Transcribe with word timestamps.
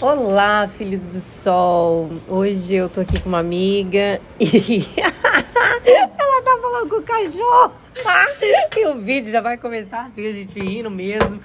Olá, 0.00 0.68
filhos 0.68 1.00
do 1.00 1.18
sol! 1.18 2.08
Hoje 2.28 2.76
eu 2.76 2.88
tô 2.88 3.00
aqui 3.00 3.20
com 3.20 3.30
uma 3.30 3.40
amiga 3.40 4.20
e 4.38 4.86
ela 4.96 6.42
tá 6.42 6.56
falando 6.62 6.88
com 6.88 6.96
o 6.98 7.02
cachorro. 7.02 7.72
E 8.76 8.86
o 8.86 9.00
vídeo 9.00 9.32
já 9.32 9.40
vai 9.40 9.58
começar 9.58 10.06
assim, 10.06 10.24
a 10.24 10.30
gente 10.30 10.60
indo 10.60 10.88
mesmo. 10.88 11.40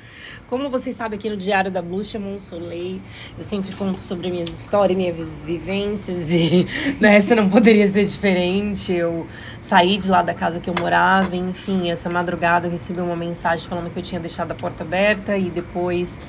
Como 0.47 0.69
vocês 0.69 0.95
sabem, 0.95 1.17
aqui 1.17 1.31
no 1.31 1.35
Diário 1.35 1.71
da 1.71 1.81
Blue 1.81 2.03
chamou 2.03 2.35
um 2.35 2.39
Soleil. 2.39 3.01
Eu 3.35 3.43
sempre 3.43 3.75
conto 3.75 3.99
sobre 3.99 4.29
minhas 4.29 4.49
histórias, 4.49 4.95
minhas 4.95 5.41
vivências 5.41 6.29
e 6.29 6.67
nessa 7.01 7.33
né, 7.33 7.41
não 7.41 7.49
poderia 7.49 7.87
ser 7.87 8.05
diferente. 8.05 8.93
Eu 8.93 9.25
saí 9.61 9.97
de 9.97 10.07
lá 10.11 10.21
da 10.21 10.35
casa 10.35 10.59
que 10.59 10.69
eu 10.69 10.75
morava, 10.79 11.35
enfim, 11.35 11.89
essa 11.89 12.07
madrugada 12.07 12.67
eu 12.67 12.71
recebi 12.71 13.01
uma 13.01 13.15
mensagem 13.15 13.67
falando 13.67 13.91
que 13.91 13.97
eu 13.97 14.03
tinha 14.03 14.21
deixado 14.21 14.51
a 14.51 14.55
porta 14.55 14.83
aberta 14.83 15.35
e 15.35 15.49
depois 15.49 16.19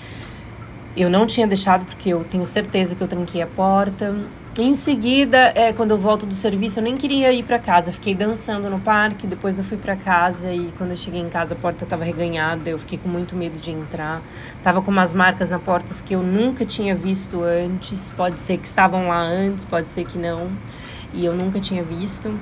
eu 0.97 1.11
não 1.11 1.27
tinha 1.27 1.47
deixado 1.47 1.85
porque 1.85 2.11
eu 2.11 2.25
tenho 2.25 2.47
certeza 2.47 2.95
que 2.95 3.03
eu 3.03 3.09
tranquei 3.09 3.43
a 3.43 3.47
porta. 3.47 4.15
Em 4.57 4.77
seguida, 4.77 5.53
é, 5.57 5.73
quando 5.73 5.91
eu 5.91 5.99
volto 5.99 6.25
do 6.25 6.35
serviço, 6.35 6.79
eu 6.79 6.85
nem 6.85 6.97
queria 6.97 7.33
ir 7.33 7.43
para 7.43 7.59
casa. 7.59 7.91
Fiquei 7.91 8.15
dançando 8.15 8.71
no 8.71 8.79
parque, 8.79 9.27
depois 9.27 9.59
eu 9.59 9.65
fui 9.65 9.77
para 9.77 9.97
casa 9.97 10.53
e 10.53 10.73
quando 10.79 10.93
eu 10.93 10.97
cheguei 10.97 11.21
em 11.21 11.29
casa 11.29 11.55
a 11.55 11.57
porta 11.57 11.83
estava 11.83 12.05
reganhada. 12.05 12.71
Eu 12.71 12.79
fiquei 12.79 12.97
com 12.97 13.09
muito 13.09 13.35
medo 13.35 13.59
de 13.59 13.73
entrar. 13.73 14.23
Tava 14.63 14.81
com 14.81 14.93
umas 14.93 15.13
marcas 15.13 15.51
na 15.51 15.59
porta 15.59 15.93
que 16.05 16.15
eu 16.15 16.23
nunca 16.23 16.65
tinha 16.65 16.95
visto 16.95 17.43
antes. 17.43 18.13
Pode 18.13 18.41
ser 18.41 18.59
que 18.59 18.67
estavam 18.69 19.09
lá 19.09 19.23
antes, 19.23 19.65
pode 19.65 19.91
ser 19.91 20.05
que 20.07 20.17
não. 20.17 20.49
E 21.13 21.25
eu 21.25 21.35
nunca 21.35 21.59
tinha 21.59 21.83
visto. 21.83 22.33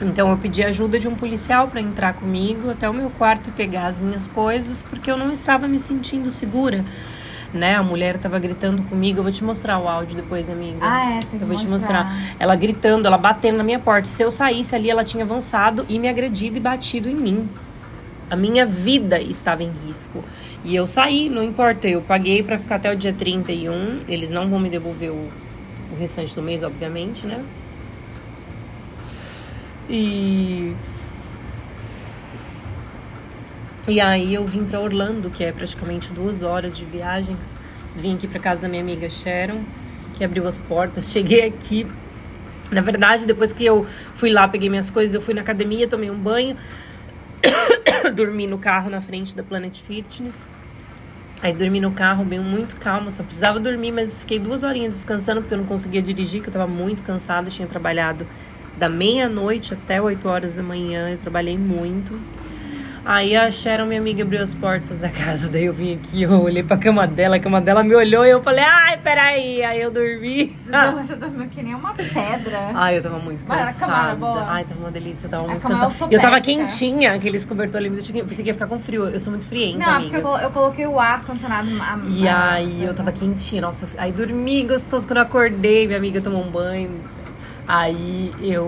Então 0.00 0.30
eu 0.30 0.38
pedi 0.38 0.62
ajuda 0.62 1.00
de 1.00 1.08
um 1.08 1.16
policial 1.16 1.66
para 1.66 1.80
entrar 1.80 2.14
comigo 2.14 2.70
até 2.70 2.88
o 2.88 2.94
meu 2.94 3.10
quarto 3.10 3.48
e 3.48 3.52
pegar 3.52 3.86
as 3.86 3.98
minhas 3.98 4.28
coisas, 4.28 4.82
porque 4.82 5.10
eu 5.10 5.16
não 5.16 5.32
estava 5.32 5.66
me 5.66 5.80
sentindo 5.80 6.30
segura 6.30 6.84
né? 7.54 7.76
A 7.76 7.82
mulher 7.82 8.18
tava 8.18 8.38
gritando 8.38 8.82
comigo. 8.82 9.20
Eu 9.20 9.22
vou 9.22 9.32
te 9.32 9.44
mostrar 9.44 9.78
o 9.78 9.88
áudio 9.88 10.16
depois, 10.16 10.50
amiga. 10.50 10.78
Ah, 10.80 11.16
é? 11.16 11.20
Tem 11.20 11.40
eu 11.40 11.46
vou 11.46 11.56
mostrar. 11.56 11.66
te 11.66 11.70
mostrar. 11.70 12.36
Ela 12.38 12.56
gritando, 12.56 13.06
ela 13.06 13.16
batendo 13.16 13.56
na 13.56 13.64
minha 13.64 13.78
porta. 13.78 14.08
Se 14.08 14.22
eu 14.22 14.30
saísse 14.30 14.74
ali, 14.74 14.90
ela 14.90 15.04
tinha 15.04 15.24
avançado 15.24 15.86
e 15.88 15.98
me 15.98 16.08
agredido 16.08 16.56
e 16.56 16.60
batido 16.60 17.08
em 17.08 17.14
mim. 17.14 17.48
A 18.28 18.36
minha 18.36 18.66
vida 18.66 19.20
estava 19.20 19.62
em 19.62 19.70
risco. 19.86 20.24
E 20.64 20.74
eu 20.74 20.86
saí, 20.86 21.28
não 21.28 21.42
importa. 21.42 21.86
Eu 21.86 22.02
paguei 22.02 22.42
para 22.42 22.58
ficar 22.58 22.76
até 22.76 22.92
o 22.92 22.96
dia 22.96 23.12
31. 23.12 24.00
Eles 24.08 24.30
não 24.30 24.48
vão 24.48 24.58
me 24.58 24.68
devolver 24.68 25.10
o, 25.10 25.28
o 25.92 25.96
restante 25.98 26.34
do 26.34 26.42
mês, 26.42 26.62
obviamente, 26.62 27.26
né? 27.26 27.44
E 29.88 30.74
e 33.86 34.00
aí 34.00 34.32
eu 34.32 34.46
vim 34.46 34.64
para 34.64 34.80
Orlando, 34.80 35.28
que 35.28 35.44
é 35.44 35.52
praticamente 35.52 36.10
duas 36.10 36.42
horas 36.42 36.76
de 36.76 36.86
viagem. 36.86 37.36
Vim 37.94 38.14
aqui 38.14 38.26
para 38.26 38.40
casa 38.40 38.62
da 38.62 38.68
minha 38.68 38.82
amiga 38.82 39.10
Sharon, 39.10 39.62
que 40.14 40.24
abriu 40.24 40.48
as 40.48 40.58
portas. 40.58 41.10
Cheguei 41.12 41.46
aqui. 41.46 41.86
Na 42.70 42.80
verdade, 42.80 43.26
depois 43.26 43.52
que 43.52 43.64
eu 43.64 43.84
fui 44.14 44.30
lá, 44.30 44.48
peguei 44.48 44.70
minhas 44.70 44.90
coisas, 44.90 45.14
eu 45.14 45.20
fui 45.20 45.34
na 45.34 45.42
academia, 45.42 45.86
tomei 45.86 46.10
um 46.10 46.18
banho, 46.18 46.56
dormi 48.16 48.46
no 48.46 48.56
carro 48.56 48.88
na 48.88 49.02
frente 49.02 49.36
da 49.36 49.42
Planet 49.42 49.78
Fitness. 49.78 50.46
Aí 51.42 51.52
dormi 51.52 51.78
no 51.78 51.92
carro, 51.92 52.24
bem 52.24 52.40
muito 52.40 52.76
calmo, 52.76 53.10
só 53.10 53.22
precisava 53.22 53.60
dormir, 53.60 53.92
mas 53.92 54.22
fiquei 54.22 54.38
duas 54.38 54.62
horinhas 54.62 54.94
descansando 54.94 55.42
porque 55.42 55.52
eu 55.52 55.58
não 55.58 55.66
conseguia 55.66 56.00
dirigir, 56.00 56.40
que 56.40 56.48
eu 56.48 56.52
tava 56.52 56.66
muito 56.66 57.02
cansada, 57.02 57.50
tinha 57.50 57.68
trabalhado 57.68 58.26
da 58.78 58.88
meia-noite 58.88 59.74
até 59.74 60.00
8 60.00 60.26
horas 60.26 60.54
da 60.54 60.62
manhã, 60.62 61.10
eu 61.10 61.18
trabalhei 61.18 61.58
muito. 61.58 62.18
Aí 63.06 63.36
a 63.36 63.50
Sharon, 63.50 63.84
minha 63.84 64.00
amiga, 64.00 64.22
abriu 64.22 64.42
as 64.42 64.54
portas 64.54 64.96
da 64.96 65.10
casa. 65.10 65.46
Daí 65.50 65.66
eu 65.66 65.74
vim 65.74 65.92
aqui, 65.94 66.22
eu 66.22 66.40
olhei 66.42 66.62
pra 66.62 66.78
cama 66.78 67.06
dela, 67.06 67.36
a 67.36 67.38
cama 67.38 67.60
dela 67.60 67.82
me 67.84 67.94
olhou 67.94 68.24
e 68.24 68.30
eu 68.30 68.42
falei, 68.42 68.64
ai, 68.64 68.96
peraí. 68.96 69.62
Aí 69.62 69.78
eu 69.82 69.90
dormi. 69.90 70.56
Não, 70.66 70.92
você 71.02 71.14
dormiu 71.14 71.46
que 71.48 71.62
nem 71.62 71.74
uma 71.74 71.92
pedra. 71.92 72.70
Ai, 72.74 72.96
eu 72.96 73.02
tava 73.02 73.18
muito 73.18 73.44
cansada. 73.44 73.64
Mas 73.66 73.76
a 73.76 73.78
cama 73.78 74.02
era 74.04 74.14
boa? 74.14 74.46
Ai, 74.48 74.64
tava 74.64 74.80
uma 74.80 74.90
delícia, 74.90 75.26
eu 75.26 75.30
tava 75.30 75.44
A 75.44 75.48
muito 75.48 75.66
é 75.66 75.68
cansada. 75.68 75.94
Eu 76.14 76.18
tava 76.20 76.40
quentinha, 76.40 77.12
aqueles 77.12 77.44
cobertor 77.44 77.76
ali, 77.76 77.88
eu 77.88 78.24
pensei 78.24 78.42
que 78.42 78.48
ia 78.48 78.54
ficar 78.54 78.66
com 78.68 78.78
frio. 78.80 79.04
Eu 79.06 79.20
sou 79.20 79.30
muito 79.32 79.46
frienta, 79.46 79.78
Não, 79.80 79.86
amiga. 79.96 80.04
porque 80.10 80.16
eu, 80.16 80.22
colo- 80.22 80.38
eu 80.42 80.50
coloquei 80.50 80.86
o 80.86 80.98
ar 80.98 81.22
condicionado. 81.26 81.68
a- 81.82 81.98
E 82.08 82.26
a- 82.26 82.50
aí 82.52 82.84
eu 82.84 82.94
tava 82.94 83.12
quentinha, 83.12 83.60
nossa, 83.60 83.86
aí 83.98 84.12
dormi 84.12 84.62
gostoso 84.62 85.06
quando 85.06 85.18
eu 85.18 85.24
acordei, 85.24 85.86
minha 85.86 85.98
amiga 85.98 86.22
tomou 86.22 86.42
um 86.42 86.50
banho. 86.50 86.90
Aí 87.68 88.32
eu 88.40 88.64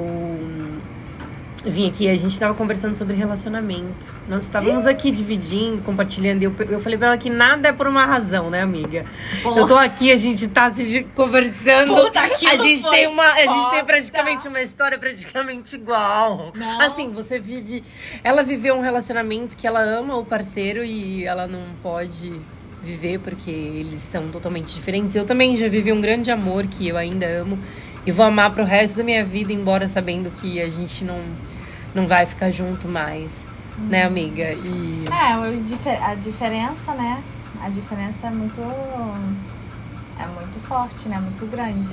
vim 1.70 1.88
aqui, 1.88 2.08
a 2.08 2.16
gente 2.16 2.38
tava 2.38 2.54
conversando 2.54 2.96
sobre 2.96 3.16
relacionamento. 3.16 4.14
Nós 4.28 4.44
estávamos 4.44 4.86
aqui 4.86 5.10
dividindo, 5.10 5.82
compartilhando, 5.82 6.42
eu, 6.42 6.54
eu 6.68 6.80
falei 6.80 6.98
pra 6.98 7.08
ela 7.08 7.18
que 7.18 7.30
nada 7.30 7.68
é 7.68 7.72
por 7.72 7.86
uma 7.86 8.04
razão, 8.04 8.50
né, 8.50 8.62
amiga? 8.62 9.04
Porra. 9.42 9.60
Eu 9.60 9.66
tô 9.66 9.76
aqui, 9.76 10.12
a 10.12 10.16
gente 10.16 10.48
tá 10.48 10.70
se 10.70 11.04
conversando. 11.14 11.94
Puta, 11.94 12.20
aquilo 12.20 12.52
a 12.52 12.56
gente 12.56 12.88
tem 12.88 13.06
uma, 13.06 13.24
a 13.24 13.40
gente 13.40 13.70
tem 13.70 13.80
foda. 13.80 13.84
praticamente 13.84 14.48
uma 14.48 14.62
história 14.62 14.98
praticamente 14.98 15.76
igual. 15.76 16.52
Não. 16.54 16.80
Assim, 16.80 17.10
você 17.10 17.38
vive, 17.38 17.82
ela 18.22 18.42
viveu 18.42 18.74
um 18.74 18.80
relacionamento 18.80 19.56
que 19.56 19.66
ela 19.66 19.80
ama 19.80 20.16
o 20.16 20.24
parceiro 20.24 20.84
e 20.84 21.24
ela 21.24 21.46
não 21.46 21.62
pode 21.82 22.40
viver 22.82 23.18
porque 23.18 23.50
eles 23.50 24.04
estão 24.04 24.28
totalmente 24.28 24.74
diferentes. 24.74 25.16
Eu 25.16 25.24
também 25.24 25.56
já 25.56 25.68
vivi 25.68 25.92
um 25.92 26.00
grande 26.00 26.30
amor 26.30 26.66
que 26.66 26.86
eu 26.86 26.96
ainda 26.96 27.26
amo 27.26 27.58
e 28.06 28.12
vou 28.12 28.24
amar 28.24 28.52
pro 28.54 28.64
resto 28.64 28.98
da 28.98 29.04
minha 29.04 29.24
vida, 29.24 29.52
embora 29.52 29.88
sabendo 29.88 30.30
que 30.30 30.60
a 30.60 30.68
gente 30.68 31.04
não 31.04 31.20
não 31.96 32.06
vai 32.06 32.26
ficar 32.26 32.50
junto 32.50 32.86
mais, 32.86 33.30
né, 33.78 34.04
amiga? 34.04 34.52
E 34.52 35.04
É, 35.10 36.04
a 36.04 36.14
diferença, 36.14 36.92
né? 36.92 37.22
A 37.62 37.70
diferença 37.70 38.26
é 38.26 38.30
muito. 38.30 38.60
É 40.20 40.26
muito 40.26 40.60
forte, 40.68 41.08
né? 41.08 41.18
Muito 41.18 41.46
grande. 41.50 41.88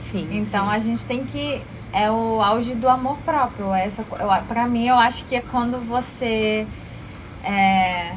sim. 0.00 0.28
Então 0.30 0.66
sim. 0.66 0.74
a 0.74 0.78
gente 0.78 1.04
tem 1.06 1.24
que. 1.24 1.62
É 1.92 2.10
o 2.10 2.42
auge 2.42 2.74
do 2.74 2.86
amor 2.86 3.16
próprio. 3.24 3.72
Essa, 3.72 4.02
eu, 4.02 4.28
pra 4.46 4.66
mim, 4.66 4.86
eu 4.86 4.96
acho 4.96 5.24
que 5.24 5.34
é 5.34 5.40
quando 5.40 5.78
você. 5.80 6.66
É, 7.42 8.12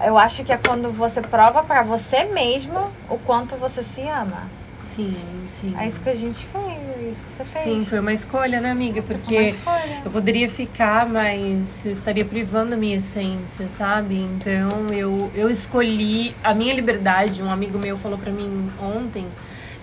eu 0.00 0.18
acho 0.18 0.42
que 0.44 0.52
é 0.52 0.56
quando 0.56 0.90
você 0.90 1.20
prova 1.22 1.62
pra 1.62 1.82
você 1.82 2.24
mesmo 2.24 2.90
o 3.08 3.16
quanto 3.18 3.54
você 3.56 3.82
se 3.84 4.02
ama. 4.02 4.48
sim, 4.82 5.16
sim. 5.48 5.74
É 5.78 5.86
isso 5.86 6.00
que 6.00 6.08
a 6.08 6.14
gente 6.16 6.44
fez, 6.46 6.77
isso 7.08 7.24
que 7.24 7.32
você 7.32 7.44
fez. 7.44 7.64
Sim, 7.64 7.84
foi 7.84 8.00
uma 8.00 8.12
escolha, 8.12 8.60
né, 8.60 8.70
amiga? 8.70 9.02
Porque 9.02 9.56
eu 10.04 10.10
poderia 10.10 10.48
ficar, 10.48 11.08
mas 11.08 11.84
eu 11.84 11.92
estaria 11.92 12.24
privando 12.24 12.74
a 12.74 12.76
minha 12.76 12.96
essência, 12.96 13.68
sabe? 13.68 14.16
Então 14.16 14.88
eu, 14.92 15.30
eu 15.34 15.50
escolhi 15.50 16.34
a 16.42 16.54
minha 16.54 16.74
liberdade. 16.74 17.42
Um 17.42 17.50
amigo 17.50 17.78
meu 17.78 17.98
falou 17.98 18.18
pra 18.18 18.30
mim 18.30 18.70
ontem, 18.80 19.26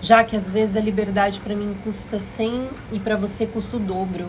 já 0.00 0.22
que 0.24 0.36
às 0.36 0.48
vezes 0.50 0.76
a 0.76 0.80
liberdade 0.80 1.40
pra 1.40 1.54
mim 1.54 1.76
custa 1.84 2.20
100 2.20 2.68
e 2.92 2.98
pra 2.98 3.16
você 3.16 3.46
custa 3.46 3.76
o 3.76 3.80
dobro. 3.80 4.26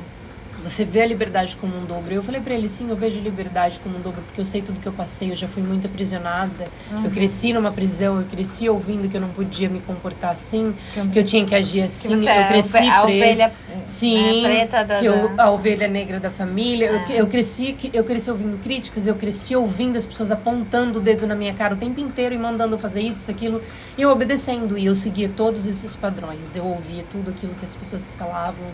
Você 0.63 0.83
vê 0.83 1.01
a 1.01 1.05
liberdade 1.05 1.55
como 1.61 1.77
um 1.77 1.85
dobro. 1.85 2.13
Eu 2.13 2.23
falei 2.23 2.41
pra 2.41 2.53
ele, 2.53 2.67
sim, 2.67 2.89
eu 2.89 2.95
vejo 2.95 3.19
a 3.19 3.21
liberdade 3.21 3.79
como 3.83 3.97
um 3.97 4.01
dobro, 4.01 4.21
porque 4.23 4.41
eu 4.41 4.45
sei 4.45 4.61
tudo 4.61 4.79
que 4.79 4.87
eu 4.87 4.91
passei, 4.91 5.31
eu 5.31 5.35
já 5.35 5.47
fui 5.47 5.61
muito 5.61 5.85
aprisionada. 5.85 6.65
Eu 7.03 7.11
cresci 7.11 7.53
numa 7.53 7.71
prisão, 7.71 8.17
eu 8.19 8.25
cresci 8.25 8.67
ouvindo 8.67 9.07
que 9.07 9.15
eu 9.15 9.21
não 9.21 9.29
podia 9.29 9.69
me 9.69 9.79
comportar 9.79 10.31
assim, 10.31 10.73
que 11.13 11.19
eu 11.19 11.23
tinha 11.23 11.45
que 11.45 11.53
agir 11.55 11.79
Que 11.81 11.85
assim. 11.85 12.27
é 12.27 12.43
eu 12.43 12.47
cresci 12.47 12.77
a 12.77 13.01
presa. 13.01 13.03
ovelha 13.03 13.53
Sim, 13.85 14.41
né, 14.41 14.49
preta 14.49 14.83
da. 14.83 14.99
que 14.99 15.05
eu, 15.05 15.31
a 15.37 15.51
ovelha 15.51 15.87
negra 15.87 16.19
da 16.19 16.29
família. 16.31 16.87
Eu, 16.87 16.95
É. 17.15 17.21
eu 17.21 17.27
cresci 17.27 17.73
que- 17.73 17.91
eu 17.93 18.03
cresci 18.03 18.29
ouvindo 18.31 18.61
críticas, 18.61 19.05
eu 19.07 19.15
cresci 19.15 19.55
ouvindo 19.55 19.95
as 19.97 20.05
pessoas 20.05 20.31
apontando 20.31 20.99
o 20.99 21.01
dedo 21.01 21.25
na 21.27 21.35
minha 21.35 21.53
cara 21.53 21.75
o 21.75 21.77
tempo 21.77 21.99
inteiro 21.99 22.33
e 22.33 22.37
mandando 22.37 22.75
eu 22.75 22.79
fazer 22.79 23.01
isso, 23.01 23.29
aquilo, 23.29 23.61
e 23.97 24.01
eu 24.01 24.09
obedecendo. 24.09 24.77
E 24.77 24.85
eu 24.87 24.95
seguia 24.95 25.29
todos 25.29 25.65
esses 25.67 25.95
padrões. 25.95 26.55
Eu 26.55 26.65
ouvia 26.65 27.05
tudo 27.11 27.29
aquilo 27.29 27.53
que 27.55 27.65
as 27.65 27.75
pessoas 27.75 28.13
falavam, 28.15 28.65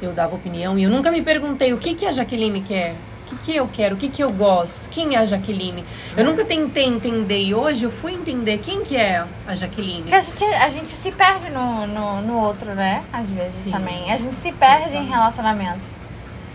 eu 0.00 0.12
dava 0.12 0.34
opinião. 0.34 0.78
E 0.78 0.84
eu 0.84 0.90
nunca 0.90 1.10
me 1.10 1.22
perguntei 1.22 1.72
o 1.72 1.78
que, 1.78 1.94
que 1.94 2.06
a 2.06 2.12
Jaqueline 2.12 2.60
quer. 2.60 2.94
O 3.26 3.28
que, 3.28 3.36
que 3.36 3.56
eu 3.56 3.68
quero? 3.72 3.96
O 3.96 3.98
que, 3.98 4.08
que 4.08 4.22
eu 4.22 4.30
gosto? 4.30 4.88
Quem 4.88 5.16
é 5.16 5.18
a 5.18 5.24
Jaqueline? 5.24 5.84
Eu 6.16 6.24
nunca 6.24 6.44
tentei 6.44 6.84
entender 6.84 7.42
e 7.42 7.52
hoje 7.52 7.84
eu 7.84 7.90
fui 7.90 8.12
entender 8.12 8.58
quem 8.58 8.84
que 8.84 8.96
é 8.96 9.24
a 9.48 9.54
Jaqueline. 9.56 10.02
Porque 10.02 10.14
a 10.14 10.20
gente, 10.20 10.44
a 10.44 10.68
gente 10.68 10.88
se 10.88 11.10
perde 11.10 11.50
no, 11.50 11.88
no, 11.88 12.22
no 12.22 12.38
outro, 12.38 12.72
né? 12.72 13.02
Às 13.12 13.28
vezes 13.28 13.64
Sim. 13.64 13.72
também. 13.72 14.12
A 14.12 14.16
gente 14.16 14.36
se 14.36 14.52
perde 14.52 14.96
em 14.96 15.06
relacionamentos. 15.06 15.96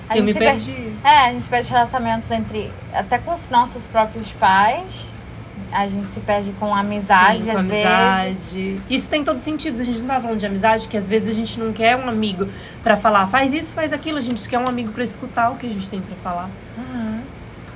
A 0.08 0.18
Eu 0.18 0.26
gente 0.26 0.28
me 0.28 0.34
se 0.34 0.40
perdi. 0.40 0.94
É, 1.04 1.18
a 1.28 1.32
gente 1.32 1.44
se 1.44 1.50
perde 1.50 1.70
em 1.70 1.72
relacionamentos 1.72 2.32
entre. 2.32 2.72
Até 2.94 3.18
com 3.18 3.34
os 3.34 3.50
nossos 3.50 3.86
próprios 3.86 4.32
pais. 4.32 5.08
A 5.72 5.88
gente 5.88 6.08
se 6.08 6.20
perde 6.22 6.52
com 6.54 6.74
amizade, 6.74 7.44
Sim, 7.46 7.52
com 7.52 7.58
às 7.60 7.66
vezes. 7.66 7.86
amizade. 7.86 8.82
Isso 8.90 9.10
tem 9.10 9.24
todos 9.24 9.42
os 9.42 9.44
sentidos. 9.46 9.80
A 9.80 9.84
gente 9.84 10.00
não 10.00 10.08
tá 10.08 10.20
falando 10.22 10.38
de 10.40 10.46
amizade, 10.46 10.88
que 10.88 10.98
às 10.98 11.08
vezes 11.10 11.30
a 11.30 11.34
gente 11.34 11.60
não 11.60 11.72
quer 11.74 11.96
um 11.98 12.08
amigo 12.10 12.48
pra 12.84 12.96
falar, 12.98 13.28
faz 13.28 13.54
isso, 13.54 13.74
faz 13.74 13.92
aquilo. 13.94 14.18
A 14.18 14.22
gente 14.22 14.48
quer 14.48 14.60
um 14.60 14.68
amigo 14.68 14.92
pra 14.92 15.04
escutar 15.04 15.50
o 15.52 15.56
que 15.58 15.68
a 15.68 15.70
gente 15.70 15.90
tem 15.90 16.02
pra 16.02 16.16
falar. 16.18 16.50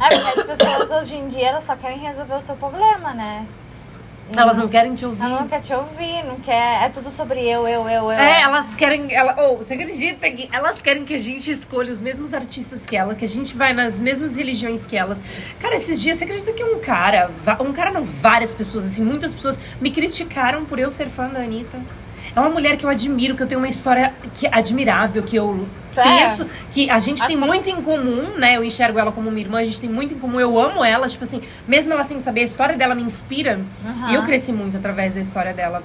É, 0.02 0.10
porque 0.20 0.40
as 0.40 0.44
pessoas 0.46 0.92
hoje 0.92 1.16
em 1.16 1.28
dia 1.30 1.50
elas 1.50 1.64
só 1.64 1.76
querem 1.76 2.00
resolver 2.00 2.36
o 2.36 2.42
seu 2.42 2.56
problema, 2.56 3.14
né? 3.14 3.46
Elas 4.36 4.58
não 4.58 4.68
querem 4.68 4.96
te 4.96 5.06
ouvir. 5.06 5.22
Ela 5.22 5.42
não 5.42 5.48
quer 5.48 5.62
te 5.62 5.74
ouvir, 5.74 6.24
não 6.24 6.40
quer. 6.40 6.86
É 6.86 6.90
tudo 6.90 7.12
sobre 7.12 7.42
eu, 7.42 7.68
eu, 7.68 7.88
eu, 7.88 8.04
eu. 8.06 8.12
É, 8.12 8.42
elas 8.42 8.74
querem. 8.74 9.14
Ela, 9.14 9.36
oh, 9.38 9.58
você 9.58 9.76
acredita 9.76 10.30
que 10.32 10.50
elas 10.52 10.82
querem 10.82 11.06
que 11.06 11.14
a 11.14 11.20
gente 11.20 11.52
escolha 11.52 11.92
os 11.92 12.02
mesmos 12.02 12.34
artistas 12.34 12.86
que 12.86 12.98
ela, 12.98 13.14
que 13.14 13.24
a 13.24 13.28
gente 13.28 13.56
vai 13.56 13.74
nas 13.74 14.00
mesmas 14.00 14.36
religiões 14.36 14.86
que 14.86 14.98
elas. 14.98 15.22
Cara, 15.60 15.76
esses 15.76 16.02
dias, 16.02 16.18
você 16.18 16.24
acredita 16.24 16.54
que 16.54 16.64
um 16.64 16.80
cara, 16.80 17.30
um 17.60 17.72
cara 17.72 17.92
não, 17.92 18.04
várias 18.04 18.54
pessoas, 18.54 18.86
assim, 18.88 19.04
muitas 19.04 19.34
pessoas 19.34 19.60
me 19.80 19.92
criticaram 19.92 20.66
por 20.66 20.80
eu 20.80 20.90
ser 20.90 21.10
fã 21.10 21.28
da 21.28 21.40
Anitta. 21.40 21.80
É 22.36 22.40
uma 22.40 22.50
mulher 22.50 22.76
que 22.78 22.86
eu 22.86 22.90
admiro, 22.90 23.36
que 23.36 23.44
eu 23.44 23.48
tenho 23.48 23.62
uma 23.62 23.68
história 23.70 24.14
que, 24.34 24.46
admirável, 24.48 25.24
que 25.24 25.36
eu 25.38 25.66
É. 25.96 26.02
conheço, 26.04 26.46
que 26.72 26.90
a 26.90 27.00
gente 27.00 27.20
tem 27.26 27.36
Assume- 27.38 27.48
muito 27.48 27.70
em 27.70 27.82
comum, 27.82 28.34
né? 28.38 28.58
Eu 28.58 28.64
enxergo 28.64 29.00
ela 29.00 29.12
como 29.12 29.30
uma 29.30 29.40
irmã, 29.40 29.60
a 29.60 29.64
gente 29.66 29.80
tem 29.80 29.90
muito 29.90 30.14
em 30.14 30.20
comum. 30.20 30.40
Eu 30.40 30.60
amo 30.60 30.84
ela, 30.84 31.08
tipo 31.08 31.24
assim, 31.24 31.42
mesmo 31.68 31.94
ela 31.94 32.04
sem 32.04 32.20
saber, 32.20 32.42
a 32.42 32.44
história 32.44 32.76
dela 32.76 32.94
me 32.94 33.04
inspira. 33.04 33.60
Aham. 33.86 34.12
E 34.12 34.16
eu 34.16 34.24
cresci 34.24 34.52
muito 34.52 34.76
através 34.76 35.14
da 35.14 35.22
história 35.22 35.54
dela. 35.54 35.82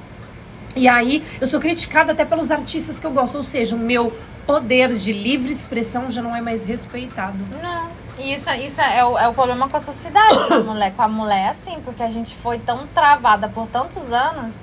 E 0.74 0.88
aí, 0.88 1.24
eu 1.40 1.46
sou 1.46 1.60
criticada 1.60 2.12
até 2.12 2.24
pelos 2.24 2.50
artistas 2.50 2.98
que 2.98 3.06
eu 3.06 3.10
gosto, 3.12 3.36
ou 3.36 3.44
seja, 3.44 3.76
o 3.76 3.78
meu 3.78 4.12
poder 4.46 4.92
de 4.92 5.12
livre 5.12 5.52
expressão 5.52 6.10
já 6.10 6.20
não 6.22 6.34
é 6.34 6.40
mais 6.40 6.64
respeitado. 6.64 7.38
Não. 7.62 7.88
E 8.18 8.34
isso, 8.34 8.50
isso 8.50 8.80
é, 8.80 9.04
o, 9.04 9.16
é 9.18 9.28
o 9.28 9.32
problema 9.32 9.68
com 9.68 9.76
a 9.76 9.80
sociedade, 9.80 10.36
com 10.48 10.54
a 10.54 10.60
mulher. 10.60 10.92
Com 10.96 11.02
a 11.02 11.08
mulher 11.08 11.38
é 11.38 11.48
assim, 11.50 11.78
porque 11.84 12.02
a 12.02 12.10
gente 12.10 12.34
foi 12.34 12.58
tão 12.58 12.86
travada 12.88 13.48
por 13.48 13.66
tantos 13.68 14.12
anos. 14.12 14.54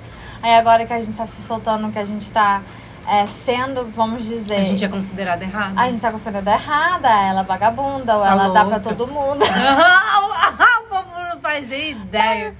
Aí 0.42 0.54
agora 0.54 0.86
que 0.86 0.92
a 0.92 1.00
gente 1.00 1.16
tá 1.16 1.26
se 1.26 1.42
soltando, 1.42 1.90
que 1.92 1.98
a 1.98 2.04
gente 2.04 2.30
tá 2.30 2.62
é, 3.08 3.26
sendo, 3.44 3.84
vamos 3.94 4.24
dizer. 4.26 4.56
A 4.56 4.62
gente 4.62 4.84
é 4.84 4.88
considerada 4.88 5.42
errada. 5.44 5.80
A 5.80 5.90
gente 5.90 6.00
tá 6.00 6.10
considerada 6.10 6.50
errada, 6.52 7.08
ela 7.08 7.40
é 7.40 7.44
vagabunda, 7.44 8.16
ou 8.16 8.22
Tá 8.22 8.30
ela 8.30 8.48
dá 8.48 8.64
pra 8.64 8.76
louca. 8.76 8.80
todo 8.80 9.06
mundo. 9.08 9.44
Ah, 10.60 10.80
o 10.84 10.88
povo 10.88 11.20
não 11.34 11.40
faz 11.40 11.68
nem 11.68 11.90
ideia. 11.92 12.54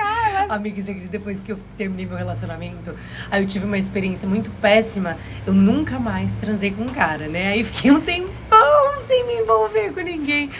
Amiga, 0.48 0.76
você 0.82 0.90
acredita, 0.90 1.10
depois 1.10 1.40
que 1.40 1.52
eu 1.52 1.58
terminei 1.76 2.06
meu 2.06 2.16
relacionamento, 2.16 2.94
aí 3.30 3.42
eu 3.42 3.48
tive 3.48 3.64
uma 3.64 3.78
experiência 3.78 4.28
muito 4.28 4.50
péssima. 4.60 5.16
Eu 5.46 5.52
nunca 5.52 5.98
mais 5.98 6.30
transei 6.40 6.70
com 6.70 6.82
um 6.82 6.88
cara, 6.88 7.26
né? 7.26 7.48
Aí 7.48 7.64
fiquei 7.64 7.90
um 7.90 8.00
tempão 8.00 8.94
sem 9.06 9.26
me 9.26 9.34
envolver 9.34 9.92
com 9.92 10.00
ninguém. 10.00 10.50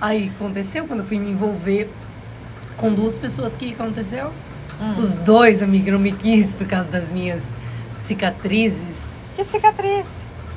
Aí 0.00 0.30
aconteceu 0.36 0.86
quando 0.86 1.00
eu 1.00 1.06
fui 1.06 1.18
me 1.18 1.30
envolver 1.30 1.90
com 2.76 2.92
duas 2.92 3.18
pessoas, 3.18 3.52
o 3.54 3.56
que 3.56 3.72
aconteceu? 3.72 4.32
Os 4.98 5.12
dois, 5.12 5.62
amiga, 5.62 5.92
não 5.92 5.98
me 5.98 6.12
quis 6.12 6.54
por 6.54 6.66
causa 6.66 6.88
das 6.88 7.10
minhas 7.10 7.42
cicatrizes. 7.98 8.96
Que 9.36 9.44
cicatriz. 9.44 10.06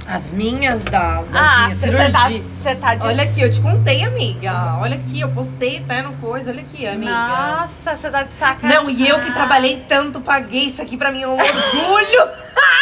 As 0.07 0.31
minhas 0.31 0.83
da, 0.85 1.21
das 1.23 1.27
Ah, 1.33 1.65
minhas 1.67 2.45
você 2.61 2.75
tá, 2.75 2.95
tá. 2.95 3.05
Olha 3.07 3.23
aqui, 3.23 3.41
eu 3.41 3.49
te 3.51 3.59
contei, 3.59 4.03
amiga. 4.03 4.77
Olha 4.79 4.95
aqui, 4.95 5.19
eu 5.19 5.29
postei 5.29 5.79
até 5.79 6.01
no 6.01 6.13
coisa. 6.13 6.49
Olha 6.51 6.61
aqui, 6.61 6.87
amiga. 6.87 7.11
Nossa, 7.11 7.95
você 7.97 8.09
tá 8.09 8.23
de 8.23 8.31
sacanagem. 8.33 8.83
Não, 8.83 8.89
e 8.89 9.07
eu 9.07 9.19
que 9.19 9.31
trabalhei 9.33 9.83
tanto, 9.89 10.21
paguei 10.21 10.63
isso 10.67 10.81
aqui 10.81 10.95
pra 10.95 11.11
mim, 11.11 11.23
é 11.23 11.27
um 11.27 11.33
orgulho. 11.33 12.29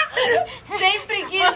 Sempre 0.77 1.25
quis. 1.25 1.55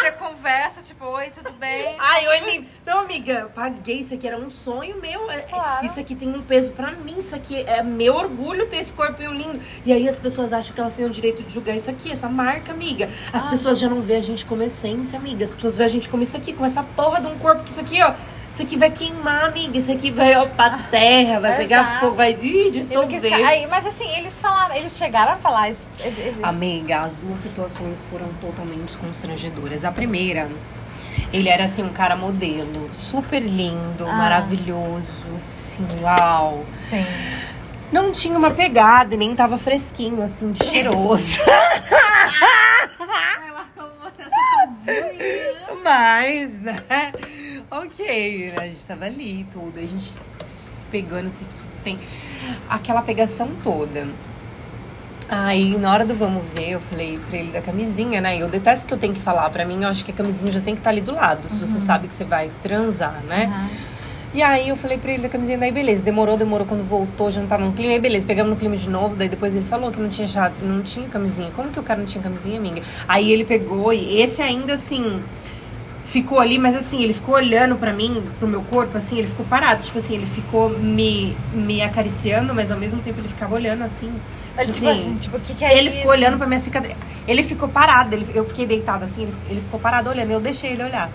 Você 0.00 0.12
conversa, 0.12 0.80
tipo, 1.04 1.16
oi, 1.16 1.30
tudo 1.30 1.52
bem? 1.58 1.94
Ai, 2.00 2.26
oi. 2.28 2.64
Não, 2.86 3.00
amiga, 3.00 3.32
eu 3.32 3.48
paguei 3.50 4.00
isso 4.00 4.14
aqui, 4.14 4.26
era 4.26 4.36
um 4.38 4.50
sonho 4.50 4.96
meu. 5.00 5.30
É- 5.30 5.42
Claro. 5.42 5.86
Isso 5.86 6.00
aqui 6.00 6.14
tem 6.14 6.28
um 6.28 6.42
peso 6.42 6.72
pra 6.72 6.90
mim, 6.92 7.16
isso 7.18 7.34
aqui 7.34 7.60
é 7.62 7.82
meu 7.82 8.14
orgulho 8.14 8.66
ter 8.66 8.78
esse 8.78 8.92
corpinho 8.92 9.32
lindo. 9.32 9.60
E 9.84 9.92
aí 9.92 10.08
as 10.08 10.18
pessoas 10.18 10.52
acham 10.52 10.74
que 10.74 10.80
elas 10.80 10.94
têm 10.94 11.04
o 11.04 11.10
direito 11.10 11.42
de 11.42 11.52
julgar 11.52 11.76
isso 11.76 11.90
aqui, 11.90 12.10
essa 12.10 12.28
marca, 12.28 12.72
amiga. 12.72 13.08
As 13.32 13.46
Ah. 13.46 13.50
pessoas 13.50 13.78
já 13.78 13.88
não 13.88 14.00
vê 14.00 14.16
a 14.16 14.20
gente 14.20 14.44
como 14.46 14.62
essência, 14.62 15.18
amiga. 15.18 15.44
As 15.44 15.54
pessoas 15.54 15.76
vê 15.78 15.84
a 15.84 15.88
gente 15.88 16.08
como 16.08 16.22
isso 16.22 16.36
aqui, 16.36 16.52
com 16.52 16.64
essa 16.64 16.82
porra 16.82 17.20
de 17.20 17.26
um 17.26 17.38
corpo 17.38 17.62
que 17.64 17.70
isso 17.70 17.80
aqui, 17.80 18.02
ó. 18.02 18.14
Isso 18.52 18.62
aqui 18.62 18.76
vai 18.76 18.88
queimar, 18.90 19.46
amiga. 19.46 19.76
Isso 19.76 19.90
aqui 19.90 20.10
vai, 20.12 20.34
ó, 20.36 20.46
pra 20.46 20.78
terra, 20.90 21.40
vai 21.40 21.56
pegar 21.56 21.82
Exato. 21.82 22.00
fogo, 22.00 22.14
vai 22.14 22.32
ih, 22.40 22.70
dissolver. 22.70 23.20
quis 23.20 23.32
Aí, 23.32 23.66
mas 23.66 23.84
assim, 23.84 24.08
eles 24.16 24.38
falaram, 24.38 24.76
eles 24.76 24.96
chegaram 24.96 25.32
a 25.32 25.36
falar 25.36 25.70
isso. 25.70 25.86
Amiga, 26.42 27.00
as 27.00 27.16
duas 27.16 27.38
situações 27.40 28.04
foram 28.10 28.28
totalmente 28.40 28.96
constrangedoras. 28.96 29.84
A 29.84 29.90
primeira, 29.90 30.48
ele 31.34 31.48
era 31.48 31.64
assim 31.64 31.82
um 31.82 31.92
cara 31.92 32.14
modelo, 32.16 32.88
super 32.94 33.40
lindo, 33.42 34.06
Ah. 34.06 34.12
maravilhoso, 34.12 35.26
assim, 35.36 35.84
uau. 36.00 36.64
Sim. 36.88 37.04
Não 37.92 38.10
tinha 38.12 38.36
uma 38.38 38.50
pegada 38.50 39.14
e 39.14 39.18
nem 39.18 39.34
tava 39.34 39.58
fresquinho, 39.58 40.22
assim, 40.22 40.52
de 40.52 40.64
cheiroso. 40.64 41.40
Você 44.02 44.22
essa 44.22 45.74
Mas, 45.82 46.60
né? 46.60 47.12
Ok, 47.70 48.52
a 48.56 48.64
gente 48.64 48.84
tava 48.86 49.04
ali 49.06 49.40
e 49.40 49.44
tudo, 49.44 49.78
a 49.78 49.82
gente 49.86 50.12
se 50.46 50.86
pegando, 50.90 51.28
assim, 51.28 51.44
que 51.44 51.82
tem 51.84 51.98
aquela 52.68 53.02
pegação 53.02 53.48
toda. 53.62 54.06
Aí, 55.28 55.78
na 55.78 55.90
hora 55.92 56.04
do 56.04 56.14
vamos 56.14 56.42
ver, 56.54 56.70
eu 56.70 56.80
falei 56.80 57.18
pra 57.28 57.38
ele 57.38 57.50
da 57.50 57.62
camisinha, 57.62 58.20
né? 58.20 58.36
Eu 58.40 58.48
detesto 58.48 58.86
que 58.86 58.92
eu 58.92 58.98
tenho 58.98 59.14
que 59.14 59.20
falar. 59.20 59.48
Pra 59.50 59.64
mim, 59.64 59.82
eu 59.82 59.88
acho 59.88 60.04
que 60.04 60.10
a 60.10 60.14
camisinha 60.14 60.52
já 60.52 60.60
tem 60.60 60.74
que 60.74 60.80
estar 60.80 60.90
ali 60.90 61.00
do 61.00 61.14
lado, 61.14 61.48
se 61.48 61.58
você 61.58 61.78
sabe 61.78 62.08
que 62.08 62.14
você 62.14 62.24
vai 62.24 62.50
transar, 62.62 63.22
né? 63.26 63.46
E 64.34 64.42
aí 64.42 64.68
eu 64.68 64.74
falei 64.76 64.98
pra 64.98 65.12
ele 65.12 65.22
da 65.22 65.28
camisinha, 65.28 65.56
daí 65.56 65.70
beleza, 65.70 66.02
demorou, 66.02 66.36
demorou, 66.36 66.66
quando 66.66 66.82
voltou, 66.82 67.30
já 67.30 67.40
não 67.40 67.46
tava 67.46 67.64
no 67.64 67.72
clima, 67.72 67.92
aí 67.92 68.00
beleza, 68.00 68.26
pegamos 68.26 68.50
no 68.50 68.56
clima 68.56 68.76
de 68.76 68.90
novo, 68.90 69.14
daí 69.14 69.28
depois 69.28 69.54
ele 69.54 69.64
falou 69.64 69.92
que 69.92 70.00
não 70.00 70.08
tinha 70.08 70.26
achado, 70.26 70.54
não 70.60 70.82
tinha 70.82 71.08
camisinha. 71.08 71.50
Como 71.54 71.70
que 71.70 71.78
o 71.78 71.82
cara 71.84 72.00
não 72.00 72.06
tinha 72.06 72.22
camisinha, 72.22 72.58
amiga? 72.58 72.82
Aí 73.06 73.30
ele 73.32 73.44
pegou 73.44 73.92
e 73.92 74.20
esse 74.20 74.42
ainda 74.42 74.74
assim 74.74 75.22
ficou 76.04 76.40
ali, 76.40 76.58
mas 76.58 76.76
assim, 76.76 77.02
ele 77.02 77.12
ficou 77.12 77.36
olhando 77.36 77.76
pra 77.76 77.92
mim, 77.92 78.22
pro 78.38 78.48
meu 78.48 78.62
corpo, 78.62 78.98
assim, 78.98 79.18
ele 79.18 79.28
ficou 79.28 79.46
parado, 79.46 79.82
tipo 79.84 79.98
assim, 79.98 80.14
ele 80.14 80.26
ficou 80.26 80.68
me, 80.68 81.36
me 81.52 81.80
acariciando, 81.80 82.52
mas 82.52 82.70
ao 82.70 82.78
mesmo 82.78 83.00
tempo 83.02 83.20
ele 83.20 83.28
ficava 83.28 83.54
olhando 83.54 83.84
assim. 83.84 84.12
Mas, 84.56 84.66
tipo 84.66 84.78
tipo 84.78 84.88
assim, 84.88 85.14
tipo, 85.16 85.36
o 85.36 85.40
que, 85.40 85.54
que 85.54 85.64
é 85.64 85.76
ele 85.76 85.88
isso? 85.88 85.98
ficou 85.98 86.12
olhando 86.12 86.38
pra 86.38 86.46
minha 86.46 86.60
cicatriz. 86.60 86.96
Ele 87.26 87.42
ficou 87.42 87.68
parado, 87.68 88.14
ele, 88.14 88.26
eu 88.34 88.44
fiquei 88.44 88.66
deitada 88.66 89.04
assim, 89.04 89.22
ele, 89.24 89.34
ele 89.50 89.60
ficou 89.60 89.80
parado 89.80 90.08
olhando, 90.10 90.30
eu 90.30 90.40
deixei 90.40 90.72
ele 90.72 90.82
olhar. 90.84 91.10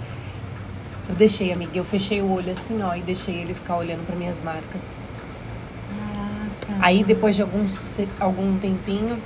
Eu 1.07 1.15
deixei, 1.15 1.51
amiga, 1.51 1.71
eu 1.75 1.83
fechei 1.83 2.21
o 2.21 2.31
olho 2.31 2.51
assim, 2.51 2.81
ó, 2.83 2.93
e 2.95 3.01
deixei 3.01 3.35
ele 3.35 3.53
ficar 3.53 3.77
olhando 3.77 4.05
pra 4.05 4.15
minhas 4.15 4.41
marcas. 4.43 4.81
Caraca. 6.67 6.85
Aí 6.85 7.03
depois 7.03 7.35
de 7.35 7.41
alguns 7.41 7.91
algum 8.19 8.57
tempinho, 8.59 9.17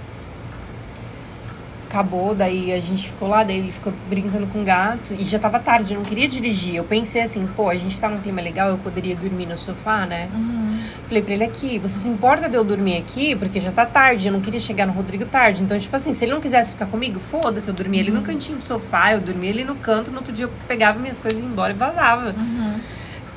acabou, 1.93 2.33
daí 2.33 2.73
a 2.73 2.79
gente 2.79 3.07
ficou 3.07 3.27
lá, 3.27 3.43
daí 3.43 3.59
ele 3.59 3.71
ficou 3.71 3.93
brincando 4.09 4.47
com 4.47 4.61
o 4.61 4.63
gato 4.63 5.13
e 5.13 5.23
já 5.23 5.37
tava 5.37 5.59
tarde, 5.59 5.93
eu 5.93 5.99
não 5.99 6.05
queria 6.05 6.27
dirigir. 6.27 6.75
Eu 6.75 6.83
pensei 6.83 7.21
assim, 7.21 7.47
pô, 7.55 7.69
a 7.69 7.75
gente 7.75 7.99
tá 7.99 8.09
num 8.09 8.19
clima 8.19 8.41
legal, 8.41 8.69
eu 8.69 8.79
poderia 8.79 9.15
dormir 9.15 9.45
no 9.45 9.55
sofá, 9.55 10.07
né? 10.07 10.27
Uhum. 10.33 10.79
Falei 11.05 11.21
pra 11.21 11.33
ele 11.35 11.43
aqui, 11.43 11.77
você 11.77 11.99
se 11.99 12.09
importa 12.09 12.49
de 12.49 12.55
eu 12.55 12.63
dormir 12.63 12.97
aqui? 12.97 13.35
Porque 13.35 13.59
já 13.59 13.71
tá 13.71 13.85
tarde, 13.85 14.27
eu 14.27 14.33
não 14.33 14.41
queria 14.41 14.59
chegar 14.59 14.87
no 14.87 14.93
Rodrigo 14.93 15.25
tarde. 15.25 15.63
Então, 15.63 15.77
tipo 15.77 15.95
assim, 15.95 16.15
se 16.15 16.25
ele 16.25 16.31
não 16.31 16.41
quisesse 16.41 16.71
ficar 16.71 16.87
comigo, 16.87 17.19
foda-se, 17.19 17.67
eu 17.67 17.73
dormia 17.75 18.01
ali 18.01 18.11
no 18.11 18.23
cantinho 18.23 18.57
do 18.57 18.65
sofá, 18.65 19.13
eu 19.13 19.21
dormia 19.21 19.51
ali 19.51 19.63
no 19.63 19.75
canto, 19.75 20.09
no 20.09 20.17
outro 20.17 20.33
dia 20.33 20.45
eu 20.45 20.51
pegava 20.67 20.97
minhas 20.97 21.19
coisas 21.19 21.39
e 21.39 21.43
ia 21.43 21.47
embora 21.47 21.73
e 21.73 21.75
vazava. 21.75 22.33
Uhum. 22.35 22.79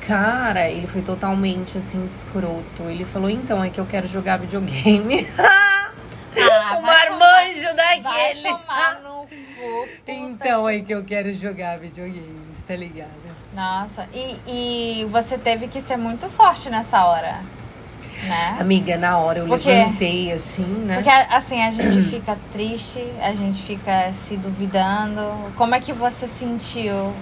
Cara, 0.07 0.69
ele 0.69 0.87
foi 0.87 1.01
totalmente 1.01 1.77
assim, 1.77 2.03
escroto. 2.05 2.83
Ele 2.87 3.03
falou, 3.03 3.29
então, 3.29 3.61
é 3.61 3.69
que 3.69 3.77
eu 3.77 3.85
quero 3.85 4.07
jogar 4.07 4.37
videogame. 4.37 5.27
Ah, 6.39 6.77
o 6.77 6.81
vai 6.81 7.09
marmanjo 7.09 7.75
Vai 7.75 8.01
daquele. 8.01 8.43
tomar 8.43 8.99
no 9.01 9.27
cu. 9.27 9.87
Então 10.07 10.69
é 10.69 10.79
que 10.79 10.93
eu 10.93 11.03
quero 11.03 11.33
jogar 11.33 11.77
videogame, 11.79 12.45
tá 12.67 12.75
ligado? 12.75 13.09
Nossa, 13.53 14.07
e, 14.13 14.39
e 14.47 15.05
você 15.09 15.37
teve 15.37 15.67
que 15.67 15.81
ser 15.81 15.97
muito 15.97 16.29
forte 16.29 16.69
nessa 16.69 17.03
hora, 17.05 17.39
né? 18.23 18.57
Amiga, 18.59 18.97
na 18.97 19.17
hora 19.17 19.39
eu 19.39 19.47
Porque- 19.47 19.69
levantei 19.69 20.31
assim, 20.31 20.61
né? 20.63 20.95
Porque 20.95 21.09
assim, 21.09 21.61
a 21.63 21.71
gente 21.71 22.01
fica 22.09 22.37
triste, 22.53 22.99
a 23.21 23.33
gente 23.33 23.61
fica 23.63 24.11
se 24.13 24.37
duvidando. 24.37 25.21
Como 25.55 25.73
é 25.73 25.79
que 25.79 25.91
você 25.93 26.27
sentiu? 26.27 27.13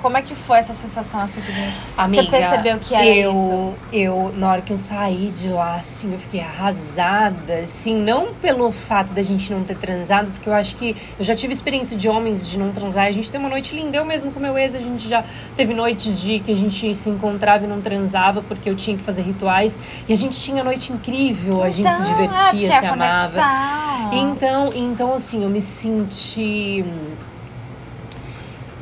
Como 0.00 0.16
é 0.16 0.22
que 0.22 0.34
foi 0.34 0.58
essa 0.58 0.74
sensação 0.74 1.20
assim 1.20 1.40
que 1.40 1.52
Amiga, 1.96 2.22
você 2.22 2.28
percebeu 2.30 2.78
que 2.78 2.94
era 2.94 3.06
eu, 3.06 3.32
isso? 3.32 3.74
Eu, 3.92 4.34
na 4.36 4.50
hora 4.50 4.62
que 4.62 4.72
eu 4.72 4.78
saí 4.78 5.32
de 5.34 5.48
lá, 5.48 5.74
assim, 5.74 6.12
eu 6.12 6.18
fiquei 6.18 6.40
arrasada, 6.40 7.54
assim, 7.64 7.94
não 7.94 8.32
pelo 8.34 8.70
fato 8.72 9.12
da 9.12 9.22
gente 9.22 9.52
não 9.52 9.62
ter 9.64 9.76
transado, 9.76 10.30
porque 10.30 10.48
eu 10.48 10.54
acho 10.54 10.76
que 10.76 10.96
eu 11.18 11.24
já 11.24 11.34
tive 11.34 11.52
experiência 11.52 11.96
de 11.96 12.08
homens 12.08 12.46
de 12.46 12.58
não 12.58 12.72
transar, 12.72 13.06
a 13.06 13.10
gente 13.12 13.30
tem 13.30 13.40
uma 13.40 13.48
noite 13.48 13.74
linda, 13.74 13.96
eu 13.96 14.04
mesmo 14.04 14.30
com 14.32 14.40
meu 14.40 14.56
ex, 14.56 14.74
a 14.74 14.78
gente 14.78 15.08
já 15.08 15.24
teve 15.56 15.74
noites 15.74 16.20
de 16.20 16.40
que 16.40 16.52
a 16.52 16.56
gente 16.56 16.94
se 16.96 17.10
encontrava 17.10 17.64
e 17.64 17.68
não 17.68 17.80
transava, 17.80 18.42
porque 18.42 18.68
eu 18.68 18.76
tinha 18.76 18.96
que 18.96 19.02
fazer 19.02 19.22
rituais, 19.22 19.76
e 20.08 20.12
a 20.12 20.16
gente 20.16 20.40
tinha 20.40 20.62
noite 20.64 20.92
incrível, 20.92 21.62
a 21.62 21.70
gente 21.70 21.92
se 21.92 22.02
Então, 22.02 22.14
divertia, 22.14 22.72
é, 22.72 22.80
se 22.80 22.86
amava. 22.86 23.32
conexão. 23.32 24.12
Então, 24.12 24.72
então 24.74 25.14
assim, 25.14 25.42
eu 25.42 25.50
me 25.50 25.62
senti. 25.62 26.84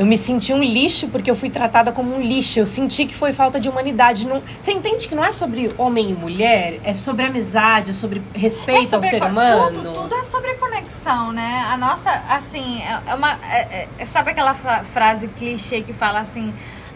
Eu 0.01 0.07
me 0.07 0.17
senti 0.17 0.51
um 0.55 0.63
lixo 0.63 1.09
porque 1.09 1.31
eu 1.31 1.35
fui 1.37 1.51
tratada 1.51 1.93
como 1.93 2.17
um 2.17 2.23
lixo. 2.23 2.59
Eu 2.59 2.65
senti 2.65 3.05
que 3.05 3.15
foi 3.15 3.35
falta 3.35 3.61
de 3.61 3.69
humanidade. 3.69 4.27
Não... 4.27 4.43
Você 4.59 4.73
entende 4.73 5.07
que 5.07 5.15
não 5.15 5.23
é 5.23 5.31
sobre 5.31 5.75
homem 5.77 6.09
e 6.09 6.15
mulher? 6.15 6.81
É 6.83 6.95
sobre 6.95 7.27
amizade, 7.27 7.93
sobre 7.93 8.23
respeito 8.35 8.85
É 8.85 8.87
sobre 8.87 9.07
ao 9.09 9.11
ser 9.11 9.23
humano. 9.23 9.75
Tudo, 9.75 9.93
tudo 9.93 10.15
é 10.15 10.25
sobre 10.25 10.55
conexão, 10.55 11.33
né? 11.33 11.67
A 11.71 11.77
nossa, 11.77 12.11
assim, 12.31 12.81
é 12.81 12.99
é 13.11 13.15
uma. 13.15 13.33
é- 13.53 13.89
é- 13.99 14.07
sabe 14.07 14.31
aquela 14.31 14.55
fra- 14.55 14.85
frase 14.85 15.29
clichê 15.29 15.83
que 15.83 15.93
fala 15.93 16.21
assim. 16.21 16.51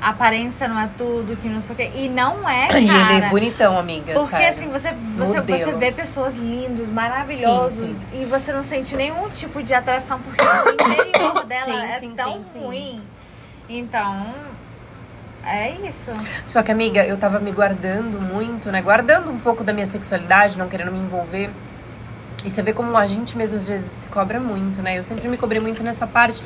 A 0.05 0.11
aparência 0.11 0.69
não 0.69 0.79
é 0.79 0.91
tudo, 0.99 1.35
que 1.35 1.49
não 1.49 1.63
sei 1.63 1.73
o 1.73 1.77
quê. 1.77 1.91
E 1.95 2.11
não 2.11 2.47
é, 2.47 2.67
cara. 2.67 2.79
E 2.79 2.91
ele 2.91 3.25
é 3.25 3.31
bonitão, 3.31 3.79
amiga. 3.79 4.13
Porque 4.13 4.37
sério. 4.37 4.51
assim, 4.51 4.69
você, 4.69 4.93
você, 5.17 5.41
você 5.41 5.73
vê 5.73 5.91
pessoas 5.91 6.37
lindos, 6.37 6.91
maravilhosos, 6.91 7.91
Sim, 7.91 8.05
e 8.13 8.27
você 8.27 8.53
não 8.53 8.63
sente 8.63 8.95
nenhum 8.97 9.31
tipo 9.31 9.63
de 9.63 9.73
atração, 9.73 10.21
porque 10.21 10.45
o 10.45 10.73
interior 10.75 11.45
dela 11.49 11.65
Sim, 11.65 11.87
é 11.87 11.99
sim, 12.01 12.11
tão 12.11 12.35
sim, 12.35 12.45
sim. 12.53 12.59
ruim. 12.59 13.03
Então, 13.67 14.27
é 15.43 15.71
isso. 15.71 16.13
Só 16.45 16.63
que, 16.63 16.71
amiga, 16.71 17.03
eu 17.07 17.17
tava 17.17 17.41
me 17.41 17.51
guardando 17.51 18.21
muito, 18.21 18.71
né? 18.71 18.83
Guardando 18.83 19.31
um 19.31 19.39
pouco 19.39 19.65
da 19.65 19.73
minha 19.73 19.87
sexualidade, 19.87 20.59
não 20.59 20.69
querendo 20.69 20.93
me 20.93 20.99
envolver. 20.99 21.49
E 22.45 22.51
você 22.51 22.61
vê 22.61 22.75
como 22.75 22.95
a 22.95 23.07
gente 23.07 23.39
mesmo 23.39 23.57
às 23.57 23.67
vezes 23.67 23.91
se 23.91 24.09
cobra 24.09 24.39
muito, 24.39 24.83
né? 24.83 24.99
Eu 24.99 25.05
sempre 25.05 25.27
me 25.29 25.39
cobrei 25.39 25.63
muito 25.63 25.83
nessa 25.83 26.07
parte. 26.07 26.45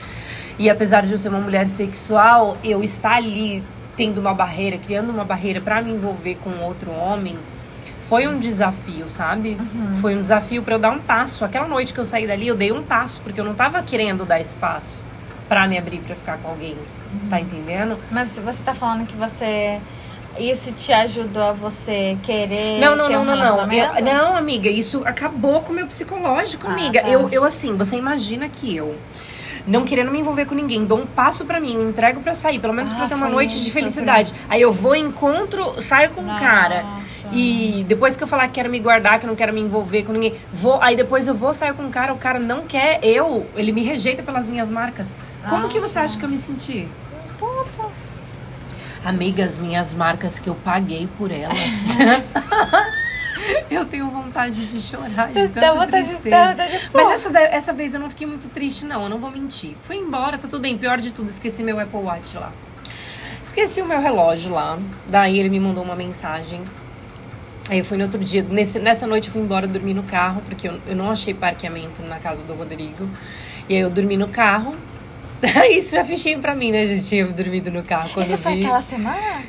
E 0.58 0.68
apesar 0.68 1.06
de 1.06 1.12
eu 1.12 1.18
ser 1.18 1.28
uma 1.28 1.38
mulher 1.40 1.68
sexual, 1.68 2.56
eu 2.64 2.82
estar 2.82 3.14
ali 3.16 3.62
tendo 3.96 4.18
uma 4.20 4.34
barreira, 4.34 4.78
criando 4.78 5.10
uma 5.10 5.24
barreira 5.24 5.60
pra 5.60 5.80
me 5.82 5.90
envolver 5.90 6.36
com 6.42 6.50
outro 6.64 6.90
homem, 6.90 7.36
foi 8.08 8.26
um 8.26 8.38
desafio, 8.38 9.06
sabe? 9.08 9.56
Foi 10.00 10.16
um 10.16 10.22
desafio 10.22 10.62
pra 10.62 10.74
eu 10.74 10.78
dar 10.78 10.90
um 10.90 10.98
passo. 10.98 11.44
Aquela 11.44 11.68
noite 11.68 11.92
que 11.92 12.00
eu 12.00 12.04
saí 12.04 12.26
dali, 12.26 12.48
eu 12.48 12.56
dei 12.56 12.72
um 12.72 12.82
passo, 12.82 13.20
porque 13.20 13.40
eu 13.40 13.44
não 13.44 13.54
tava 13.54 13.82
querendo 13.82 14.24
dar 14.24 14.40
espaço 14.40 15.04
pra 15.48 15.66
me 15.68 15.76
abrir 15.78 15.98
pra 16.00 16.16
ficar 16.16 16.38
com 16.38 16.48
alguém. 16.48 16.76
Tá 17.30 17.40
entendendo? 17.40 17.98
Mas 18.10 18.38
você 18.38 18.62
tá 18.62 18.74
falando 18.74 19.06
que 19.06 19.16
você. 19.16 19.78
Isso 20.38 20.70
te 20.72 20.92
ajudou 20.92 21.42
a 21.42 21.52
você 21.52 22.16
querer. 22.22 22.78
Não, 22.78 22.94
não, 22.94 23.08
ter 23.08 23.14
não, 23.14 23.22
um 23.22 23.24
não, 23.24 23.36
não. 23.66 23.72
Eu- 23.72 24.04
não, 24.04 24.36
amiga, 24.36 24.68
isso 24.68 25.02
acabou 25.04 25.62
com 25.62 25.72
o 25.72 25.74
meu 25.76 25.86
psicológico, 25.86 26.66
Ah, 26.68 26.72
amiga. 26.72 27.00
tá. 27.02 27.08
Eu, 27.08 27.28
eu, 27.30 27.44
assim, 27.44 27.76
você 27.76 27.96
imagina 27.96 28.48
que 28.48 28.74
eu, 28.76 28.94
não 29.68 29.84
querendo 29.84 30.10
me 30.10 30.18
envolver 30.18 30.46
com 30.46 30.54
ninguém, 30.54 30.84
dou 30.84 30.98
um 30.98 31.06
passo 31.06 31.44
pra 31.44 31.60
mim, 31.60 31.74
entrego 31.88 32.20
pra 32.20 32.34
sair, 32.34 32.58
pelo 32.58 32.72
menos 32.72 32.90
Ah, 32.90 32.94
pra 32.96 33.06
ter 33.08 33.14
uma 33.14 33.28
noite 33.28 33.56
de 33.56 33.62
isso, 33.62 33.70
felicidade. 33.72 34.34
Aí 34.48 34.60
eu 34.60 34.72
vou, 34.72 34.96
encontro, 34.96 35.80
saio 35.80 36.10
com 36.10 36.22
um 36.22 36.26
Nossa. 36.26 36.40
cara. 36.40 36.84
E 37.30 37.84
depois 37.86 38.16
que 38.16 38.22
eu 38.22 38.26
falar 38.26 38.48
que 38.48 38.54
quero 38.54 38.70
me 38.70 38.80
guardar, 38.80 39.20
que 39.20 39.26
não 39.26 39.36
quero 39.36 39.52
me 39.52 39.60
envolver 39.60 40.02
com 40.02 40.12
ninguém, 40.12 40.34
vou, 40.52 40.80
aí 40.82 40.96
depois 40.96 41.28
eu 41.28 41.34
vou 41.34 41.52
sair 41.52 41.74
com 41.74 41.82
um 41.82 41.90
cara, 41.90 42.12
o 42.12 42.18
cara 42.18 42.38
não 42.38 42.62
quer 42.62 43.00
eu, 43.02 43.46
ele 43.54 43.70
me 43.70 43.82
rejeita 43.82 44.22
pelas 44.22 44.48
minhas 44.48 44.70
marcas. 44.70 45.14
Como 45.48 45.68
que 45.68 45.78
você 45.78 45.98
acha 45.98 46.18
que 46.18 46.24
eu 46.24 46.28
me 46.28 46.38
senti? 46.38 46.88
Puta. 47.38 47.88
Amigas, 49.04 49.58
minhas 49.58 49.94
marcas 49.94 50.38
que 50.38 50.48
eu 50.48 50.54
paguei 50.56 51.08
por 51.18 51.30
elas. 51.30 51.56
eu 53.70 53.84
tenho 53.84 54.08
vontade 54.10 54.66
de 54.70 54.80
chorar 54.80 55.28
de 55.28 55.48
tanta 55.48 55.72
vontade 55.74 55.90
de- 56.08 56.16
tristeza. 56.16 56.48
vontade 56.50 56.72
de- 56.78 56.90
Mas 56.92 57.08
essa, 57.26 57.38
essa 57.40 57.72
vez 57.72 57.94
eu 57.94 58.00
não 58.00 58.10
fiquei 58.10 58.26
muito 58.26 58.48
triste, 58.48 58.84
não. 58.84 59.04
Eu 59.04 59.08
não 59.08 59.18
vou 59.18 59.30
mentir. 59.30 59.76
Fui 59.82 59.96
embora, 59.96 60.36
tá 60.38 60.48
tudo 60.48 60.60
bem. 60.60 60.76
Pior 60.78 60.98
de 60.98 61.12
tudo, 61.12 61.28
esqueci 61.28 61.62
meu 61.62 61.78
Apple 61.80 62.00
Watch 62.00 62.36
lá. 62.36 62.52
Esqueci 63.42 63.80
o 63.80 63.86
meu 63.86 64.00
relógio 64.00 64.52
lá. 64.52 64.78
Daí 65.06 65.38
ele 65.38 65.48
me 65.48 65.58
mandou 65.60 65.82
uma 65.84 65.94
mensagem. 65.96 66.62
Aí 67.70 67.78
eu 67.78 67.84
fui 67.84 67.96
no 67.98 68.04
outro 68.04 68.22
dia. 68.22 68.42
Nesse, 68.42 68.78
nessa 68.78 69.06
noite 69.06 69.28
eu 69.28 69.32
fui 69.32 69.42
embora 69.42 69.66
dormir 69.66 69.94
no 69.94 70.02
carro, 70.02 70.42
porque 70.46 70.68
eu, 70.68 70.78
eu 70.86 70.96
não 70.96 71.10
achei 71.10 71.34
parqueamento 71.34 72.02
na 72.02 72.18
casa 72.18 72.42
do 72.42 72.54
Rodrigo. 72.54 73.08
E 73.68 73.74
aí 73.74 73.80
eu 73.80 73.90
dormi 73.90 74.16
no 74.16 74.28
carro. 74.28 74.74
Isso 75.70 75.94
já 75.94 76.04
fichinho 76.04 76.40
pra 76.40 76.54
mim, 76.54 76.72
né? 76.72 76.86
Já 76.86 77.02
tinha 77.02 77.26
dormido 77.26 77.70
no 77.70 77.82
carro 77.84 78.10
quando 78.12 78.26
Isso 78.26 78.38
foi 78.38 78.54
vi. 78.56 78.64
aquela 78.64 78.82
semana? 78.82 79.42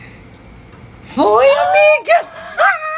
Foi, 1.03 1.45
amiga! 1.45 2.27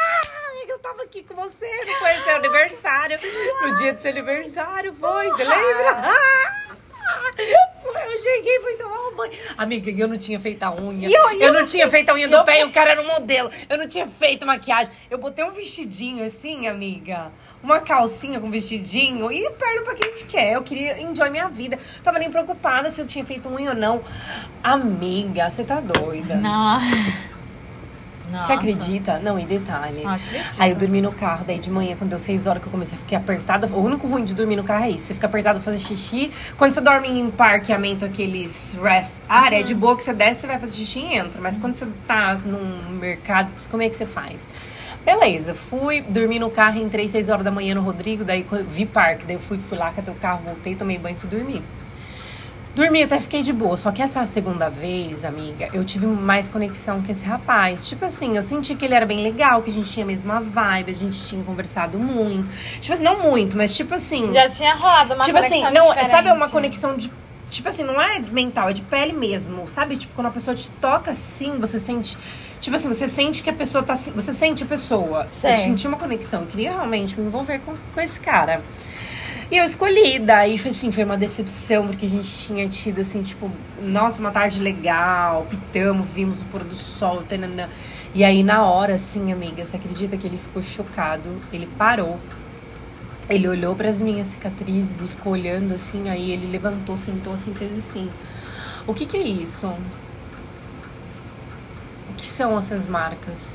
Eu 0.92 0.96
tava 0.96 1.02
aqui 1.04 1.22
com 1.22 1.34
você, 1.34 1.66
não 1.86 1.94
foi 1.94 2.14
seu 2.22 2.36
aniversário. 2.36 3.18
No 3.62 3.76
dia 3.76 3.94
do 3.94 4.00
seu 4.02 4.10
aniversário, 4.10 4.94
foi, 5.00 5.30
você 5.30 5.42
lembra? 5.44 6.10
Foi, 7.82 8.14
Eu 8.14 8.20
cheguei, 8.20 8.60
fui 8.60 8.74
tomar 8.74 9.08
um 9.08 9.16
banho. 9.16 9.32
Amiga, 9.58 9.90
eu 9.90 10.06
não 10.06 10.16
tinha 10.16 10.38
feito 10.38 10.62
a 10.62 10.72
unha. 10.72 11.08
E 11.08 11.12
eu- 11.12 11.30
e 11.32 11.42
eu 11.42 11.52
não 11.52 11.60
não 11.60 11.66
tinha 11.66 11.88
feito 11.90 12.08
a 12.10 12.14
unha 12.14 12.28
do 12.28 12.44
pé 12.44 12.60
e 12.60 12.64
o 12.64 12.70
cara 12.70 12.92
era 12.92 13.00
um 13.02 13.06
modelo. 13.06 13.50
Eu 13.68 13.76
não 13.76 13.88
tinha 13.88 14.06
feito 14.06 14.46
maquiagem. 14.46 14.92
Eu 15.10 15.18
botei 15.18 15.44
um 15.44 15.50
vestidinho 15.50 16.24
assim, 16.24 16.68
amiga. 16.68 17.32
Uma 17.62 17.80
calcinha 17.80 18.38
com 18.38 18.50
vestidinho 18.50 19.32
e 19.32 19.50
perna 19.50 19.82
pra 19.82 19.94
quem 19.94 20.06
a 20.12 20.14
gente 20.14 20.26
quer. 20.26 20.52
Eu 20.52 20.62
queria 20.62 21.00
enjoy 21.00 21.28
minha 21.30 21.48
vida. 21.48 21.78
Tava 22.04 22.18
nem 22.18 22.30
preocupada 22.30 22.92
se 22.92 23.00
eu 23.00 23.06
tinha 23.06 23.24
feito 23.24 23.48
unha 23.48 23.70
ou 23.70 23.76
não. 23.76 24.02
Amiga, 24.62 25.50
você 25.50 25.64
tá 25.64 25.80
doida. 25.80 26.36
Não. 26.36 26.78
Você 28.40 28.52
acredita? 28.52 29.18
Não, 29.18 29.38
e 29.38 29.44
detalhe. 29.44 30.04
Acredito. 30.04 30.54
Aí 30.58 30.70
eu 30.70 30.76
dormi 30.76 31.00
no 31.00 31.12
carro, 31.12 31.44
daí 31.46 31.58
de 31.58 31.70
manhã, 31.70 31.94
quando 31.96 32.10
deu 32.10 32.18
6 32.18 32.46
horas 32.46 32.62
que 32.62 32.68
eu 32.68 32.72
comecei 32.72 32.96
a 32.96 33.00
ficar 33.00 33.16
apertada. 33.18 33.66
O 33.66 33.80
único 33.80 34.06
ruim 34.06 34.24
de 34.24 34.34
dormir 34.34 34.56
no 34.56 34.64
carro 34.64 34.84
é 34.84 34.90
isso. 34.90 35.06
Você 35.06 35.14
fica 35.14 35.26
apertado 35.26 35.60
pra 35.60 35.72
fazer 35.72 35.84
xixi. 35.84 36.32
Quando 36.56 36.72
você 36.72 36.80
dorme 36.80 37.08
em 37.08 37.30
parqueamento, 37.30 38.04
aqueles 38.04 38.76
rest 38.82 39.16
área, 39.28 39.60
é 39.60 39.62
de 39.62 39.74
boa 39.74 39.96
que 39.96 40.04
você 40.04 40.12
desce, 40.12 40.42
você 40.42 40.46
vai 40.46 40.58
fazer 40.58 40.74
xixi 40.74 41.00
e 41.00 41.14
entra. 41.16 41.40
Mas 41.40 41.56
quando 41.56 41.74
você 41.74 41.86
tá 42.06 42.34
num 42.44 42.98
mercado, 42.98 43.50
como 43.70 43.82
é 43.82 43.88
que 43.88 43.96
você 43.96 44.06
faz? 44.06 44.48
Beleza, 45.04 45.52
fui, 45.52 46.00
dormi 46.00 46.38
no 46.38 46.48
carro, 46.48 46.78
entrei 46.78 47.08
6 47.08 47.28
horas 47.28 47.44
da 47.44 47.50
manhã 47.50 47.74
no 47.74 47.82
Rodrigo, 47.82 48.22
daí 48.22 48.46
vi 48.68 48.86
parque, 48.86 49.24
daí 49.26 49.34
eu 49.34 49.40
fui, 49.40 49.58
fui 49.58 49.76
lá, 49.76 49.90
catei 49.90 50.14
o 50.14 50.16
carro, 50.16 50.42
voltei, 50.44 50.76
tomei 50.76 50.96
banho 50.96 51.16
e 51.16 51.18
fui 51.18 51.28
dormir. 51.28 51.60
Dormi 52.74 53.02
até 53.02 53.20
fiquei 53.20 53.42
de 53.42 53.52
boa. 53.52 53.76
Só 53.76 53.92
que 53.92 54.00
essa 54.00 54.24
segunda 54.24 54.70
vez, 54.70 55.24
amiga, 55.26 55.68
eu 55.74 55.84
tive 55.84 56.06
mais 56.06 56.48
conexão 56.48 57.02
com 57.02 57.12
esse 57.12 57.24
rapaz. 57.24 57.86
Tipo 57.86 58.06
assim, 58.06 58.36
eu 58.36 58.42
senti 58.42 58.74
que 58.74 58.84
ele 58.86 58.94
era 58.94 59.04
bem 59.04 59.22
legal, 59.22 59.60
que 59.62 59.68
a 59.70 59.72
gente 59.72 59.90
tinha 59.90 60.04
a 60.04 60.06
mesma 60.06 60.40
vibe, 60.40 60.90
a 60.90 60.94
gente 60.94 61.26
tinha 61.26 61.44
conversado 61.44 61.98
muito. 61.98 62.48
Tipo 62.80 62.94
assim, 62.94 63.02
não 63.02 63.22
muito, 63.22 63.56
mas 63.58 63.76
tipo 63.76 63.94
assim. 63.94 64.32
Já 64.32 64.48
tinha 64.48 64.74
rolado 64.74 65.14
uma 65.14 65.24
tipo 65.24 65.36
assim, 65.36 65.48
conexão 65.60 65.72
não, 65.72 65.88
diferente. 65.88 66.10
sabe, 66.10 66.28
é 66.28 66.32
uma 66.32 66.48
conexão 66.48 66.96
de. 66.96 67.10
Tipo 67.50 67.68
assim, 67.68 67.82
não 67.82 68.00
é 68.00 68.18
mental, 68.18 68.70
é 68.70 68.72
de 68.72 68.80
pele 68.80 69.12
mesmo. 69.12 69.68
Sabe? 69.68 69.94
Tipo, 69.98 70.14
quando 70.14 70.28
a 70.28 70.30
pessoa 70.30 70.54
te 70.56 70.70
toca 70.80 71.10
assim, 71.10 71.58
você 71.58 71.78
sente. 71.78 72.16
Tipo 72.58 72.76
assim, 72.76 72.88
você 72.88 73.06
sente 73.06 73.42
que 73.42 73.50
a 73.50 73.52
pessoa 73.52 73.84
tá. 73.84 73.92
assim- 73.92 74.12
Você 74.12 74.32
sente 74.32 74.62
a 74.62 74.66
pessoa. 74.66 75.26
Sei. 75.30 75.52
Eu 75.52 75.58
senti 75.58 75.86
uma 75.86 75.98
conexão. 75.98 76.40
Eu 76.40 76.46
queria 76.46 76.70
realmente 76.70 77.20
me 77.20 77.26
envolver 77.26 77.58
com, 77.60 77.74
com 77.94 78.00
esse 78.00 78.18
cara. 78.18 78.62
E 79.52 79.58
eu 79.58 79.66
escolhi, 79.66 80.18
daí 80.18 80.56
foi 80.56 80.70
assim, 80.70 80.90
foi 80.90 81.04
uma 81.04 81.18
decepção, 81.18 81.86
porque 81.86 82.06
a 82.06 82.08
gente 82.08 82.26
tinha 82.26 82.66
tido, 82.66 83.02
assim, 83.02 83.20
tipo, 83.20 83.50
nossa, 83.82 84.18
uma 84.18 84.30
tarde 84.30 84.58
legal, 84.62 85.46
pitamos, 85.50 86.08
vimos 86.08 86.40
o 86.40 86.46
pôr 86.46 86.64
do 86.64 86.74
sol, 86.74 87.22
tananã. 87.22 87.68
E 88.14 88.24
aí, 88.24 88.42
na 88.42 88.64
hora, 88.64 88.94
assim, 88.94 89.30
amiga, 89.30 89.62
você 89.62 89.76
acredita 89.76 90.16
que 90.16 90.26
ele 90.26 90.38
ficou 90.38 90.62
chocado? 90.62 91.28
Ele 91.52 91.68
parou. 91.76 92.18
Ele 93.28 93.46
olhou 93.46 93.76
para 93.76 93.90
as 93.90 94.00
minhas 94.00 94.28
cicatrizes 94.28 95.02
e 95.02 95.08
ficou 95.08 95.34
olhando 95.34 95.74
assim, 95.74 96.08
aí 96.08 96.30
ele 96.30 96.46
levantou, 96.50 96.96
sentou 96.96 97.34
assim, 97.34 97.52
fez 97.52 97.76
assim. 97.76 98.08
O 98.86 98.94
que 98.94 99.04
que 99.04 99.18
é 99.18 99.22
isso? 99.22 99.66
O 102.08 102.14
que 102.16 102.24
são 102.24 102.58
essas 102.58 102.86
marcas? 102.86 103.54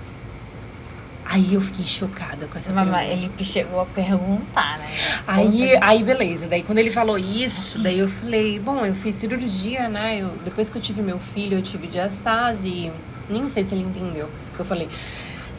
Aí 1.29 1.53
eu 1.53 1.59
fiquei 1.59 1.83
chocada 1.83 2.47
com 2.47 2.57
essa 2.57 2.71
Mamãe, 2.71 3.09
pergunta. 3.09 3.33
ele 3.35 3.43
chegou 3.45 3.81
a 3.81 3.85
perguntar, 3.85 4.79
né? 4.79 4.89
Aí, 5.27 5.77
aí, 5.81 6.01
beleza. 6.01 6.47
Daí, 6.47 6.63
quando 6.63 6.77
ele 6.77 6.89
falou 6.89 7.17
isso, 7.17 7.77
daí 7.79 7.99
eu 7.99 8.07
falei, 8.07 8.57
bom, 8.59 8.85
eu 8.85 8.95
fiz 8.95 9.15
cirurgia, 9.17 9.89
né? 9.89 10.21
Eu, 10.21 10.29
depois 10.45 10.69
que 10.69 10.77
eu 10.77 10.81
tive 10.81 11.01
meu 11.01 11.19
filho, 11.19 11.57
eu 11.57 11.61
tive 11.61 11.87
diastase. 11.87 12.91
Nem 13.29 13.49
sei 13.49 13.65
se 13.65 13.75
ele 13.75 13.83
entendeu 13.83 14.27
o 14.27 14.55
que 14.55 14.59
eu 14.61 14.65
falei. 14.65 14.87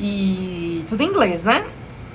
E 0.00 0.84
tudo 0.88 1.02
em 1.02 1.06
inglês, 1.08 1.42
né? 1.44 1.62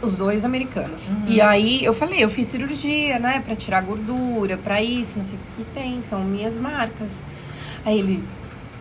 Os 0.01 0.15
dois 0.15 0.43
americanos. 0.43 1.11
E 1.27 1.39
aí, 1.39 1.85
eu 1.85 1.93
falei, 1.93 2.23
eu 2.23 2.29
fiz 2.29 2.47
cirurgia, 2.47 3.19
né? 3.19 3.41
Pra 3.45 3.55
tirar 3.55 3.81
gordura, 3.83 4.57
pra 4.57 4.81
isso, 4.81 5.19
não 5.19 5.23
sei 5.25 5.37
o 5.37 5.39
que, 5.39 5.63
que 5.63 5.69
tem. 5.75 6.01
São 6.03 6.21
minhas 6.23 6.57
marcas. 6.57 7.21
Aí 7.85 7.99
ele, 7.99 8.23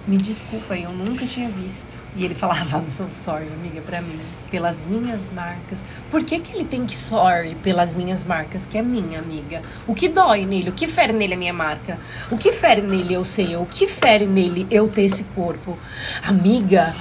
me 0.07 0.17
desculpa, 0.17 0.75
eu 0.75 0.91
nunca 0.91 1.25
tinha 1.25 1.49
visto. 1.49 2.01
E 2.17 2.25
ele 2.25 2.35
falava, 2.35 2.79
I'm 2.79 2.91
so 2.91 3.07
sorry, 3.11 3.47
amiga, 3.47 3.81
pra 3.81 4.03
mim. 4.03 4.19
Pelas 4.51 4.87
minhas 4.87 5.21
marcas. 5.33 5.79
Por 6.11 6.25
que, 6.25 6.41
que 6.41 6.57
ele 6.57 6.65
tem 6.65 6.85
que 6.85 6.97
sorry 6.97 7.55
pelas 7.63 7.95
minhas 7.95 8.25
marcas, 8.25 8.67
que 8.67 8.77
é 8.77 8.83
minha, 8.83 9.21
amiga? 9.21 9.63
O 9.87 9.95
que 9.95 10.09
dói 10.09 10.45
nele? 10.45 10.71
O 10.71 10.73
que 10.73 10.89
fere 10.89 11.13
nele 11.13 11.35
a 11.35 11.37
minha 11.37 11.53
marca? 11.53 11.99
O 12.31 12.37
que 12.37 12.53
fere 12.53 12.83
nele 12.83 13.15
eu 13.15 13.23
ser 13.23 13.51
eu? 13.51 13.63
O 13.63 13.67
que 13.67 13.87
fere 13.87 14.27
nele 14.27 14.67
eu 14.71 14.89
ter 14.89 15.03
esse 15.03 15.23
corpo? 15.37 15.79
Amiga, 16.25 16.95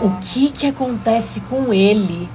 o 0.00 0.12
que 0.12 0.50
que 0.50 0.66
acontece 0.66 1.40
com 1.42 1.74
ele? 1.74 2.28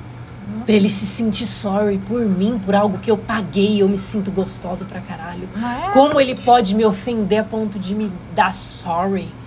Pra 0.65 0.75
ele 0.75 0.91
se 0.91 1.07
sentir 1.07 1.47
sorry 1.47 1.97
por 1.97 2.21
mim, 2.21 2.61
por 2.63 2.75
algo 2.75 2.99
que 2.99 3.09
eu 3.09 3.17
paguei 3.17 3.81
eu 3.81 3.89
me 3.89 3.97
sinto 3.97 4.29
gostosa 4.29 4.85
pra 4.85 5.01
caralho. 5.01 5.49
É? 5.57 5.91
Como 5.91 6.21
ele 6.21 6.35
pode 6.35 6.75
me 6.75 6.85
ofender 6.85 7.41
a 7.41 7.43
ponto 7.43 7.79
de 7.79 7.95
me 7.95 8.11
dar 8.35 8.53
sorry? 8.53 9.40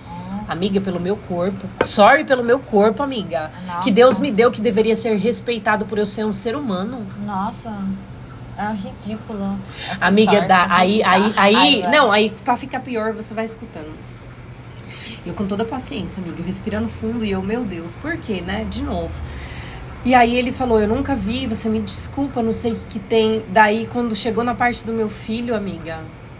Amiga, 0.47 0.79
pelo 0.79 0.99
meu 0.99 1.17
corpo. 1.17 1.67
Sorry 1.85 2.23
pelo 2.23 2.43
meu 2.43 2.59
corpo, 2.59 3.01
amiga. 3.01 3.51
Nossa. 3.65 3.79
Que 3.79 3.91
Deus 3.91 4.19
me 4.19 4.31
deu 4.31 4.51
que 4.51 4.61
deveria 4.61 4.95
ser 4.95 5.15
respeitado 5.17 5.85
por 5.85 5.97
eu 5.97 6.05
ser 6.05 6.25
um 6.25 6.33
ser 6.33 6.55
humano. 6.55 7.05
Nossa, 7.25 7.75
é 8.57 8.71
ridículo. 8.73 9.57
Essa 9.89 10.05
Amiga, 10.05 10.31
me 10.41 10.51
aí, 10.51 11.03
aí, 11.03 11.33
aí, 11.35 11.53
raiva. 11.81 11.89
não, 11.89 12.11
aí 12.11 12.29
pra 12.43 12.55
ficar 12.55 12.79
pior 12.81 13.11
você 13.13 13.33
vai 13.33 13.45
escutando. 13.45 13.91
Eu 15.25 15.33
com 15.33 15.47
toda 15.47 15.63
a 15.63 15.65
paciência, 15.65 16.21
amiga, 16.21 16.39
eu 16.39 16.45
respirando 16.45 16.87
fundo 16.87 17.25
e 17.25 17.31
eu, 17.31 17.41
meu 17.41 17.63
Deus, 17.63 17.95
por 17.95 18.15
quê, 18.17 18.41
né? 18.41 18.65
De 18.69 18.83
novo. 18.83 19.13
E 20.05 20.13
aí 20.13 20.35
ele 20.35 20.51
falou, 20.51 20.79
eu 20.79 20.87
nunca 20.87 21.15
vi, 21.15 21.47
você 21.47 21.67
me 21.67 21.79
desculpa, 21.79 22.43
não 22.43 22.53
sei 22.53 22.73
o 22.73 22.75
que, 22.75 22.85
que 22.85 22.99
tem. 22.99 23.41
Daí 23.49 23.87
quando 23.91 24.15
chegou 24.15 24.43
na 24.43 24.53
parte 24.53 24.85
do 24.85 24.93
meu 24.93 25.09
filho, 25.09 25.55
amiga, 25.55 25.97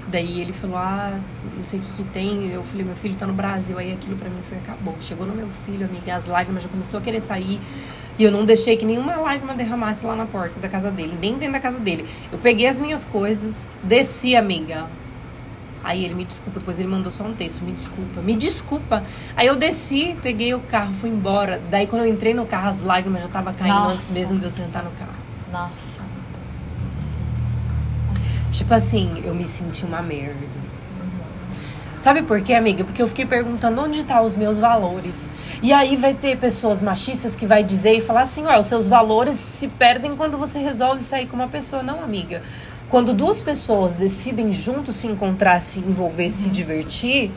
Daí 0.08 0.40
ele 0.40 0.54
falou, 0.54 0.78
ah, 0.78 1.20
não 1.58 1.66
sei 1.66 1.80
o 1.80 1.82
que, 1.82 1.92
que 1.92 2.04
tem. 2.06 2.52
Eu 2.52 2.64
falei, 2.64 2.86
meu 2.86 2.96
filho 2.96 3.16
tá 3.16 3.26
no 3.26 3.34
Brasil. 3.34 3.78
Aí 3.78 3.92
aquilo 3.92 4.16
pra 4.16 4.30
mim 4.30 4.40
foi, 4.48 4.58
acabou. 4.58 4.96
Chegou 5.02 5.26
no 5.26 5.34
meu 5.34 5.48
filho, 5.66 5.86
amiga, 5.86 6.16
as 6.16 6.26
lágrimas 6.26 6.64
já 6.64 6.70
começou 6.70 7.00
a 7.00 7.02
querer 7.02 7.22
sair. 7.22 7.60
E 8.18 8.24
eu 8.24 8.32
não 8.32 8.46
deixei 8.46 8.78
que 8.78 8.86
nenhuma 8.86 9.16
lágrima 9.18 9.54
derramasse 9.54 10.06
lá 10.06 10.16
na 10.16 10.26
porta 10.26 10.60
da 10.60 10.70
casa 10.70 10.90
dele, 10.90 11.18
nem 11.20 11.34
dentro 11.34 11.54
da 11.54 11.60
casa 11.60 11.80
dele. 11.80 12.08
Eu 12.32 12.38
peguei 12.38 12.68
as 12.68 12.80
minhas 12.80 13.04
coisas, 13.04 13.68
desci, 13.84 14.36
amiga. 14.36 14.86
Aí 15.84 16.04
ele 16.04 16.16
me 16.16 16.24
desculpa, 16.26 16.60
depois 16.60 16.80
ele 16.80 16.88
mandou 16.88 17.12
só 17.12 17.24
um 17.26 17.34
texto, 17.34 17.62
me 17.64 17.72
desculpa, 17.72 18.22
me 18.22 18.36
desculpa. 18.36 19.04
Aí 19.36 19.48
eu 19.48 19.56
desci, 19.56 20.16
peguei 20.22 20.54
o 20.54 20.60
carro, 20.62 20.94
fui 20.94 21.10
embora. 21.10 21.62
Daí 21.70 21.88
quando 21.88 22.06
eu 22.06 22.12
entrei 22.12 22.34
no 22.34 22.46
carro, 22.46 22.70
as 22.70 22.82
lágrimas 22.82 23.22
já 23.22 23.28
estavam 23.28 23.54
caindo 23.54 23.76
Nossa. 23.76 23.94
antes 23.94 24.12
mesmo 24.12 24.40
de 24.40 24.46
eu 24.46 24.52
sentar 24.52 24.84
no 24.84 24.92
carro. 24.92 25.14
Nossa. 25.52 25.95
Tipo 28.66 28.74
assim, 28.74 29.22
eu 29.24 29.36
me 29.36 29.48
senti 29.48 29.86
uma 29.86 30.02
merda. 30.02 30.34
Sabe 32.00 32.24
por 32.24 32.42
quê, 32.42 32.56
amiga? 32.56 32.84
Porque 32.84 33.00
eu 33.00 33.08
fiquei 33.08 33.24
perguntando 33.24 33.80
onde 33.80 34.04
tá 34.04 34.24
os 34.24 34.36
meus 34.36 34.58
valores. 34.58 35.30
E 35.62 35.72
aí 35.72 35.96
vai 35.96 36.16
ter 36.16 36.36
pessoas 36.40 36.82
machistas 36.82 37.36
que 37.36 37.46
vai 37.46 37.64
dizer 37.64 37.94
e 37.94 38.02
falar 38.02 38.24
assim, 38.24 38.44
ó, 38.48 38.60
os 38.60 38.66
seus 38.66 38.88
valores 38.88 39.36
se 39.36 39.68
perdem 39.68 40.16
quando 40.16 40.36
você 40.36 40.58
resolve 40.58 41.04
sair 41.04 41.28
com 41.28 41.36
uma 41.36 41.48
pessoa. 41.48 41.84
Não, 41.84 42.04
amiga. 42.04 42.42
Quando 42.90 43.14
duas 43.14 43.44
pessoas 43.44 43.98
decidem 43.98 44.52
juntos 44.52 44.96
se 44.96 45.06
encontrar, 45.06 45.62
se 45.62 45.78
envolver, 45.78 46.32
se 46.32 46.50
divertir, 46.50 47.30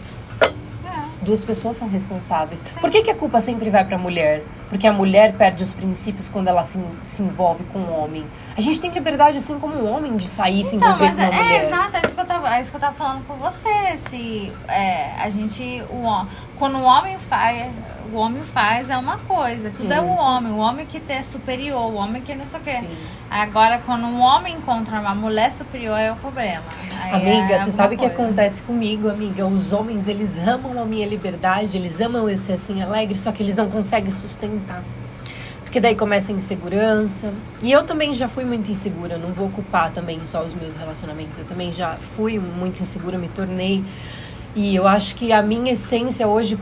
duas 1.21 1.45
pessoas 1.45 1.77
são 1.77 1.91
responsáveis. 1.91 2.65
Por 2.81 2.91
que, 2.91 3.03
que 3.03 3.11
a 3.11 3.15
culpa 3.15 3.39
sempre 3.43 3.69
vai 3.69 3.85
pra 3.85 3.99
mulher? 3.99 4.43
Porque 4.69 4.87
a 4.87 4.93
mulher 4.93 5.33
perde 5.35 5.63
os 5.63 5.73
princípios 5.73 6.29
quando 6.29 6.49
ela 6.49 6.63
se, 6.63 6.79
se 7.03 7.23
envolve 7.23 7.65
com 7.65 7.79
o 7.79 7.99
homem. 7.99 8.25
A 8.57 8.61
gente 8.61 8.81
tem 8.81 8.91
liberdade, 8.91 9.39
assim 9.39 9.59
como 9.59 9.75
um 9.77 9.91
homem, 9.91 10.17
de 10.17 10.29
sair 10.29 10.61
e 10.61 10.65
se 10.65 10.77
Então, 10.77 10.89
envolver 10.89 11.11
com 11.11 11.17
uma 11.17 11.25
é, 11.25 11.43
mulher. 11.43 11.63
é 11.63 11.67
exato, 11.67 11.97
é 11.97 12.01
isso 12.07 12.15
que 12.15 12.21
eu 12.21 12.27
tava, 12.27 12.57
é 12.57 12.61
isso 12.61 12.71
que 12.71 12.77
eu 12.77 12.81
tava 12.81 12.95
falando 12.95 13.27
com 13.27 13.35
você. 13.35 13.99
Se 14.11 14.53
é, 14.69 15.15
a 15.21 15.31
gente. 15.31 15.83
O, 15.91 16.27
quando 16.59 16.77
o 16.77 16.83
homem 16.83 17.19
faz. 17.19 17.67
O 18.13 18.17
homem 18.17 18.43
faz 18.43 18.89
é 18.89 18.97
uma 18.97 19.19
coisa, 19.19 19.71
tudo 19.71 19.93
é 19.93 20.01
o 20.01 20.09
homem, 20.09 20.53
o 20.53 20.59
homem 20.59 20.87
que 20.87 21.01
é 21.09 21.23
superior, 21.23 21.93
o 21.93 21.95
homem 21.95 22.23
que 22.23 22.35
não 22.35 22.43
sei 22.43 22.61
o 22.61 22.63
quê. 22.63 22.77
Sim. 22.81 22.97
Agora, 23.31 23.79
quando 23.85 24.05
um 24.05 24.21
homem 24.21 24.55
encontra 24.55 24.99
uma 24.99 25.15
mulher 25.15 25.53
superior, 25.53 25.99
é 25.99 26.11
o 26.11 26.17
problema. 26.17 26.63
Aí 27.03 27.13
Amiga, 27.13 27.55
é 27.55 27.65
você 27.65 27.73
sabe 27.73 27.97
o 27.97 27.99
que 27.99 28.07
acontece 28.07 28.63
comigo, 28.63 29.09
amiga? 29.09 29.47
Os 29.47 29.73
homens, 29.73 30.09
eles 30.09 30.31
amam 30.47 30.81
a 30.81 30.87
minha 30.87 31.07
liberdade, 31.07 31.77
eles 31.77 32.01
amam 32.01 32.29
eu 32.29 32.39
ser 32.39 32.55
assim 32.55 32.81
alegre, 32.81 33.17
só 33.17 33.31
que 33.31 33.43
eles 33.43 33.55
não 33.55 33.69
conseguem 33.69 34.11
sustentar. 34.11 34.83
Porque 35.63 35.79
daí 35.79 35.95
começa 35.95 36.33
a 36.33 36.35
insegurança. 36.35 37.31
E 37.63 37.71
eu 37.71 37.85
também 37.85 38.15
já 38.15 38.27
fui 38.27 38.43
muito 38.43 38.71
insegura, 38.71 39.19
não 39.19 39.35
vou 39.35 39.51
culpar 39.51 39.93
também 39.93 40.19
só 40.25 40.43
os 40.43 40.55
meus 40.55 40.75
relacionamentos. 40.75 41.39
Eu 41.39 41.45
também 41.45 41.71
já 41.71 41.97
fui 41.97 42.39
muito 42.39 42.81
insegura, 42.81 43.19
me 43.19 43.29
tornei. 43.29 43.85
E 44.61 44.75
eu 44.75 44.89
acho 44.89 45.15
que 45.15 45.33
a 45.33 45.41
minha 45.41 45.75
essência 45.75 46.27
hoje, 46.27 46.59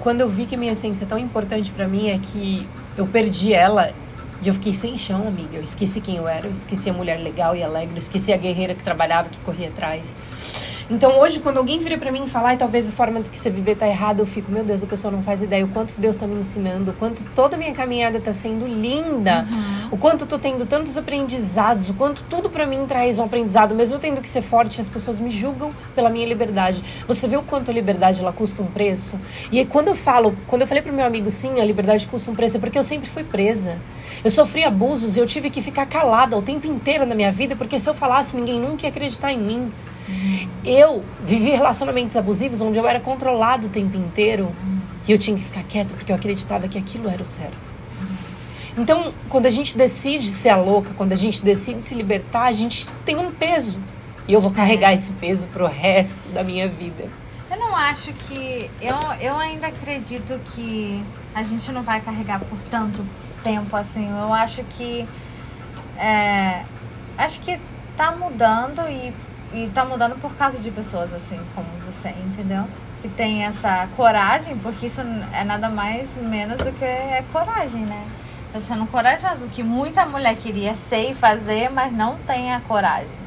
quando 0.00 0.20
eu 0.22 0.28
vi 0.28 0.44
que 0.44 0.56
a 0.56 0.58
minha 0.58 0.72
essência 0.72 1.04
é 1.04 1.06
tão 1.06 1.16
importante 1.16 1.70
pra 1.70 1.86
mim, 1.86 2.08
é 2.08 2.18
que 2.18 2.66
eu 2.96 3.06
perdi 3.06 3.54
ela 3.54 3.92
e 4.42 4.48
eu 4.48 4.54
fiquei 4.54 4.72
sem 4.72 4.98
chão, 4.98 5.28
amiga. 5.28 5.54
Eu 5.54 5.62
esqueci 5.62 6.00
quem 6.00 6.16
eu 6.16 6.26
era, 6.26 6.48
eu 6.48 6.52
esqueci 6.52 6.90
a 6.90 6.92
mulher 6.92 7.20
legal 7.22 7.54
e 7.54 7.62
alegre, 7.62 7.94
eu 7.94 7.98
esqueci 7.98 8.32
a 8.32 8.36
guerreira 8.36 8.74
que 8.74 8.82
trabalhava, 8.82 9.28
que 9.28 9.38
corria 9.44 9.68
atrás. 9.68 10.04
Então 10.90 11.18
hoje, 11.20 11.40
quando 11.40 11.58
alguém 11.58 11.78
vira 11.78 11.98
pra 11.98 12.10
mim 12.10 12.24
e 12.24 12.30
fala, 12.30 12.56
talvez 12.56 12.88
a 12.88 12.90
forma 12.90 13.20
que 13.20 13.36
você 13.36 13.50
viver 13.50 13.76
tá 13.76 13.86
errada, 13.86 14.22
eu 14.22 14.26
fico, 14.26 14.50
meu 14.50 14.64
Deus, 14.64 14.82
a 14.82 14.86
pessoa 14.86 15.12
não 15.12 15.22
faz 15.22 15.42
ideia 15.42 15.62
o 15.62 15.68
quanto 15.68 16.00
Deus 16.00 16.16
tá 16.16 16.26
me 16.26 16.40
ensinando, 16.40 16.92
o 16.92 16.94
quanto 16.94 17.26
toda 17.34 17.56
a 17.56 17.58
minha 17.58 17.74
caminhada 17.74 18.18
tá 18.18 18.32
sendo 18.32 18.66
linda, 18.66 19.46
o 19.90 19.98
quanto 19.98 20.22
eu 20.22 20.26
tô 20.26 20.38
tendo 20.38 20.64
tantos 20.64 20.96
aprendizados, 20.96 21.90
o 21.90 21.94
quanto 21.94 22.24
tudo 22.30 22.48
pra 22.48 22.64
mim 22.64 22.86
traz 22.86 23.18
um 23.18 23.24
aprendizado, 23.24 23.74
mesmo 23.74 23.98
tendo 23.98 24.22
que 24.22 24.28
ser 24.30 24.40
forte, 24.40 24.80
as 24.80 24.88
pessoas 24.88 25.20
me 25.20 25.30
julgam 25.30 25.74
pela 25.94 26.08
minha 26.08 26.26
liberdade. 26.26 26.82
Você 27.06 27.28
vê 27.28 27.36
o 27.36 27.42
quanto 27.42 27.70
a 27.70 27.74
liberdade 27.74 28.22
ela 28.22 28.32
custa 28.32 28.62
um 28.62 28.66
preço? 28.66 29.20
E 29.52 29.58
aí, 29.58 29.66
quando 29.66 29.88
eu 29.88 29.94
falo, 29.94 30.34
quando 30.46 30.62
eu 30.62 30.68
falei 30.68 30.82
pro 30.82 30.92
meu 30.92 31.04
amigo, 31.04 31.30
sim, 31.30 31.60
a 31.60 31.64
liberdade 31.66 32.08
custa 32.08 32.30
um 32.30 32.34
preço, 32.34 32.56
é 32.56 32.60
porque 32.60 32.78
eu 32.78 32.84
sempre 32.84 33.10
fui 33.10 33.24
presa. 33.24 33.76
Eu 34.24 34.30
sofri 34.30 34.64
abusos 34.64 35.18
e 35.18 35.20
eu 35.20 35.26
tive 35.26 35.50
que 35.50 35.60
ficar 35.60 35.84
calada 35.84 36.34
o 36.34 36.40
tempo 36.40 36.66
inteiro 36.66 37.04
na 37.04 37.14
minha 37.14 37.30
vida, 37.30 37.54
porque 37.54 37.78
se 37.78 37.90
eu 37.90 37.94
falasse, 37.94 38.34
ninguém 38.34 38.58
nunca 38.58 38.84
ia 38.84 38.88
acreditar 38.88 39.30
em 39.30 39.38
mim. 39.38 39.72
Eu 40.64 41.04
vivi 41.24 41.50
relacionamentos 41.50 42.16
abusivos 42.16 42.60
onde 42.60 42.78
eu 42.78 42.86
era 42.86 43.00
controlado 43.00 43.66
o 43.66 43.70
tempo 43.70 43.96
inteiro 43.96 44.50
e 45.06 45.12
eu 45.12 45.18
tinha 45.18 45.36
que 45.36 45.44
ficar 45.44 45.62
quieta 45.62 45.94
porque 45.94 46.12
eu 46.12 46.16
acreditava 46.16 46.68
que 46.68 46.78
aquilo 46.78 47.08
era 47.08 47.22
o 47.22 47.24
certo. 47.24 47.78
Então, 48.76 49.12
quando 49.28 49.46
a 49.46 49.50
gente 49.50 49.76
decide 49.76 50.26
ser 50.26 50.50
a 50.50 50.56
louca, 50.56 50.94
quando 50.96 51.12
a 51.12 51.16
gente 51.16 51.42
decide 51.42 51.82
se 51.82 51.94
libertar, 51.94 52.44
a 52.44 52.52
gente 52.52 52.88
tem 53.04 53.16
um 53.16 53.32
peso. 53.32 53.78
E 54.28 54.32
eu 54.32 54.40
vou 54.40 54.52
carregar 54.52 54.92
esse 54.92 55.10
peso 55.12 55.46
pro 55.48 55.66
resto 55.66 56.28
da 56.28 56.44
minha 56.44 56.68
vida. 56.68 57.08
Eu 57.50 57.58
não 57.58 57.74
acho 57.74 58.12
que. 58.12 58.70
Eu, 58.80 58.96
eu 59.20 59.36
ainda 59.36 59.66
acredito 59.68 60.38
que 60.54 61.02
a 61.34 61.42
gente 61.42 61.72
não 61.72 61.82
vai 61.82 62.00
carregar 62.00 62.38
por 62.40 62.58
tanto 62.70 63.04
tempo 63.42 63.74
assim. 63.74 64.08
Eu 64.08 64.32
acho 64.32 64.62
que. 64.64 65.08
É, 65.96 66.64
acho 67.16 67.40
que 67.40 67.58
tá 67.96 68.12
mudando 68.12 68.82
e, 68.88 69.12
e 69.52 69.68
tá 69.74 69.84
mudando 69.84 70.20
por 70.20 70.34
causa 70.34 70.58
de 70.58 70.70
pessoas 70.70 71.12
assim 71.12 71.38
como 71.54 71.66
você, 71.86 72.08
entendeu? 72.26 72.64
Que 73.02 73.08
tem 73.08 73.44
essa 73.44 73.88
coragem, 73.96 74.56
porque 74.58 74.86
isso 74.86 75.00
é 75.32 75.44
nada 75.44 75.68
mais 75.68 76.08
menos 76.20 76.58
do 76.58 76.72
que 76.72 76.84
é 76.84 77.24
coragem, 77.32 77.82
né? 77.82 78.04
Tá 78.52 78.60
sendo 78.60 78.86
corajoso, 78.86 79.44
o 79.44 79.48
que 79.48 79.62
muita 79.62 80.04
mulher 80.06 80.34
queria 80.36 80.74
ser 80.74 81.10
e 81.10 81.14
fazer, 81.14 81.70
mas 81.70 81.92
não 81.92 82.16
tem 82.26 82.52
a 82.52 82.60
coragem. 82.60 83.18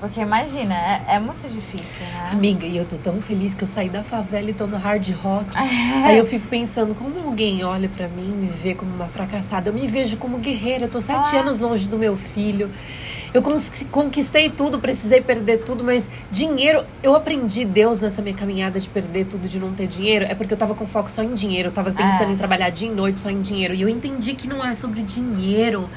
Porque 0.00 0.20
imagina, 0.20 0.74
é, 0.74 1.14
é 1.14 1.18
muito 1.18 1.48
difícil, 1.48 2.06
né? 2.08 2.28
Amiga, 2.32 2.66
e 2.66 2.76
eu 2.76 2.84
tô 2.84 2.96
tão 2.98 3.22
feliz 3.22 3.54
que 3.54 3.64
eu 3.64 3.68
saí 3.68 3.88
da 3.88 4.02
favela 4.04 4.50
e 4.50 4.52
tô 4.52 4.66
no 4.66 4.76
hard 4.76 5.08
rock. 5.22 5.46
Aí 6.04 6.18
eu 6.18 6.26
fico 6.26 6.46
pensando, 6.48 6.94
como 6.94 7.18
alguém 7.26 7.64
olha 7.64 7.88
pra 7.88 8.06
mim 8.08 8.26
e 8.26 8.34
me 8.34 8.46
vê 8.48 8.74
como 8.74 8.94
uma 8.94 9.06
fracassada? 9.06 9.70
Eu 9.70 9.72
me 9.72 9.86
vejo 9.86 10.18
como 10.18 10.36
guerreira, 10.38 10.84
eu 10.84 10.90
tô 10.90 11.00
sete 11.00 11.34
Ah. 11.36 11.40
anos 11.40 11.58
longe 11.58 11.88
do 11.88 11.96
meu 11.96 12.16
filho. 12.18 12.70
Eu 13.34 13.42
conquistei 13.90 14.48
tudo, 14.48 14.78
precisei 14.78 15.20
perder 15.20 15.64
tudo, 15.64 15.82
mas 15.82 16.08
dinheiro, 16.30 16.84
eu 17.02 17.16
aprendi 17.16 17.64
Deus 17.64 17.98
nessa 18.00 18.22
minha 18.22 18.36
caminhada 18.36 18.78
de 18.78 18.88
perder 18.88 19.24
tudo, 19.26 19.48
de 19.48 19.58
não 19.58 19.72
ter 19.74 19.88
dinheiro, 19.88 20.24
é 20.24 20.36
porque 20.36 20.54
eu 20.54 20.56
tava 20.56 20.72
com 20.72 20.86
foco 20.86 21.10
só 21.10 21.20
em 21.20 21.34
dinheiro, 21.34 21.70
eu 21.70 21.72
tava 21.72 21.90
pensando 21.90 22.30
É. 22.30 22.32
em 22.32 22.36
trabalhar 22.36 22.70
dia 22.70 22.88
e 22.88 22.94
noite 22.94 23.20
só 23.20 23.28
em 23.30 23.42
dinheiro. 23.42 23.74
E 23.74 23.82
eu 23.82 23.88
entendi 23.88 24.34
que 24.34 24.46
não 24.46 24.64
é 24.64 24.76
sobre 24.76 25.02
dinheiro, 25.02 25.90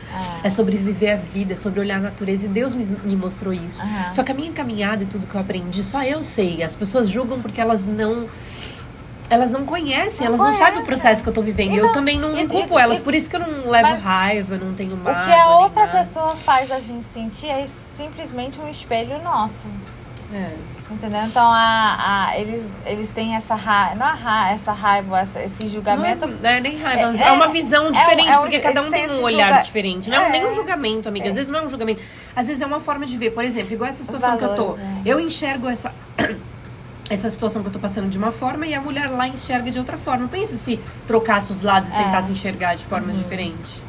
é 0.43 0.49
sobre 0.49 0.77
viver 0.77 1.11
a 1.11 1.15
vida, 1.17 1.53
é 1.53 1.55
sobre 1.55 1.79
olhar 1.79 1.97
a 1.97 2.01
natureza. 2.01 2.45
E 2.45 2.49
Deus 2.49 2.73
me, 2.73 2.83
me 3.03 3.15
mostrou 3.15 3.53
isso. 3.53 3.83
Aham. 3.83 4.11
Só 4.11 4.23
que 4.23 4.31
a 4.31 4.35
minha 4.35 4.51
caminhada 4.51 5.03
e 5.03 5.05
tudo 5.05 5.27
que 5.27 5.35
eu 5.35 5.39
aprendi, 5.41 5.83
só 5.83 6.01
eu 6.03 6.23
sei. 6.23 6.63
As 6.63 6.75
pessoas 6.75 7.07
julgam 7.07 7.39
porque 7.39 7.61
elas 7.61 7.85
não. 7.85 8.27
Elas 9.29 9.51
não 9.51 9.65
conhecem, 9.65 10.25
Não 10.27 10.35
elas 10.35 10.39
não 10.39 10.53
sabem 10.57 10.79
o 10.81 10.85
processo 10.85 11.21
que 11.21 11.27
eu 11.29 11.33
tô 11.33 11.41
vivendo. 11.41 11.75
Eu 11.75 11.87
não- 11.87 11.93
também 11.93 12.17
não, 12.17 12.31
e- 12.37 12.43
não 12.43 12.47
culpo 12.47 12.79
e- 12.79 12.81
elas, 12.81 12.99
e- 12.99 13.01
por 13.01 13.13
isso 13.13 13.29
que 13.29 13.35
eu 13.35 13.39
não 13.41 13.69
levo 13.69 13.95
raiva, 14.01 14.57
não 14.57 14.73
tenho 14.73 14.93
O 14.93 14.97
mágoa. 14.97 15.23
que 15.25 15.31
a 15.33 15.47
outra 15.57 15.85
nada. 15.85 15.97
pessoa 15.99 16.35
faz 16.35 16.71
a 16.71 16.79
gente 16.79 17.03
sentir 17.03 17.47
é 17.47 17.65
simplesmente 17.67 18.59
um 18.59 18.69
espelho 18.69 19.21
nosso. 19.23 19.67
É. 20.33 20.53
Entendeu? 20.89 21.21
Então 21.25 21.43
a, 21.51 22.27
a, 22.29 22.37
eles, 22.39 22.63
eles 22.85 23.09
têm 23.09 23.35
essa 23.35 23.55
raiva, 23.55 23.95
não 23.95 24.05
a 24.05 24.13
ra, 24.13 24.51
essa 24.51 24.71
raiva, 24.71 25.19
essa- 25.19 25.41
esse 25.43 25.67
julgamento. 25.67 26.25
Não 26.27 26.49
é, 26.49 26.61
nem 26.61 26.77
raiva, 26.77 27.13
é, 27.17 27.27
É- 27.27 27.31
uma 27.33 27.49
visão 27.49 27.85
é 27.85 27.89
um- 27.89 27.91
diferente, 27.91 28.29
é 28.29 28.37
um- 28.37 28.41
porque 28.41 28.59
cada 28.59 28.81
um 28.81 28.89
tem 28.91 29.09
um 29.09 29.21
olhar 29.21 29.47
julga- 29.49 29.63
diferente. 29.63 30.09
Não 30.09 30.17
é 30.17 30.27
É. 30.27 30.29
nem 30.29 30.45
um 30.47 30.53
julgamento, 30.53 31.09
amiga. 31.09 31.27
Às 31.27 31.35
vezes 31.35 31.49
não 31.49 31.59
é 31.59 31.63
um 31.63 31.67
julgamento. 31.67 32.01
Às 32.33 32.47
vezes 32.47 32.61
é 32.61 32.65
uma 32.65 32.79
forma 32.79 33.05
de 33.05 33.17
ver. 33.17 33.31
Por 33.31 33.43
exemplo, 33.43 33.73
igual 33.73 33.89
essa 33.89 34.03
situação 34.03 34.37
que 34.37 34.43
eu 34.45 34.55
tô. 34.55 34.63
valores, 34.71 34.83
é. 35.05 35.09
Eu 35.09 35.19
enxergo 35.19 35.67
essa. 35.67 35.91
Essa 37.09 37.29
situação 37.29 37.61
que 37.61 37.69
eu 37.69 37.73
tô 37.73 37.79
passando 37.79 38.09
de 38.09 38.17
uma 38.17 38.31
forma 38.31 38.65
e 38.67 38.73
a 38.73 38.81
mulher 38.81 39.09
lá 39.09 39.27
enxerga 39.27 39.71
de 39.71 39.79
outra 39.79 39.97
forma. 39.97 40.27
Pensa 40.27 40.55
se 40.57 40.77
trocasse 41.05 41.51
os 41.53 41.61
lados 41.61 41.89
e 41.89 41.93
É. 41.93 42.03
tentasse 42.03 42.31
enxergar 42.31 42.75
de 42.75 42.83
formas 42.85 43.17
diferentes. 43.17 43.81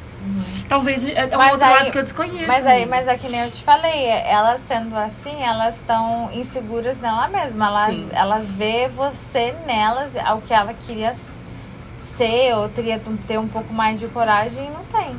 Talvez 0.69 1.09
é 1.09 1.13
é 1.31 1.35
um 1.35 1.39
Mas 1.39 1.53
outro 1.53 1.67
aí- 1.67 1.75
lado 1.75 1.91
que 1.91 1.99
eu 1.99 2.03
desconheço. 2.03 2.47
Mas 2.47 2.67
aí, 2.67 2.85
mas 2.87 3.09
é 3.09 3.17
que 3.17 3.29
nem 3.29 3.41
eu 3.41 3.51
te 3.51 3.65
falei, 3.65 3.91
é- 4.05 4.31
elas 4.31 4.61
sendo 4.61 4.95
assim, 4.97 5.43
elas 5.43 5.77
estão 5.77 6.29
inseguras 6.33 7.01
nela 7.01 7.27
mesma. 7.29 7.67
Elas, 7.67 7.97
Sim. 7.97 8.09
elas 8.13 8.47
vê 8.49 8.89
você 8.89 9.55
nelas, 9.67 10.15
ao 10.25 10.41
que 10.43 10.53
ela 10.53 10.75
queria 10.87 11.15
ser, 12.17 12.55
ou 12.57 12.69
teria 12.69 13.01
ter 13.27 13.39
um 13.39 13.49
pouco 13.49 13.73
mais 13.73 13.99
de 13.99 14.07
coragem 14.09 14.67
e 14.67 14.71
não 14.71 14.85
tem. 14.85 15.17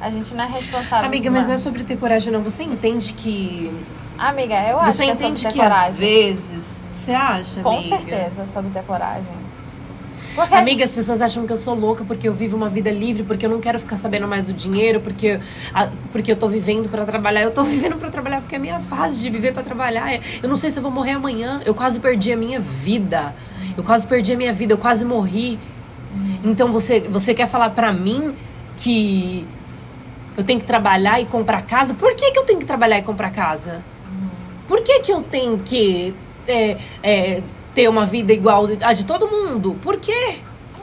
A 0.00 0.08
gente 0.10 0.34
não 0.34 0.44
é 0.44 0.48
responsável. 0.48 1.06
Amiga, 1.06 1.30
mas 1.30 1.46
não 1.46 1.54
é 1.54 1.58
sobre 1.58 1.84
ter 1.84 1.96
coragem, 1.98 2.32
não. 2.32 2.42
Você 2.42 2.62
entende 2.62 3.12
que. 3.12 3.70
Amiga, 4.18 4.54
eu 4.68 4.78
acho 4.80 4.92
Você 4.96 5.04
que 5.04 5.10
é 5.10 5.14
sobre 5.14 5.28
entende 5.30 5.42
ter 5.42 5.52
que 5.52 5.58
coragem. 5.58 5.90
às 5.90 5.98
vezes. 5.98 6.84
Você 6.88 7.12
acha? 7.12 7.60
Com 7.62 7.70
amiga? 7.70 7.88
certeza, 7.98 8.46
sobre 8.46 8.70
ter 8.70 8.82
coragem. 8.82 9.50
Porque 10.34 10.54
Amiga, 10.54 10.84
as 10.84 10.94
pessoas 10.94 11.20
acham 11.20 11.44
que 11.44 11.52
eu 11.52 11.56
sou 11.56 11.74
louca 11.74 12.04
porque 12.04 12.28
eu 12.28 12.32
vivo 12.32 12.56
uma 12.56 12.68
vida 12.68 12.88
livre, 12.90 13.24
porque 13.24 13.44
eu 13.44 13.50
não 13.50 13.58
quero 13.60 13.80
ficar 13.80 13.96
sabendo 13.96 14.28
mais 14.28 14.46
do 14.46 14.52
dinheiro, 14.52 15.00
porque, 15.00 15.40
a- 15.74 15.90
porque 16.12 16.30
eu 16.32 16.36
tô 16.36 16.46
vivendo 16.48 16.88
pra 16.88 17.04
trabalhar. 17.04 17.42
Eu 17.42 17.50
tô 17.50 17.62
vivendo 17.64 17.96
pra 17.96 18.10
trabalhar 18.10 18.40
porque 18.40 18.54
é 18.54 18.58
a 18.58 18.60
minha 18.60 18.80
fase 18.80 19.20
de 19.20 19.28
viver 19.28 19.52
pra 19.52 19.62
trabalhar. 19.62 20.12
É- 20.14 20.20
Eu 20.42 20.48
não 20.48 20.56
sei 20.56 20.70
se 20.70 20.78
eu 20.78 20.82
vou 20.82 20.92
morrer 20.92 21.12
amanhã. 21.12 21.60
Eu 21.64 21.74
quase 21.74 21.98
perdi 21.98 22.32
a 22.32 22.36
minha 22.36 22.60
vida. 22.60 23.34
Eu 23.76 23.82
quase 23.82 24.06
perdi 24.06 24.32
a 24.32 24.36
minha 24.36 24.52
vida, 24.52 24.72
eu 24.74 24.78
quase 24.78 25.04
morri. 25.04 25.58
Então 26.44 26.72
você, 26.72 27.00
você 27.00 27.34
quer 27.34 27.46
falar 27.46 27.70
pra 27.70 27.92
mim 27.92 28.34
que 28.76 29.46
eu 30.40 30.44
tenho 30.44 30.58
que 30.58 30.66
trabalhar 30.66 31.20
e 31.20 31.26
comprar 31.26 31.62
casa? 31.62 31.94
Por 31.94 32.14
que, 32.14 32.30
que 32.30 32.38
eu 32.38 32.44
tenho 32.44 32.58
que 32.58 32.66
trabalhar 32.66 32.98
e 32.98 33.02
comprar 33.02 33.30
casa? 33.30 33.82
Por 34.66 34.82
que, 34.82 35.00
que 35.00 35.12
eu 35.12 35.22
tenho 35.22 35.58
que 35.58 36.14
é, 36.46 36.76
é, 37.02 37.42
ter 37.74 37.88
uma 37.88 38.06
vida 38.06 38.32
igual 38.32 38.66
a 38.82 38.92
de 38.92 39.04
todo 39.04 39.28
mundo? 39.28 39.76
Por 39.82 39.98
quê? 39.98 40.38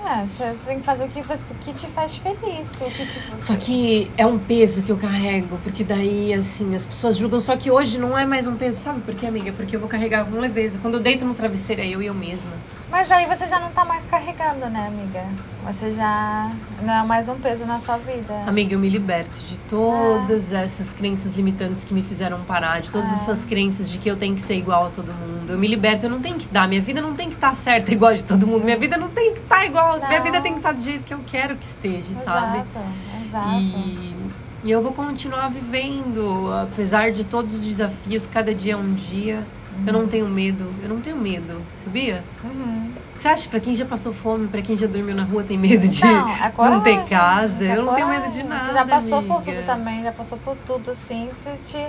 É, 0.06 0.26
você 0.26 0.54
tem 0.66 0.80
que 0.80 0.86
fazer 0.86 1.04
o 1.04 1.10
que, 1.10 1.22
você, 1.22 1.54
que 1.60 1.74
te 1.74 1.88
faz 1.88 2.16
feliz. 2.16 2.72
O 2.80 2.86
que 2.86 3.06
te... 3.06 3.22
Só 3.40 3.56
que 3.56 4.10
é 4.18 4.26
um 4.26 4.38
peso 4.38 4.82
que 4.84 4.92
eu 4.92 4.98
carrego, 4.98 5.58
porque 5.64 5.84
daí, 5.84 6.34
assim, 6.34 6.76
as 6.76 6.86
pessoas 6.86 7.18
julgam. 7.18 7.42
Só 7.42 7.58
que 7.58 7.70
hoje 7.70 7.98
não 7.98 8.18
é 8.18 8.26
mais 8.26 8.48
um 8.48 8.56
peso, 8.56 8.80
sabe 8.80 9.02
por 9.02 9.16
quê, 9.16 9.26
amiga? 9.26 9.52
Porque 9.52 9.76
eu 9.76 9.80
vou 9.80 9.90
carregar 9.90 10.26
com 10.26 10.40
leveza. 10.40 10.80
Quando 10.82 10.94
eu 10.94 11.00
deito 11.02 11.26
no 11.26 11.34
travesseiro, 11.34 11.82
é 11.82 11.88
eu 11.88 12.02
e 12.02 12.06
eu 12.06 12.14
mesma. 12.14 12.52
Mas 12.90 13.12
aí 13.12 13.26
você 13.26 13.46
já 13.48 13.60
não 13.60 13.70
tá 13.72 13.84
mais 13.84 14.06
carregando, 14.08 14.66
né, 14.70 14.88
amiga? 14.88 15.26
Você 15.66 15.92
já 15.92 16.50
não 16.82 16.94
é 16.94 17.04
mais 17.04 17.28
um 17.28 17.36
peso 17.36 17.66
na 17.66 17.80
sua 17.80 17.98
vida. 17.98 18.34
Amiga, 18.48 18.74
eu 18.76 18.80
me 18.80 18.90
liberto 18.90 19.38
de 19.40 19.58
todas 19.70 20.54
essas 20.54 20.94
crenças 20.94 21.34
limitantes 21.34 21.84
que 21.84 21.94
me 21.94 22.02
fizeram 22.02 22.40
parar, 22.46 22.80
de 22.80 22.90
todas 22.90 23.12
Ah. 23.12 23.16
essas 23.16 23.44
crenças 23.44 23.90
de 23.90 23.98
que 23.98 24.10
eu 24.10 24.16
tenho 24.16 24.36
que 24.36 24.42
ser 24.42 24.56
igual 24.56 24.86
a 24.86 24.90
todo 24.90 25.14
mundo. 25.14 25.52
Eu 25.52 25.58
me 25.60 25.68
liberto, 25.68 26.06
eu 26.06 26.10
não 26.10 26.22
tenho 26.22 26.38
que 26.38 26.48
dar. 26.48 26.66
Minha 26.66 26.82
vida 26.82 27.02
não 27.02 27.14
tem 27.14 27.28
que 27.28 27.36
estar 27.36 27.54
certa 27.58 27.92
igual 27.92 28.12
a 28.12 28.16
de 28.16 28.24
todo 28.24 28.48
mundo. 28.48 28.64
Minha 28.64 28.78
vida 28.78 28.96
não 28.98 29.10
tem 29.10 29.34
que 29.34 29.40
estar 29.42 29.66
igual. 29.66 29.98
Minha 29.98 30.20
Não. 30.20 30.24
vida 30.24 30.40
tem 30.42 30.54
que 30.54 30.60
estar 30.60 30.72
do 30.72 30.82
jeito 30.82 31.04
que 31.04 31.14
eu 31.14 31.20
quero 31.28 31.58
que 31.58 31.66
esteja, 31.66 32.14
sabe? 32.24 32.60
Exato, 32.60 32.86
exato. 33.28 33.50
E, 33.60 34.16
e 34.64 34.72
eu 34.72 34.82
vou 34.82 34.94
continuar 34.94 35.50
vivendo, 35.50 36.54
apesar 36.64 37.12
de 37.12 37.26
todos 37.26 37.54
os 37.54 37.62
desafios, 37.62 38.26
cada 38.32 38.56
dia 38.56 38.74
é 38.74 38.78
um 38.78 38.94
dia. 38.94 39.44
Eu 39.86 39.94
não 39.94 40.08
tenho 40.08 40.28
medo, 40.28 40.74
eu 40.82 40.90
não 40.90 41.00
tenho 41.00 41.16
medo, 41.18 41.62
sabia? 41.84 42.24
Uhum. 42.44 42.92
Você 43.14 43.28
acha 43.28 43.44
que 43.44 43.50
pra 43.50 43.60
quem 43.60 43.74
já 43.74 43.86
passou 43.86 44.14
fome, 44.14 44.48
pra 44.48 44.62
quem 44.62 44.78
já 44.78 44.86
dormiu 44.88 45.16
na 45.16 45.24
rua, 45.24 45.44
tem 45.44 45.58
medo 45.58 45.88
de 45.88 46.04
Não, 46.04 46.30
é 46.30 46.52
não 46.70 46.82
ter 46.82 47.04
casa? 47.06 47.66
é 47.66 47.78
Eu 47.78 47.84
não 47.84 47.96
tenho 47.96 48.08
medo 48.08 48.32
de 48.32 48.44
nada. 48.44 48.64
Você 48.64 48.74
já 48.74 48.86
passou 48.86 49.24
por 49.24 49.38
amiga. 49.38 49.54
tudo 49.54 49.66
também, 49.66 50.04
já 50.04 50.12
passou 50.12 50.38
por 50.38 50.56
tudo, 50.68 50.92
assim. 50.92 51.28
Você, 51.32 51.52
te, 51.66 51.88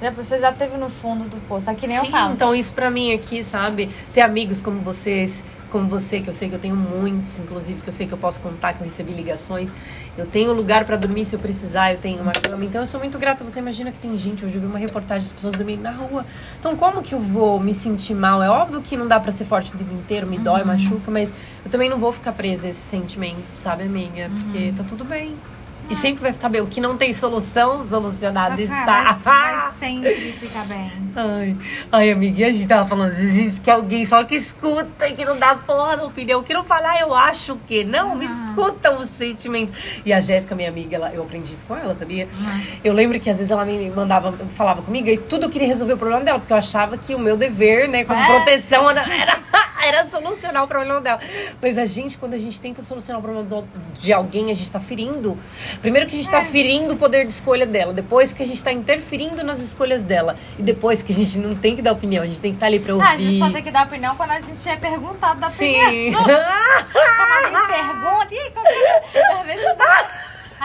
já, 0.00 0.10
você 0.10 0.38
já 0.38 0.52
teve 0.52 0.76
no 0.76 0.88
fundo 0.88 1.24
do 1.24 1.36
poço. 1.48 1.68
Aqui 1.70 1.86
nem 1.86 1.98
Sim, 1.98 2.06
eu 2.06 2.10
falo. 2.12 2.32
então 2.32 2.54
isso 2.54 2.72
pra 2.72 2.90
mim 2.90 3.12
aqui, 3.12 3.42
sabe? 3.42 3.90
Ter 4.12 4.20
amigos 4.20 4.62
como 4.62 4.80
vocês, 4.80 5.42
como 5.74 5.88
você, 5.88 6.20
que 6.20 6.30
eu 6.30 6.32
sei 6.32 6.48
que 6.48 6.54
eu 6.54 6.58
tenho 6.60 6.76
muitos, 6.76 7.36
inclusive 7.40 7.82
que 7.82 7.88
eu 7.88 7.92
sei 7.92 8.06
que 8.06 8.14
eu 8.14 8.18
posso 8.18 8.40
contar, 8.40 8.74
que 8.74 8.80
eu 8.80 8.84
recebi 8.84 9.12
ligações. 9.12 9.72
Eu 10.16 10.24
tenho 10.24 10.52
lugar 10.52 10.84
pra 10.84 10.94
dormir 10.94 11.24
se 11.24 11.34
eu 11.34 11.40
precisar, 11.40 11.90
eu 11.92 11.98
tenho 11.98 12.22
uma 12.22 12.30
cama. 12.30 12.64
Então 12.64 12.80
eu 12.80 12.86
sou 12.86 13.00
muito 13.00 13.18
grata. 13.18 13.42
Você 13.42 13.58
imagina 13.58 13.90
que 13.90 13.98
tem 13.98 14.16
gente, 14.16 14.44
hoje 14.44 14.54
eu 14.54 14.60
vi 14.60 14.68
uma 14.68 14.78
reportagem 14.78 15.24
das 15.24 15.32
pessoas 15.32 15.56
dormindo 15.56 15.82
na 15.82 15.90
rua. 15.90 16.24
Então 16.60 16.76
como 16.76 17.02
que 17.02 17.12
eu 17.12 17.18
vou 17.18 17.58
me 17.58 17.74
sentir 17.74 18.14
mal? 18.14 18.40
É 18.40 18.48
óbvio 18.48 18.80
que 18.82 18.96
não 18.96 19.08
dá 19.08 19.18
pra 19.18 19.32
ser 19.32 19.46
forte 19.46 19.74
o 19.74 19.76
tempo 19.76 19.92
inteiro, 19.92 20.28
me 20.28 20.36
Uhum. 20.36 20.44
dói, 20.44 20.62
machuca, 20.62 21.10
mas 21.10 21.32
eu 21.64 21.68
também 21.72 21.90
não 21.90 21.98
vou 21.98 22.12
ficar 22.12 22.34
presa 22.34 22.68
a 22.68 22.70
esses 22.70 22.84
sentimentos, 22.84 23.48
sabe, 23.50 23.82
amiga? 23.82 24.30
Porque 24.32 24.68
Uhum. 24.68 24.74
tá 24.76 24.84
tudo 24.84 25.04
bem. 25.04 25.36
E 25.88 25.94
sempre 25.94 26.22
vai 26.22 26.32
ficar 26.32 26.48
bem. 26.48 26.60
O 26.60 26.66
que 26.66 26.80
não 26.80 26.96
tem 26.96 27.12
solução, 27.12 27.84
solucionado 27.86 28.56
Vai, 28.56 28.64
está. 28.64 29.12
vai 29.22 29.72
sempre 29.78 30.32
ficar 30.32 30.64
bem. 30.64 30.90
Ai, 31.14 31.56
ai, 31.92 32.10
amiga, 32.10 32.46
a 32.46 32.50
gente 32.50 32.66
tava 32.66 32.88
falando 32.88 33.12
às 33.12 33.58
quer 33.62 33.72
alguém 33.72 34.04
só 34.06 34.24
que 34.24 34.34
escuta 34.34 35.08
e 35.08 35.14
que 35.14 35.24
não 35.24 35.38
dá 35.38 35.54
porra 35.54 35.96
da 35.96 36.04
opinião, 36.04 36.42
que 36.42 36.54
não 36.54 36.64
falar, 36.64 37.00
eu 37.00 37.14
acho 37.14 37.56
que. 37.68 37.84
Não, 37.84 38.14
me 38.14 38.26
escuta 38.26 38.92
os 38.94 39.08
sentimentos. 39.10 39.74
E 40.04 40.12
a 40.12 40.20
Jéssica, 40.20 40.54
minha 40.54 40.68
amiga, 40.68 40.96
ela, 40.96 41.10
eu 41.12 41.22
aprendi 41.22 41.52
isso 41.52 41.66
com 41.66 41.76
ela, 41.76 41.94
sabia? 41.94 42.28
Eu 42.82 42.92
lembro 42.92 43.20
que 43.20 43.28
às 43.28 43.36
vezes 43.36 43.50
ela 43.50 43.64
me 43.64 43.90
mandava, 43.90 44.32
falava 44.54 44.82
comigo 44.82 45.08
e 45.08 45.18
tudo 45.18 45.46
eu 45.46 45.50
queria 45.50 45.68
resolver 45.68 45.92
o 45.92 45.98
problema 45.98 46.24
dela, 46.24 46.38
porque 46.38 46.52
eu 46.52 46.56
achava 46.56 46.96
que 46.96 47.14
o 47.14 47.18
meu 47.18 47.36
dever, 47.36 47.88
né, 47.88 48.04
como 48.04 48.18
É. 48.18 48.26
proteção, 48.26 48.88
era, 48.88 49.02
era, 49.14 49.38
era 49.84 50.04
solucionar 50.06 50.64
o 50.64 50.68
problema 50.68 51.00
dela. 51.00 51.20
Mas 51.60 51.76
a 51.78 51.86
gente, 51.86 52.16
quando 52.16 52.34
a 52.34 52.38
gente 52.38 52.60
tenta 52.60 52.82
solucionar 52.82 53.20
o 53.20 53.22
problema 53.22 53.64
de 54.00 54.12
alguém, 54.12 54.50
a 54.50 54.54
gente 54.54 54.70
tá 54.70 54.80
ferindo. 54.80 55.36
Primeiro 55.80 56.06
que 56.08 56.14
a 56.14 56.18
gente 56.18 56.30
tá 56.30 56.42
ferindo 56.42 56.94
o 56.94 56.96
poder 56.96 57.26
de 57.26 57.32
escolha 57.32 57.66
dela, 57.66 57.92
depois 57.92 58.32
que 58.32 58.42
a 58.42 58.46
gente 58.46 58.62
tá 58.62 58.72
interferindo 58.72 59.42
nas 59.44 59.60
escolhas 59.60 60.02
dela, 60.02 60.36
e 60.58 60.62
depois 60.62 61.02
que 61.02 61.12
a 61.12 61.14
gente 61.14 61.38
não 61.38 61.54
tem 61.54 61.76
que 61.76 61.82
dar 61.82 61.92
opinião, 61.92 62.22
a 62.22 62.26
gente 62.26 62.40
tem 62.40 62.50
que 62.52 62.56
estar 62.56 62.66
ali 62.66 62.80
pra 62.80 62.94
ouvir. 62.94 63.06
Ah, 63.06 63.10
a 63.12 63.16
gente 63.18 63.38
só 63.38 63.50
tem 63.50 63.62
que 63.62 63.70
dar 63.70 63.86
opinião 63.86 64.14
quando 64.16 64.30
a 64.30 64.40
gente 64.40 64.68
é 64.68 64.76
perguntado 64.76 65.40
da 65.40 65.48
opinião. 65.48 65.90
Sim. 65.90 66.12
Quando 66.14 67.56
alguém 67.56 67.66
pergunta, 67.66 68.28
e 68.34 68.50
como 68.50 68.66
que- 68.66 69.18
às 69.18 69.46
vezes, 69.46 69.64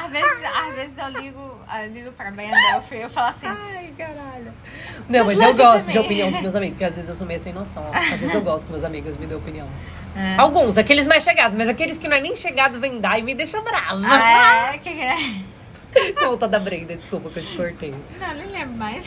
às 0.05 0.11
vezes, 0.11 0.45
às 0.45 0.75
vezes 0.75 0.97
eu 0.97 1.21
ligo, 1.21 1.59
eu 1.81 1.87
ligo 1.91 2.11
pra 2.13 2.31
Brenda, 2.31 2.55
eu, 2.91 2.97
eu 2.97 3.09
falo 3.09 3.29
assim, 3.29 3.47
Ai, 3.47 3.93
caralho. 3.97 4.53
Não, 5.07 5.25
mas 5.25 5.37
Mas 5.37 5.47
eu 5.49 5.55
gosto 5.55 5.85
de 5.87 5.93
também. 5.93 6.01
opinião 6.05 6.31
dos 6.31 6.41
meus 6.41 6.55
amigos, 6.55 6.73
porque 6.75 6.85
às 6.85 6.95
vezes 6.95 7.09
eu 7.09 7.15
sou 7.15 7.25
meio 7.27 7.39
sem 7.39 7.51
noção. 7.53 7.83
Às 7.93 8.09
vezes 8.19 8.33
eu 8.33 8.41
gosto 8.41 8.65
que 8.65 8.71
meus 8.71 8.83
amigos 8.83 9.17
me 9.17 9.25
dêem 9.25 9.39
opinião. 9.39 9.67
É. 10.15 10.35
Alguns, 10.37 10.77
aqueles 10.77 11.05
mais 11.07 11.23
chegados, 11.23 11.55
mas 11.57 11.67
aqueles 11.67 11.97
que 11.97 12.07
não 12.07 12.17
é 12.17 12.21
nem 12.21 12.35
chegado 12.35 12.79
vem 12.79 12.99
dar 12.99 13.17
e 13.19 13.23
me 13.23 13.33
deixa 13.35 13.59
brava. 13.61 14.01
ah, 14.03 14.73
é, 14.73 14.77
que 14.79 14.89
é? 14.89 15.15
Volta 16.21 16.47
da 16.47 16.59
Brenda, 16.59 16.95
desculpa 16.95 17.29
que 17.29 17.39
eu 17.39 17.43
te 17.43 17.55
cortei. 17.55 17.95
Não, 18.19 18.33
nem 18.35 18.47
lembro 18.47 18.75
mais. 18.77 19.05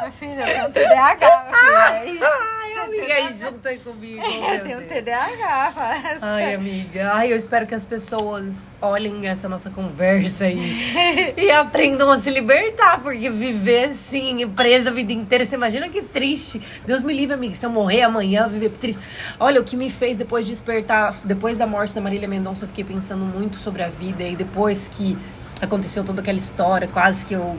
Meu 0.00 0.12
filho, 0.12 0.40
eu 0.40 0.46
tenho 0.46 0.70
TDAH, 0.70 1.46
meu 1.50 2.04
filho. 2.06 2.24
Ai, 2.24 2.67
amiga, 2.84 3.14
aí 3.14 3.34
junta 3.34 3.68
aí 3.68 3.78
comigo. 3.78 4.22
Eu 4.22 4.50
meu 4.50 4.62
tenho 4.62 4.78
um. 4.80 4.86
TDAH, 4.86 5.72
parece. 5.74 6.18
Ai, 6.22 6.54
amiga. 6.54 7.12
Ai, 7.12 7.32
eu 7.32 7.36
espero 7.36 7.66
que 7.66 7.74
as 7.74 7.84
pessoas 7.84 8.66
olhem 8.80 9.26
essa 9.26 9.48
nossa 9.48 9.70
conversa 9.70 10.44
aí 10.44 11.34
e 11.36 11.50
aprendam 11.50 12.10
a 12.10 12.18
se 12.18 12.30
libertar, 12.30 13.00
porque 13.02 13.28
viver 13.30 13.90
assim, 13.90 14.48
presa 14.50 14.90
a 14.90 14.92
vida 14.92 15.12
inteira, 15.12 15.44
você 15.44 15.54
imagina 15.54 15.88
que 15.88 16.02
triste. 16.02 16.60
Deus 16.86 17.02
me 17.02 17.12
livre, 17.12 17.34
amiga, 17.34 17.54
se 17.54 17.64
eu 17.66 17.70
morrer 17.70 18.02
amanhã, 18.02 18.48
viver 18.48 18.70
triste. 18.70 19.02
Olha, 19.38 19.60
o 19.60 19.64
que 19.64 19.76
me 19.76 19.90
fez 19.90 20.16
depois 20.16 20.46
de 20.46 20.52
despertar, 20.52 21.14
depois 21.24 21.58
da 21.58 21.66
morte 21.66 21.94
da 21.94 22.00
Marília 22.00 22.28
Mendonça, 22.28 22.64
eu 22.64 22.68
fiquei 22.68 22.84
pensando 22.84 23.24
muito 23.24 23.56
sobre 23.56 23.82
a 23.82 23.88
vida 23.88 24.22
e 24.22 24.34
depois 24.34 24.88
que 24.88 25.16
aconteceu 25.60 26.04
toda 26.04 26.20
aquela 26.20 26.38
história, 26.38 26.88
quase 26.88 27.24
que 27.24 27.34
eu 27.34 27.58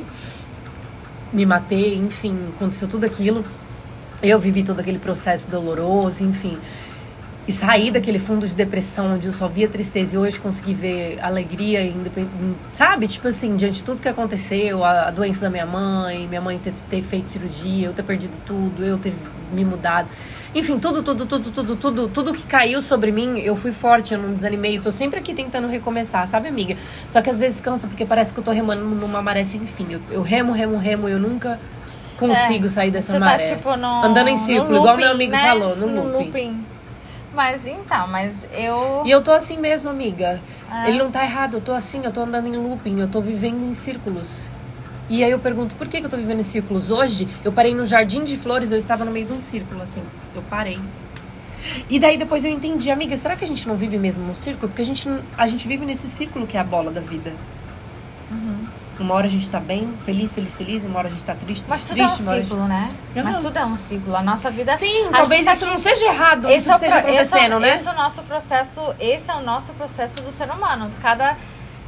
me 1.32 1.46
matei, 1.46 1.96
enfim, 1.96 2.38
aconteceu 2.56 2.88
tudo 2.88 3.06
aquilo. 3.06 3.44
Eu 4.22 4.40
vivi 4.40 4.64
todo 4.64 4.80
aquele 4.80 5.00
processo 5.00 5.48
doloroso, 5.50 6.24
enfim. 6.24 6.58
E 7.48 7.52
saí 7.52 7.90
daquele 7.90 8.20
fundo 8.20 8.48
de 8.48 8.54
depressão 8.54 9.16
onde 9.16 9.26
eu 9.26 9.34
só 9.34 9.48
via 9.48 9.68
tristeza 9.68 10.14
e 10.14 10.18
hoje 10.20 10.40
consegui 10.40 10.74
ver 10.74 11.20
alegria, 11.20 11.82
sabe? 12.72 13.08
Tipo 13.08 13.30
assim, 13.30 13.56
diante 13.56 13.78
de 13.78 13.84
tudo 13.84 14.02
que 14.02 14.08
aconteceu, 14.08 14.84
a, 14.84 15.08
a 15.08 15.12
doença 15.12 15.42
da 15.42 15.50
minha 15.50 15.66
mãe, 15.66 16.28
minha 16.28 16.42
mãe 16.42 16.60
ter, 16.60 16.74
ter 16.90 17.02
feito 17.02 17.32
cirurgia, 17.32 17.88
eu 17.88 17.94
ter 17.94 18.04
perdido 18.04 18.38
tudo, 18.46 18.84
eu 18.84 19.00
ter 19.00 19.14
me 19.52 19.66
mudado. 19.66 20.08
Enfim, 20.54 20.78
tudo, 20.78 21.02
tudo, 21.02 21.26
tudo, 21.26 21.52
tudo, 21.52 21.76
tudo, 21.76 22.08
tudo 22.08 22.34
que 22.34 22.44
caiu 22.44 22.82
sobre 22.82 23.12
mim, 23.12 23.40
eu 23.40 23.56
fui 23.56 23.72
forte, 23.72 24.14
eu 24.14 24.20
não 24.20 24.34
desanimei, 24.34 24.78
eu 24.78 24.82
tô 24.84 24.92
sempre 24.92 25.20
aqui 25.20 25.34
tentando 25.34 25.68
recomeçar, 25.68 26.28
sabe, 26.28 26.50
amiga? 26.50 26.78
Só 27.10 27.22
que 27.22 27.32
às 27.32 27.40
vezes 27.40 27.60
cansa, 27.60 27.88
porque 27.88 28.06
parece 28.06 28.32
que 28.32 28.40
eu 28.40 28.44
tô 28.44 28.52
remando 28.52 28.84
numa 28.84 29.24
maré 29.24 29.44
sem 29.44 29.60
fim. 29.62 29.88
Eu, 29.92 30.02
eu 30.12 30.22
remo, 30.22 30.52
remo, 30.52 30.78
remo, 30.78 31.10
eu 31.10 31.20
nunca 31.20 31.60
consigo 32.20 32.68
sair 32.68 32.92
dessa 32.92 33.14
Você 33.14 33.20
maré. 33.20 33.48
tá 33.48 33.56
tipo 33.56 33.76
no. 33.76 34.04
Andando 34.04 34.28
em 34.28 34.34
no 34.34 34.38
círculo, 34.38 34.78
igual 34.78 34.98
meu 34.98 35.08
looping, 35.08 35.14
amigo 35.16 35.32
né? 35.32 35.48
falou, 35.48 35.76
no 35.76 36.18
looping. 36.18 36.66
Mas 37.34 37.66
então, 37.66 38.08
mas 38.08 38.34
eu. 38.52 39.04
E 39.06 39.12
eu 39.12 39.24
tô 39.24 39.32
assim 39.32 39.58
mesmo, 39.58 39.90
amiga. 39.90 40.42
É. 40.72 40.90
Ele 40.90 40.98
não 40.98 41.10
tá 41.10 41.24
errado, 41.24 41.58
eu 41.58 41.62
tô 41.62 41.74
assim, 41.74 42.02
eu 42.04 42.12
tô 42.12 42.22
andando 42.22 42.48
em 42.48 42.58
looping, 42.58 43.00
eu 43.00 43.08
tô 43.08 43.22
vivendo 43.22 43.64
em 43.64 43.74
círculos. 43.74 44.50
E 45.10 45.24
aí 45.24 45.32
eu 45.32 45.40
pergunto, 45.40 45.74
por 45.76 45.88
que, 45.88 46.00
que 46.00 46.06
eu 46.06 46.10
tô 46.10 46.18
vivendo 46.18 46.40
em 46.40 46.44
círculos? 46.44 46.92
Hoje, 46.92 47.28
eu 47.44 47.52
parei 47.52 47.74
no 47.74 47.84
Jardim 47.86 48.24
de 48.24 48.38
Flores, 48.38 48.72
eu 48.72 48.78
estava 48.78 49.04
no 49.04 49.12
meio 49.12 49.26
de 49.26 49.34
um 49.34 49.40
círculo, 49.40 49.82
assim. 49.82 50.04
Eu 50.36 50.44
parei. 50.44 50.80
E 51.90 52.00
daí 52.00 52.18
depois 52.18 52.46
eu 52.46 52.52
entendi, 52.52 52.92
amiga, 52.92 53.18
será 53.18 53.36
que 53.36 53.44
a 53.44 53.48
gente 53.48 53.68
não 53.68 53.76
vive 53.76 53.98
mesmo 53.98 54.24
num 54.24 54.36
círculo? 54.36 54.70
Porque 54.70 54.82
a 54.82 54.86
gente, 54.86 55.10
a 55.38 55.48
gente 55.48 55.68
vive 55.68 55.86
nesse 55.86 56.08
círculo 56.08 56.46
que 56.46 56.58
é 56.58 56.60
a 56.60 56.64
bola 56.64 56.92
da 56.92 57.02
vida. 57.02 57.34
Uhum. 58.32 58.66
Uma 59.00 59.14
hora 59.16 59.28
a 59.28 59.30
gente 59.30 59.50
tá 59.50 59.60
bem, 59.62 59.94
feliz, 60.06 60.34
feliz, 60.34 60.54
feliz, 60.56 60.84
uma 60.84 61.00
hora 61.00 61.08
a 61.08 61.12
gente 61.12 61.24
tá 61.24 61.34
triste, 61.34 61.66
Mas 61.70 61.88
triste, 61.88 61.90
tudo 61.90 62.02
é 62.02 62.06
um 62.06 62.10
triste, 62.10 62.28
hora 62.30 62.40
a 62.40 62.44
ciclo, 62.44 62.68
né? 62.68 62.92
Eu 63.16 63.24
Mas 63.24 63.38
tudo 63.40 63.58
é 63.58 63.66
um 63.66 63.78
ciclo. 63.78 64.16
A 64.16 64.22
nossa 64.22 64.52
vida. 64.52 64.76
Sim, 64.78 65.08
a 65.08 65.12
talvez 65.12 65.40
gente 65.42 65.46
tá 65.50 65.54
isso 65.56 65.66
não 65.66 65.78
seja 65.78 66.06
errado, 66.06 66.50
Esse 66.50 66.58
isso 66.58 66.72
é, 66.72 66.74
esteja 66.74 67.02
pro- 67.02 67.10
esse, 67.10 67.18
é, 67.18 67.22
acontecendo, 67.22 67.56
o- 67.56 67.60
né? 67.62 67.74
esse 67.76 67.88
é 67.88 67.92
o 67.92 67.96
nosso 67.96 68.22
processo, 68.24 68.96
esse 69.00 69.32
é 69.32 69.36
o 69.36 69.42
nosso 69.42 69.74
processo 69.74 70.22
do 70.22 70.32
ser 70.32 70.50
humano. 70.52 70.92
Cada, 71.02 71.38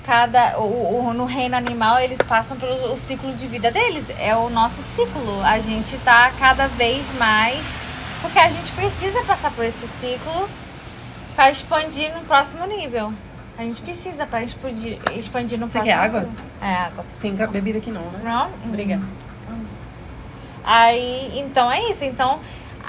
cada, 0.06 0.58
o, 0.60 1.08
o- 1.10 1.14
no 1.14 1.26
reino 1.26 1.56
animal 1.58 2.00
eles 2.00 2.18
passam 2.28 2.56
pelo 2.58 2.94
o 2.94 2.98
ciclo 2.98 3.34
de 3.34 3.46
vida 3.48 3.70
deles. 3.72 4.06
É 4.18 4.34
o 4.36 4.50
nosso 4.50 4.82
ciclo. 4.82 5.42
A 5.44 5.60
gente 5.60 5.98
tá 5.98 6.32
cada 6.40 6.68
vez 6.68 7.10
mais, 7.18 7.76
porque 8.22 8.40
a 8.40 8.50
gente 8.50 8.72
precisa 8.72 9.22
passar 9.26 9.52
por 9.52 9.66
esse 9.66 9.86
ciclo 9.88 10.50
para 11.36 11.52
expandir 11.52 12.14
no 12.16 12.22
próximo 12.22 12.66
nível. 12.66 13.14
A 13.62 13.64
gente 13.64 13.80
precisa 13.84 14.26
para 14.26 14.42
expandir, 14.42 14.98
expandir 15.16 15.60
no 15.60 15.68
Você 15.68 15.74
próximo. 15.74 15.96
quer 15.96 16.04
água? 16.04 16.28
É 16.60 16.74
água. 16.74 17.06
Tem 17.20 17.36
bebida 17.36 17.78
aqui 17.78 17.92
não, 17.92 18.02
né? 18.10 18.20
Não? 18.24 18.50
Obrigada. 18.66 19.04
Aí, 20.64 21.38
então 21.38 21.72
é 21.72 21.92
isso. 21.92 22.04
Então, 22.04 22.40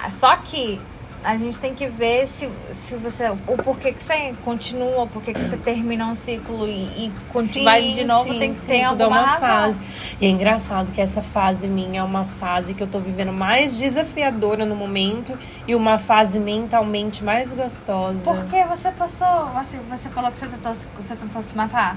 só 0.09 0.35
que 0.37 0.81
a 1.25 1.37
gente 1.37 1.59
tem 1.61 1.75
que 1.75 1.87
ver 1.87 2.27
se, 2.27 2.49
se 2.73 2.95
você. 2.97 3.29
O 3.47 3.57
porquê 3.63 3.93
que 3.93 4.03
você 4.03 4.35
continua, 4.45 5.03
o 5.05 5.09
porquê 5.09 5.33
que 5.33 5.43
você 5.43 5.57
termina 5.57 6.07
um 6.07 6.15
ciclo 6.15 6.67
e, 6.67 7.07
e 7.07 7.13
continua 7.33 7.73
vai 7.73 7.93
de 7.93 8.05
novo, 8.05 8.33
sim, 8.33 8.39
tem, 8.39 8.55
sim, 8.55 8.67
tem 8.67 8.87
tudo 8.89 9.01
é 9.01 9.05
alguma 9.05 9.21
uma 9.23 9.27
razão. 9.29 9.41
fase. 9.75 9.81
E 10.21 10.27
é 10.27 10.29
engraçado 10.29 10.91
que 10.93 11.01
essa 11.01 11.23
fase 11.23 11.67
minha 11.69 12.01
é 12.01 12.03
uma 12.03 12.25
fase 12.25 12.75
que 12.75 12.83
eu 12.83 12.87
tô 12.87 12.99
vivendo 12.99 13.33
mais 13.33 13.79
desafiadora 13.79 14.65
no 14.65 14.75
momento 14.75 15.39
e 15.67 15.75
uma 15.75 15.97
fase 15.99 16.39
mentalmente 16.39 17.23
mais 17.23 17.53
gostosa. 17.53 18.19
Porque 18.25 18.65
você 18.65 18.91
passou. 18.91 19.47
Você, 19.55 19.79
você 19.89 20.09
falou 20.11 20.31
que 20.33 20.39
você 20.39 20.47
tentou, 20.47 20.75
se- 20.75 20.89
você 20.97 21.15
tentou 21.17 21.43
se 21.43 21.57
matar? 21.57 21.97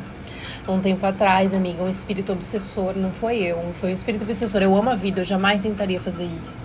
um 0.68 0.80
tempo 0.80 1.06
atrás, 1.06 1.54
amiga, 1.54 1.84
um 1.84 1.90
espírito 1.90 2.32
obsessor, 2.32 2.94
não 2.98 3.12
foi 3.12 3.38
eu, 3.38 3.64
foi 3.80 3.92
um 3.92 3.94
espírito 3.94 4.24
obsessor. 4.24 4.64
Eu 4.64 4.76
amo 4.76 4.90
a 4.90 4.96
vida, 4.96 5.22
eu 5.22 5.26
jamais 5.26 5.62
tentaria 5.62 6.00
fazer 6.02 6.28
isso. 6.48 6.64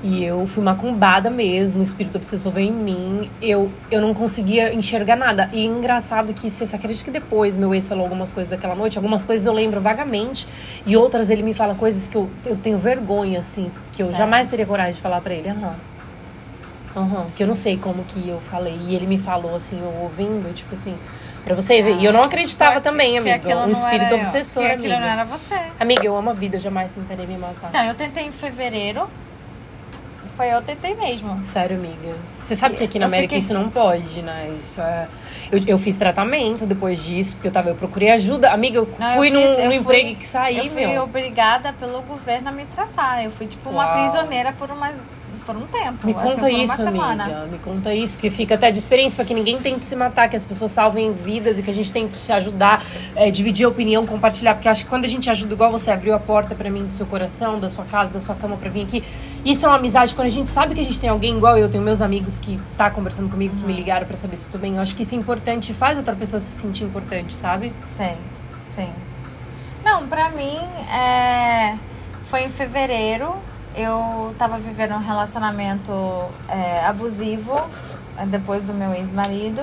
E 0.00 0.22
eu 0.22 0.46
fui 0.46 0.62
macumbada 0.62 1.28
mesmo, 1.28 1.80
o 1.80 1.84
espírito 1.84 2.16
obsessor 2.18 2.52
veio 2.52 2.68
em 2.68 2.72
mim. 2.72 3.30
Eu, 3.42 3.68
eu 3.90 4.00
não 4.00 4.14
conseguia 4.14 4.72
enxergar 4.72 5.16
nada. 5.16 5.50
E 5.52 5.64
engraçado 5.66 6.32
que 6.32 6.48
você 6.50 6.76
acredita 6.76 7.04
que 7.04 7.10
depois 7.10 7.56
meu 7.56 7.74
ex 7.74 7.88
falou 7.88 8.04
algumas 8.04 8.30
coisas 8.30 8.48
daquela 8.48 8.76
noite, 8.76 8.96
algumas 8.96 9.24
coisas 9.24 9.44
eu 9.44 9.52
lembro 9.52 9.80
vagamente, 9.80 10.46
e 10.86 10.96
outras 10.96 11.30
ele 11.30 11.42
me 11.42 11.52
fala 11.52 11.74
coisas 11.74 12.06
que 12.06 12.14
eu, 12.16 12.30
eu 12.46 12.56
tenho 12.56 12.78
vergonha, 12.78 13.40
assim, 13.40 13.72
que 13.92 14.00
eu 14.00 14.06
Sério? 14.06 14.18
jamais 14.18 14.46
teria 14.46 14.66
coragem 14.66 14.94
de 14.94 15.00
falar 15.00 15.20
para 15.20 15.34
ele. 15.34 15.48
Aham. 15.48 15.74
Aham, 16.96 17.26
que 17.36 17.42
eu 17.42 17.46
não 17.46 17.54
sei 17.56 17.76
como 17.76 18.04
que 18.04 18.28
eu 18.28 18.40
falei. 18.40 18.78
E 18.88 18.94
ele 18.94 19.06
me 19.06 19.18
falou, 19.18 19.54
assim, 19.56 19.78
eu 19.80 19.92
ouvindo, 20.02 20.52
tipo 20.54 20.74
assim, 20.74 20.94
pra 21.44 21.54
você 21.56 21.82
ver. 21.82 21.96
E 21.98 22.04
eu 22.04 22.12
não 22.12 22.20
acreditava 22.22 22.76
Que- 22.76 22.82
também, 22.82 23.18
amiga. 23.18 23.66
Um 23.66 23.70
espírito 23.70 24.14
eu, 24.14 24.18
obsessor, 24.18 24.62
que 24.62 24.70
aquilo 24.70 24.94
amiga. 24.94 25.00
não 25.00 25.12
era 25.12 25.24
você. 25.24 25.56
Amiga, 25.78 26.04
eu 26.04 26.16
amo 26.16 26.30
a 26.30 26.32
vida, 26.32 26.56
eu 26.56 26.60
jamais 26.60 26.92
tentaria 26.92 27.26
me 27.26 27.36
matar. 27.36 27.68
Então, 27.70 27.84
eu 27.84 27.94
tentei 27.94 28.24
em 28.24 28.32
fevereiro. 28.32 29.08
Foi 30.38 30.46
eu 30.54 30.62
tentei 30.62 30.94
mesmo. 30.94 31.42
Sério, 31.42 31.76
amiga. 31.76 32.14
Você 32.44 32.54
sabe 32.54 32.76
que 32.76 32.84
aqui 32.84 32.96
na 32.96 33.06
Eu 33.06 33.08
América 33.08 33.30
fiquei- 33.30 33.38
isso 33.40 33.52
não 33.52 33.68
pode, 33.68 34.22
né? 34.22 34.48
Isso 34.60 34.80
é. 34.80 35.08
Eu, 35.50 35.60
eu 35.66 35.76
fiz 35.78 35.96
tratamento 35.96 36.64
depois 36.64 37.04
disso, 37.04 37.34
porque 37.34 37.48
eu 37.48 37.52
tava, 37.52 37.70
eu 37.70 37.74
procurei 37.74 38.10
ajuda. 38.12 38.52
Amiga, 38.52 38.78
eu 38.78 38.88
Não, 39.00 39.08
eu 39.10 39.16
fui 39.16 39.30
fiz- 39.32 39.34
num, 39.34 39.40
eu 39.40 39.56
num 39.56 39.64
fui- 39.64 39.76
emprego 40.00 40.14
que 40.14 40.26
saí, 40.28 40.58
eu 40.58 40.66
fui 40.66 40.86
meu. 40.86 41.02
obrigada 41.02 41.72
pelo 41.72 42.00
governo 42.02 42.50
a 42.50 42.52
me 42.52 42.64
tratar. 42.66 43.24
Eu 43.24 43.32
fui 43.32 43.48
tipo 43.48 43.68
uma 43.68 43.84
Uau. 43.84 43.94
prisioneira 44.00 44.52
por, 44.52 44.70
umas, 44.70 44.96
por 45.48 45.56
um 45.56 45.66
tempo. 45.66 46.06
Me 46.06 46.12
assim, 46.12 46.28
conta 46.28 46.50
isso, 46.50 46.64
uma 46.64 46.76
semana. 46.76 47.24
amiga. 47.24 47.46
Me 47.46 47.58
conta 47.60 47.94
isso, 47.94 48.18
que 48.18 48.28
fica 48.28 48.54
até 48.54 48.70
de 48.70 48.78
experiência 48.78 49.16
pra 49.16 49.24
que 49.24 49.32
ninguém 49.32 49.56
tente 49.56 49.86
se 49.86 49.96
matar, 49.96 50.28
que 50.28 50.36
as 50.36 50.44
pessoas 50.44 50.72
salvem 50.72 51.10
vidas 51.10 51.58
e 51.58 51.62
que 51.62 51.70
a 51.70 51.74
gente 51.74 51.90
tente 51.90 52.14
se 52.14 52.30
ajudar, 52.34 52.84
é, 53.16 53.30
dividir 53.30 53.64
a 53.64 53.70
opinião, 53.70 54.06
compartilhar. 54.06 54.52
Porque 54.52 54.68
eu 54.68 54.72
acho 54.72 54.84
que 54.84 54.90
quando 54.90 55.06
a 55.06 55.08
gente 55.08 55.30
ajuda, 55.30 55.54
igual 55.54 55.72
você 55.72 55.90
abriu 55.90 56.14
a 56.14 56.18
porta 56.20 56.54
pra 56.54 56.68
mim 56.68 56.84
do 56.84 56.92
seu 56.92 57.06
coração, 57.06 57.58
da 57.58 57.70
sua 57.70 57.86
casa, 57.86 58.12
da 58.12 58.20
sua 58.20 58.34
cama 58.34 58.58
pra 58.58 58.68
vir 58.68 58.82
aqui, 58.82 59.02
isso 59.42 59.64
é 59.64 59.68
uma 59.70 59.78
amizade. 59.78 60.14
Quando 60.14 60.26
a 60.26 60.30
gente 60.30 60.50
sabe 60.50 60.74
que 60.74 60.82
a 60.82 60.84
gente 60.84 61.00
tem 61.00 61.08
alguém 61.08 61.34
igual 61.34 61.56
eu, 61.56 61.70
tenho 61.70 61.82
meus 61.82 62.02
amigos 62.02 62.38
que 62.38 62.60
tá 62.76 62.90
conversando 62.90 63.30
comigo, 63.30 63.56
que 63.56 63.64
me 63.64 63.72
ligaram 63.72 64.06
pra 64.06 64.18
saber 64.18 64.36
se 64.36 64.44
eu 64.44 64.52
tô 64.52 64.58
bem. 64.58 64.76
Eu 64.76 64.82
acho 64.82 64.94
que 64.94 65.02
isso 65.02 65.14
é 65.14 65.18
importante, 65.18 65.72
faz 65.72 65.96
outra 65.96 66.14
pessoa 66.14 66.40
se 66.40 66.60
sentir 66.60 66.84
importante, 66.84 67.32
sabe? 67.32 67.72
Sim, 67.88 68.16
sim. 68.68 68.90
Não, 69.82 70.06
pra 70.06 70.28
mim, 70.28 70.58
é... 70.92 71.78
foi 72.26 72.42
em 72.42 72.50
fevereiro. 72.50 73.34
Eu 73.78 74.34
tava 74.36 74.58
vivendo 74.58 74.92
um 74.94 74.98
relacionamento 74.98 75.92
é, 76.48 76.84
abusivo 76.84 77.54
é, 78.18 78.26
depois 78.26 78.66
do 78.66 78.74
meu 78.74 78.92
ex-marido. 78.92 79.62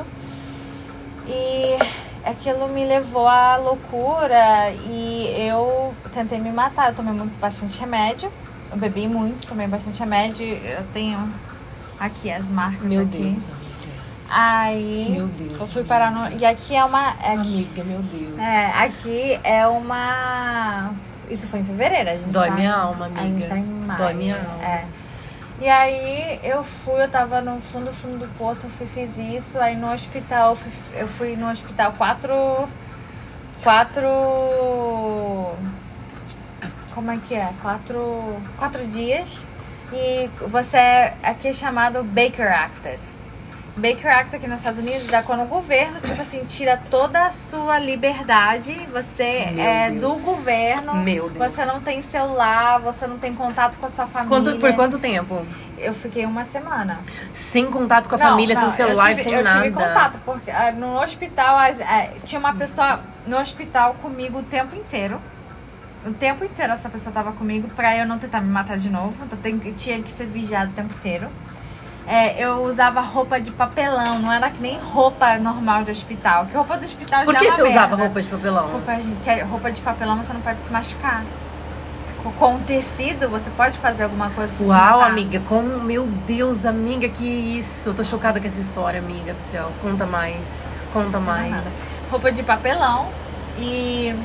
E 1.28 1.78
aquilo 2.24 2.70
me 2.70 2.86
levou 2.86 3.28
à 3.28 3.58
loucura 3.58 4.72
e 4.88 5.34
eu 5.38 5.94
tentei 6.14 6.40
me 6.40 6.52
matar. 6.52 6.90
Eu 6.92 6.96
tomei 6.96 7.14
muito, 7.14 7.38
bastante 7.42 7.78
remédio. 7.78 8.32
Eu 8.72 8.78
bebi 8.78 9.06
muito, 9.06 9.46
tomei 9.48 9.68
bastante 9.68 10.00
remédio. 10.00 10.46
Eu 10.46 10.84
tenho 10.94 11.30
aqui 12.00 12.32
as 12.32 12.46
marcas 12.46 12.82
Meu 12.84 13.02
aqui. 13.02 13.18
Deus. 13.18 13.44
Aí 14.30 15.08
Meu 15.12 15.28
Deus, 15.28 15.60
eu 15.60 15.68
fui 15.68 15.84
parar 15.84 16.10
no. 16.12 16.40
E 16.40 16.46
aqui 16.46 16.74
é 16.76 16.84
uma. 16.86 17.10
é 17.22 17.34
aqui- 17.34 17.34
Amiga, 17.34 17.84
meu 17.84 18.00
Deus. 18.02 18.40
é, 18.40 18.66
aqui 18.84 19.40
é 19.44 19.68
uma. 19.68 20.92
Isso 21.30 21.48
foi 21.48 21.60
em 21.60 21.64
fevereiro, 21.66 22.10
a 22.10 22.14
gente 22.14 22.30
Dói 22.30 22.50
tá 22.50 22.56
minha 22.56 22.74
alma, 22.74 23.06
A 23.06 23.22
gente 23.22 23.32
amiga. 23.32 23.48
tá 23.50 23.58
em 23.58 23.64
maio. 23.64 23.98
Dói 24.00 24.14
minha 24.14 24.36
alma. 24.36 24.64
É. 24.64 24.86
E 25.62 25.70
aí 25.70 26.40
eu 26.44 26.64
fui, 26.64 27.02
eu 27.02 27.10
tava 27.10 27.42
no 27.42 27.62
fundo, 27.62 27.92
fundo 27.94 28.20
do 28.20 28.28
poço, 28.38 28.66
eu 28.66 28.70
fui, 28.72 28.88
fiz 28.88 29.18
isso, 29.18 29.58
aí 29.60 29.76
no 29.76 29.92
hospital, 29.92 30.50
eu 30.52 30.56
fui, 30.56 30.72
eu 31.02 31.08
fui 31.08 31.36
no 31.36 31.50
hospital 31.50 31.94
quatro. 31.94 32.34
Quatro. 33.64 34.08
Como 36.94 37.12
é 37.12 37.18
que 37.18 37.36
é? 37.36 37.50
Quatro. 37.62 38.38
Quatro 38.58 38.86
dias. 38.86 39.48
E 39.94 40.30
você 40.48 40.78
é 40.78 41.14
aqui 41.24 41.48
é 41.50 41.54
chamado 41.54 42.04
Baker 42.04 42.52
Acted. 42.52 43.00
Baker 43.78 44.08
Act 44.10 44.34
aqui 44.36 44.48
nos 44.48 44.60
Estados 44.60 44.80
Unidos 44.80 45.12
é 45.12 45.22
quando 45.22 45.44
o 45.44 45.46
governo, 45.48 46.00
tipo 46.00 46.22
assim, 46.22 46.46
tira 46.46 46.82
toda 46.90 47.26
a 47.26 47.32
sua 47.32 47.78
liberdade. 47.78 48.74
Você 48.94 49.48
Meu 49.52 49.66
é 49.66 49.90
Deus. 49.92 50.02
do 50.02 50.24
governo. 50.24 50.96
Meu 50.96 51.30
Deus. 51.30 51.52
Você 51.52 51.66
não 51.66 51.82
tem 51.82 52.02
celular, 52.02 52.80
você 52.80 53.06
não 53.06 53.18
tem 53.18 53.34
contato 53.36 53.78
com 53.78 53.86
a 53.86 53.90
sua 53.90 54.08
família. 54.08 54.30
Quanto, 54.30 54.60
por 54.60 54.74
quanto 54.76 54.98
tempo? 54.98 55.46
Eu 55.78 55.94
fiquei 55.94 56.26
uma 56.26 56.46
semana. 56.46 57.00
Sem 57.34 57.66
contato 57.66 58.08
com 58.08 58.16
a 58.16 58.18
Não, 58.18 58.30
família, 58.30 58.56
não, 58.56 58.62
sem 58.62 58.72
celular, 58.72 59.12
eu 59.12 59.18
tive, 59.18 59.30
sem 59.30 59.38
eu 59.38 59.44
nada. 59.44 59.62
tive 59.62 59.76
contato, 59.76 60.20
porque 60.24 60.50
ah, 60.50 60.72
no 60.72 60.98
hospital 61.02 61.58
ah, 61.58 62.08
tinha 62.24 62.40
uma 62.40 62.54
pessoa 62.54 63.02
no 63.28 63.38
hospital 63.38 63.96
comigo 63.96 64.40
o 64.40 64.44
tempo 64.44 64.74
inteiro. 64.74 65.20
O 66.06 66.14
tempo 66.14 66.46
inteiro 66.46 66.72
essa 66.72 66.88
pessoa 66.88 67.12
tava 67.12 67.34
comigo 67.34 67.68
pra 67.76 67.98
eu 67.98 68.06
não 68.08 68.18
tentar 68.18 68.40
me 68.40 68.48
matar 68.50 68.78
de 68.78 68.90
novo. 68.90 69.26
Então 69.26 69.38
tem, 69.38 69.60
eu 69.66 69.74
tinha 69.74 70.02
que 70.02 70.10
ser 70.10 70.26
vigiado 70.28 70.72
o 70.72 70.74
tempo 70.74 70.94
inteiro. 70.94 71.28
É, 72.08 72.40
eu 72.44 72.64
usava 72.64 73.02
roupa 73.02 73.40
de 73.40 73.50
papelão, 73.52 74.20
não 74.20 74.32
era 74.32 74.50
que 74.50 74.62
nem 74.62 74.78
roupa 74.80 75.38
normal 75.40 75.84
de 75.84 75.90
hospital. 75.92 76.44
Porque 76.44 76.56
roupa 76.58 76.78
do 76.78 76.86
hospital 76.86 77.24
Por 77.26 77.34
já 77.34 77.40
que 77.40 77.48
é 77.48 77.52
você 77.52 77.64
usava 77.64 77.80
merda. 77.88 77.96
roupa 78.04 78.22
de 78.22 78.28
papelão? 78.28 78.68
Roupa, 78.68 78.96
de- 78.96 79.16
que 79.24 79.30
é- 79.30 79.42
roupa 79.44 79.72
de 79.72 79.82
papelão 79.82 80.16
você 80.18 80.32
não 80.34 80.42
pode 80.42 80.60
se 80.62 80.72
machucar. 80.72 81.24
Com- 82.24 82.32
Com 82.32 82.60
tecido 82.60 83.28
você 83.30 83.50
pode 83.52 83.78
fazer 83.80 84.04
alguma 84.04 84.30
coisa 84.32 84.64
Uau, 84.66 85.02
amiga, 85.02 85.40
como, 85.48 85.80
meu 85.80 86.06
Deus, 86.28 86.66
amiga, 86.66 87.08
que 87.10 87.24
isso. 87.24 87.90
Eu 87.90 87.94
tô 87.94 88.04
chocada 88.04 88.40
com 88.40 88.48
essa 88.48 88.60
história, 88.60 89.00
amiga 89.00 89.34
do 89.34 89.42
céu. 89.52 89.72
Conta 89.82 90.06
mais, 90.06 90.38
conta 90.94 91.20
mais. 91.20 91.52
nada. 91.52 91.72
roupa 92.12 92.32
de 92.32 92.42
papelão 92.44 93.08
e 93.60 94.16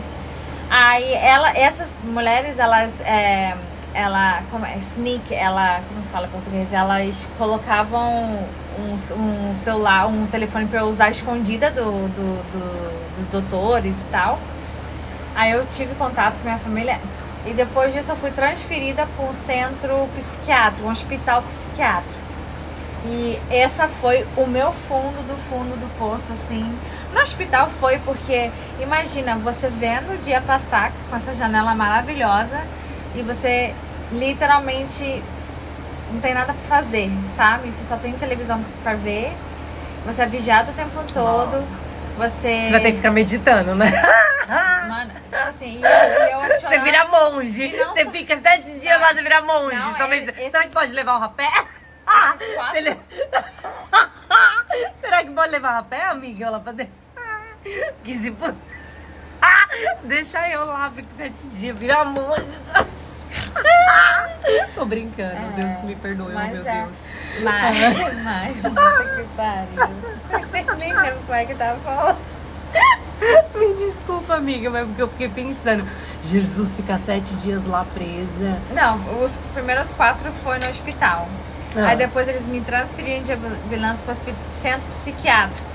aí 0.71 1.15
ela 1.15 1.51
essas 1.57 1.89
mulheres 2.05 2.59
elas 2.59 2.91
é, 3.01 3.55
ela 3.95 4.43
como 4.51 4.65
é 4.65 4.77
sneak 4.79 5.35
ela 5.35 5.81
como 5.89 6.03
fala 6.13 6.27
em 6.27 6.31
português 6.31 6.73
elas 6.73 7.27
colocavam 7.37 8.47
um, 8.79 9.49
um 9.51 9.55
celular 9.55 10.07
um 10.07 10.27
telefone 10.27 10.67
para 10.67 10.81
eu 10.81 10.87
usar 10.87 11.11
escondida 11.11 11.71
do, 11.71 11.85
do- 11.85 12.43
do- 12.53 13.17
dos 13.17 13.27
doutores 13.27 13.93
e 13.95 14.11
tal 14.13 14.39
aí 15.35 15.51
eu 15.53 15.67
tive 15.67 15.95
contato 15.97 16.35
com 16.39 16.45
minha 16.45 16.59
família 16.59 16.99
e 17.47 17.53
depois 17.53 17.93
disso 17.93 18.13
eu 18.13 18.17
fui 18.17 18.31
transferida 18.31 19.07
para 19.17 19.27
um 19.27 19.33
centro 19.33 20.09
psiquiátrico 20.15 20.87
um 20.87 20.91
hospital 20.91 21.43
psiquiátrico 21.43 22.21
e 23.05 23.41
essa 23.51 23.89
foi 23.89 24.27
o 24.37 24.47
meu 24.47 24.71
fundo 24.73 25.27
do 25.27 25.35
fundo 25.49 25.75
do 25.81 25.89
poço, 25.99 26.35
assim. 26.35 26.71
No 27.15 27.21
hospital 27.23 27.67
foi 27.71 27.99
porque, 28.01 28.51
imagina, 28.79 29.37
você 29.37 29.71
vendo 29.71 30.13
o 30.13 30.19
dia 30.19 30.43
passar 30.43 30.93
com 31.09 31.17
essa 31.17 31.35
janela 31.35 31.75
maravilhosa 31.75 32.61
e 33.15 33.23
você 33.23 33.75
literalmente 34.13 35.23
não 36.13 36.21
tem 36.21 36.35
nada 36.35 36.53
pra 36.53 36.77
fazer, 36.83 37.11
sabe? 37.37 37.69
Você 37.73 37.85
só 37.85 37.97
tem 37.97 38.13
televisão 38.15 38.63
pra 38.83 38.95
ver, 38.95 39.33
você 40.05 40.23
é 40.23 40.27
vigiado 40.27 40.71
o 40.71 40.75
tempo 40.75 41.03
todo, 41.13 41.65
você. 42.17 42.65
Você 42.65 42.71
vai 42.73 42.81
ter 42.81 42.91
que 42.91 42.97
ficar 42.99 43.11
meditando, 43.11 43.75
né? 43.75 43.91
Mano, 44.89 45.13
tipo 45.13 45.37
assim, 45.49 45.81
eu, 45.81 45.89
eu 45.89 46.41
Você 46.49 46.61
chorando. 46.61 46.83
vira 46.83 47.05
monge. 47.07 47.77
Não 47.77 47.95
Você 47.95 48.05
só- 48.05 48.11
fica 48.11 48.37
sete 48.41 48.81
dias 48.81 49.01
lá, 49.01 49.13
você 49.15 49.23
vira 49.23 49.41
monge. 49.43 49.77
Não, 49.77 49.97
Só 49.97 50.05
é- 50.07 50.19
esses- 50.19 50.51
Será 50.51 50.65
que 50.65 50.71
pode 50.71 50.93
levar 50.93 51.17
o 51.17 51.21
rapé? 51.21 51.49
Esses 52.35 52.55
quatro- 52.57 52.77
Ele- 52.77 52.97
Será 55.01 55.23
que 55.25 55.31
pode 55.31 55.53
levar 55.53 55.71
rapé, 55.73 56.05
amiga? 56.07 56.51
Lá 56.51 56.59
pra 56.61 56.73
dentro? 56.73 56.93
Que 58.03 58.19
se 58.19 58.31
pu- 58.33 58.55
Deixa 60.05 60.49
eu 60.51 60.65
lá, 60.67 60.91
fico 60.95 61.09
sete 61.17 61.43
dias, 61.55 61.79
vira 61.79 62.05
monge. 62.05 62.59
Tô 64.75 64.85
brincando, 64.85 65.53
Deus 65.57 65.77
que 65.77 65.87
me 65.87 65.97
perdoe, 65.97 66.33
meu 66.33 66.67
é. 66.67 66.83
Deus. 66.83 66.95
Mas, 67.43 68.23
mas, 68.25 68.57
puta 68.57 69.17
que 69.17 69.25
pariu. 69.37 70.77
Nem 70.79 70.93
lembro 70.93 71.21
como 71.27 71.35
é 71.35 71.45
que 71.45 71.55
tava 71.55 71.79
falando. 71.81 72.19
Me 73.55 73.75
desculpa, 73.75 74.35
amiga, 74.35 74.71
mas 74.71 74.87
porque 74.87 75.03
eu 75.03 75.09
fiquei 75.09 75.29
pensando, 75.29 75.87
Jesus 76.23 76.75
ficar 76.75 76.99
sete 76.99 77.37
dias 77.37 77.67
lá 77.67 77.85
presa. 77.93 78.59
Não, 78.73 78.97
os 79.23 79.39
primeiros 79.53 79.93
quatro 79.93 80.33
foi 80.43 80.59
no 80.59 80.69
hospital. 80.69 81.29
Ah. 81.77 81.89
Aí 81.89 81.97
depois 81.97 82.27
eles 82.27 82.47
me 82.47 82.61
transferiram 82.61 83.23
de 83.23 83.33
ambulância 83.33 84.05
para 84.05 84.15
o 84.15 84.63
centro 84.63 84.87
psiquiátrico. 84.91 85.70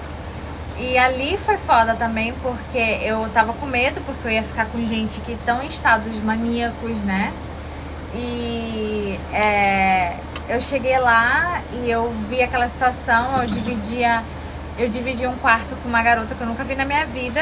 E 0.78 0.98
ali 0.98 1.38
foi 1.38 1.58
foda 1.58 1.96
também, 1.96 2.34
porque 2.42 2.78
eu 2.78 3.30
tava 3.34 3.54
com 3.54 3.66
medo, 3.66 4.02
porque 4.06 4.28
eu 4.28 4.32
ia 4.32 4.44
ficar 4.44 4.66
com 4.66 4.86
gente 4.86 5.22
que 5.22 5.32
estão 5.32 5.64
em 5.64 5.68
estados 5.68 6.22
maníacos, 6.22 6.98
né? 7.04 7.32
E 8.14 9.18
é, 9.34 10.16
eu 10.50 10.62
cheguei 10.62 10.98
lá 11.00 11.62
e 11.74 11.90
eu 11.90 12.12
vi 12.30 12.44
aquela 12.44 12.68
situação, 12.68 13.42
eu 13.42 13.48
dividia, 13.48 14.22
eu 14.78 14.90
dividi 14.90 15.26
um 15.26 15.36
quarto 15.38 15.76
com 15.78 15.88
uma 15.88 16.04
garota 16.04 16.36
que 16.36 16.42
eu 16.42 16.48
nunca 16.48 16.64
vi 16.64 16.76
na 16.76 16.86
minha 16.86 17.06
vida. 17.06 17.42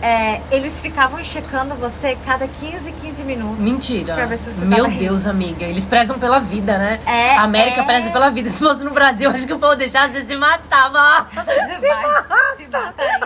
É, 0.00 0.40
eles 0.50 0.78
ficavam 0.78 1.22
checando 1.24 1.74
você 1.74 2.16
cada 2.24 2.46
15, 2.46 2.92
15 2.92 3.22
minutos. 3.24 3.64
Mentira. 3.64 4.14
Pra 4.14 4.26
ver 4.26 4.38
se 4.38 4.52
você 4.52 4.64
Meu 4.64 4.84
tava 4.84 4.88
rindo. 4.88 5.04
Deus, 5.04 5.26
amiga. 5.26 5.64
Eles 5.64 5.84
prezam 5.84 6.18
pela 6.18 6.38
vida, 6.38 6.78
né? 6.78 7.00
É, 7.04 7.36
a 7.36 7.42
América 7.42 7.80
é. 7.80 7.84
preza 7.84 8.10
pela 8.10 8.30
vida. 8.30 8.50
Se 8.50 8.58
fosse 8.58 8.84
no 8.84 8.92
Brasil, 8.92 9.30
acho 9.30 9.46
que 9.46 9.52
o 9.52 9.58
povo 9.58 9.74
deixasse 9.74 10.12
você 10.12 10.26
se 10.26 10.36
matava. 10.36 11.26
Vai, 11.34 12.56
se 12.56 12.66
mata 12.70 13.02
aí. 13.02 13.20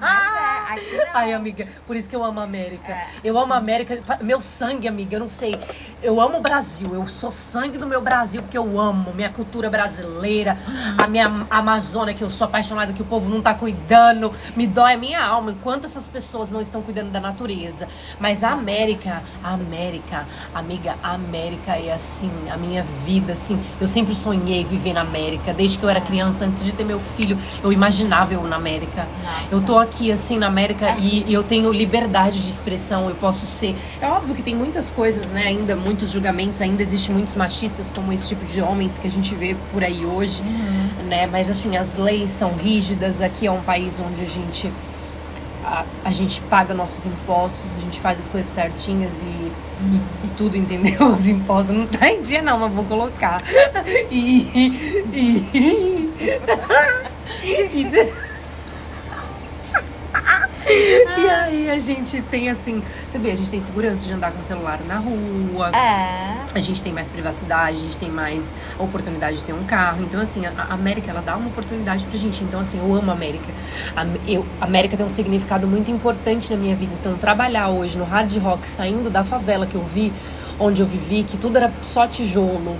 Mas 0.00 0.32
é, 0.65 0.65
Aqui 0.68 0.96
não. 0.96 1.06
Ai, 1.14 1.32
amiga, 1.32 1.66
por 1.86 1.96
isso 1.96 2.08
que 2.08 2.16
eu 2.16 2.24
amo 2.24 2.40
a 2.40 2.42
América. 2.42 2.92
É. 2.92 3.06
Eu 3.22 3.38
amo 3.38 3.52
a 3.52 3.56
América, 3.56 3.98
meu 4.20 4.40
sangue, 4.40 4.88
amiga, 4.88 5.16
eu 5.16 5.20
não 5.20 5.28
sei. 5.28 5.58
Eu 6.02 6.20
amo 6.20 6.38
o 6.38 6.40
Brasil, 6.40 6.94
eu 6.94 7.06
sou 7.08 7.30
sangue 7.30 7.78
do 7.78 7.86
meu 7.86 8.00
Brasil, 8.00 8.42
porque 8.42 8.58
eu 8.58 8.78
amo 8.78 9.12
minha 9.14 9.30
cultura 9.30 9.70
brasileira, 9.70 10.58
a 10.98 11.06
minha 11.06 11.46
Amazônia, 11.48 12.14
que 12.14 12.22
eu 12.22 12.30
sou 12.30 12.46
apaixonada, 12.46 12.92
que 12.92 13.02
o 13.02 13.04
povo 13.04 13.30
não 13.30 13.40
tá 13.40 13.54
cuidando. 13.54 14.32
Me 14.54 14.66
dói 14.66 14.94
a 14.94 14.98
minha 14.98 15.24
alma, 15.24 15.52
enquanto 15.52 15.84
essas 15.84 16.08
pessoas 16.08 16.50
não 16.50 16.60
estão 16.60 16.82
cuidando 16.82 17.10
da 17.10 17.20
natureza. 17.20 17.88
Mas 18.18 18.42
a 18.42 18.50
América, 18.50 19.22
a 19.42 19.54
América, 19.54 20.26
amiga, 20.54 20.96
a 21.02 21.14
América 21.14 21.76
é 21.76 21.92
assim, 21.92 22.30
a 22.50 22.56
minha 22.56 22.84
vida, 23.04 23.32
assim. 23.32 23.58
Eu 23.80 23.88
sempre 23.88 24.14
sonhei 24.14 24.64
viver 24.64 24.92
na 24.92 25.02
América, 25.02 25.54
desde 25.54 25.78
que 25.78 25.84
eu 25.84 25.90
era 25.90 26.00
criança, 26.00 26.44
antes 26.44 26.64
de 26.64 26.72
ter 26.72 26.84
meu 26.84 27.00
filho, 27.00 27.38
eu 27.62 27.72
imaginava 27.72 28.34
eu 28.34 28.42
na 28.42 28.56
América. 28.56 29.06
Nossa. 29.24 29.46
Eu 29.50 29.62
tô 29.62 29.78
aqui, 29.78 30.10
assim, 30.10 30.38
na 30.38 30.46
América 30.56 30.96
e, 30.98 31.22
e 31.28 31.34
eu 31.34 31.42
tenho 31.42 31.70
liberdade 31.70 32.40
de 32.42 32.48
expressão, 32.48 33.10
eu 33.10 33.14
posso 33.14 33.44
ser. 33.44 33.76
É 34.00 34.06
óbvio 34.06 34.34
que 34.34 34.42
tem 34.42 34.56
muitas 34.56 34.90
coisas, 34.90 35.26
né? 35.26 35.42
Ainda 35.48 35.76
muitos 35.76 36.10
julgamentos, 36.10 36.62
ainda 36.62 36.82
existem 36.82 37.14
muitos 37.14 37.34
machistas 37.34 37.90
como 37.90 38.10
esse 38.10 38.28
tipo 38.28 38.46
de 38.46 38.62
homens 38.62 38.98
que 38.98 39.06
a 39.06 39.10
gente 39.10 39.34
vê 39.34 39.54
por 39.70 39.84
aí 39.84 40.06
hoje, 40.06 40.42
né? 41.08 41.26
Mas 41.26 41.50
assim, 41.50 41.76
as 41.76 41.96
leis 41.98 42.30
são 42.30 42.54
rígidas. 42.54 43.20
Aqui 43.20 43.46
é 43.46 43.52
um 43.52 43.60
país 43.60 44.00
onde 44.00 44.22
a 44.22 44.26
gente 44.26 44.72
a, 45.62 45.84
a 46.04 46.12
gente 46.12 46.40
paga 46.42 46.72
nossos 46.72 47.04
impostos, 47.04 47.76
a 47.76 47.80
gente 47.80 48.00
faz 48.00 48.18
as 48.18 48.28
coisas 48.28 48.48
certinhas 48.48 49.12
e, 49.22 49.26
e, 49.26 50.00
e 50.24 50.28
tudo, 50.38 50.56
entendeu? 50.56 51.04
Os 51.12 51.28
impostos 51.28 51.76
não 51.76 51.86
tá 51.86 52.08
em 52.08 52.22
dia 52.22 52.40
não, 52.40 52.58
mas 52.58 52.72
vou 52.72 52.84
colocar. 52.84 53.42
E, 54.10 54.48
e, 54.54 55.12
e, 55.12 56.12
e 57.82 58.25
aí 60.66 61.70
a 61.70 61.78
gente 61.78 62.20
tem 62.22 62.50
assim, 62.50 62.82
você 63.10 63.18
vê, 63.18 63.30
a 63.30 63.36
gente 63.36 63.50
tem 63.50 63.60
segurança 63.60 64.04
de 64.04 64.12
andar 64.12 64.32
com 64.32 64.40
o 64.40 64.44
celular 64.44 64.80
na 64.86 64.96
rua. 64.96 65.70
É. 65.70 66.44
A 66.54 66.60
gente 66.60 66.82
tem 66.82 66.92
mais 66.92 67.10
privacidade, 67.10 67.78
a 67.78 67.80
gente 67.80 67.98
tem 67.98 68.10
mais 68.10 68.42
oportunidade 68.78 69.38
de 69.38 69.44
ter 69.44 69.52
um 69.52 69.64
carro. 69.64 70.02
Então, 70.02 70.20
assim, 70.20 70.44
a 70.46 70.66
a 70.68 70.74
América, 70.74 71.10
ela 71.10 71.20
dá 71.20 71.36
uma 71.36 71.48
oportunidade 71.48 72.04
pra 72.06 72.18
gente. 72.18 72.42
Então, 72.44 72.60
assim, 72.60 72.78
eu 72.78 72.94
amo 72.94 73.10
a 73.10 73.14
América. 73.14 73.46
A, 73.94 74.04
eu, 74.26 74.44
a 74.60 74.64
América 74.64 74.96
tem 74.96 75.06
um 75.06 75.10
significado 75.10 75.66
muito 75.66 75.90
importante 75.90 76.50
na 76.50 76.56
minha 76.56 76.74
vida. 76.74 76.92
Então, 77.00 77.16
trabalhar 77.16 77.68
hoje 77.68 77.96
no 77.96 78.04
hard 78.04 78.34
rock, 78.38 78.68
saindo 78.68 79.10
da 79.10 79.22
favela 79.22 79.66
que 79.66 79.74
eu 79.74 79.84
vi, 79.84 80.12
onde 80.58 80.80
eu 80.80 80.86
vivi, 80.86 81.22
que 81.22 81.36
tudo 81.36 81.56
era 81.56 81.72
só 81.82 82.06
tijolo, 82.06 82.76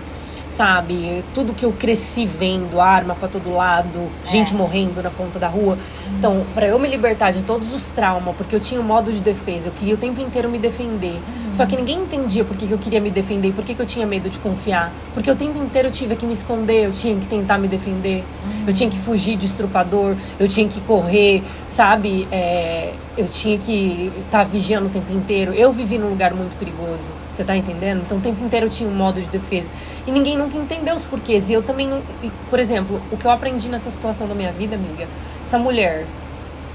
sabe? 0.57 1.23
Tudo 1.35 1.53
que 1.53 1.65
eu 1.65 1.73
cresci 1.73 2.25
vendo, 2.25 2.81
arma 2.81 3.15
pra 3.15 3.29
todo 3.29 3.53
lado, 3.53 4.09
gente 4.25 4.55
morrendo 4.55 5.03
na 5.03 5.11
ponta 5.11 5.39
da 5.39 5.49
rua. 5.49 5.77
Então, 6.19 6.47
pra 6.55 6.67
eu 6.67 6.79
me 6.79 6.89
libertar 6.89 7.31
de 7.31 7.43
todos 7.43 7.75
os 7.75 7.91
traumas, 7.91 8.35
porque 8.37 8.57
eu 8.57 8.61
tinha 8.61 8.81
um 8.81 8.85
modo 8.85 9.13
de 9.13 9.21
defesa, 9.21 9.69
eu 9.69 9.73
queria 9.73 9.95
o 9.95 9.99
tempo 9.99 10.21
inteiro 10.21 10.49
me 10.49 10.59
defender. 10.59 11.21
Só 11.53 11.67
que 11.67 11.77
ninguém 11.77 12.01
entendia 12.01 12.43
por 12.45 12.57
que, 12.57 12.67
que 12.67 12.73
eu 12.73 12.79
queria 12.79 13.01
me 13.01 13.11
defender, 13.11 13.53
por 13.53 13.65
que, 13.65 13.75
que 13.75 13.83
eu 13.83 13.87
tinha 13.87 14.07
medo 14.07 14.31
de 14.31 14.39
confiar. 14.39 14.91
Porque 15.13 15.31
o 15.31 15.37
tempo 15.37 15.63
inteiro 15.63 15.89
eu 15.89 15.93
tive 15.93 16.17
que 16.17 16.25
me 16.25 16.33
esconder, 16.33 16.87
eu 16.87 16.93
tinha 16.93 17.15
que 17.17 17.27
tentar 17.27 17.59
me 17.59 17.69
defender, 17.69 18.25
eu 18.67 18.73
tinha 18.73 18.89
que 18.89 18.99
fugir 18.99 19.37
de 19.37 19.47
estrupador, 19.47 20.17
eu 20.41 20.49
tinha 20.49 20.67
que 20.67 20.81
correr, 20.83 21.43
sabe? 21.69 22.27
É, 22.33 22.95
eu 23.17 23.27
tinha 23.29 23.59
que 23.59 24.11
estar 24.25 24.45
vigiando 24.45 24.87
o 24.87 24.91
tempo 24.91 25.13
inteiro. 25.13 25.53
Eu 25.53 25.71
vivi 25.71 25.99
num 25.99 26.09
lugar 26.09 26.33
muito 26.33 26.57
perigoso. 26.59 27.26
Você 27.37 27.45
tá 27.45 27.55
entendendo? 27.55 28.01
Então 28.01 28.17
o 28.17 28.21
tempo 28.23 28.43
inteiro 28.43 28.65
eu 28.65 28.71
tinha 28.71 28.89
um 28.89 28.95
modo 28.95 29.21
de 29.21 29.29
defesa. 29.29 29.69
E 30.07 30.11
ninguém 30.11 30.39
nunca 30.39 30.57
entendeu 30.57 30.95
os 30.95 31.05
porquês. 31.05 31.51
E 31.51 31.53
eu 31.53 31.63
também 31.63 31.87
não. 31.87 32.01
e, 32.23 32.31
Por 32.49 32.59
exemplo, 32.59 32.99
o 33.13 33.17
que 33.19 33.27
eu 33.27 33.31
aprendi 33.31 33.69
nessa 33.69 33.91
situação 33.91 34.27
da 34.27 34.35
minha 34.35 34.51
vida, 34.53 34.75
amiga, 34.75 35.07
essa 35.45 35.59
mulher, 35.59 36.07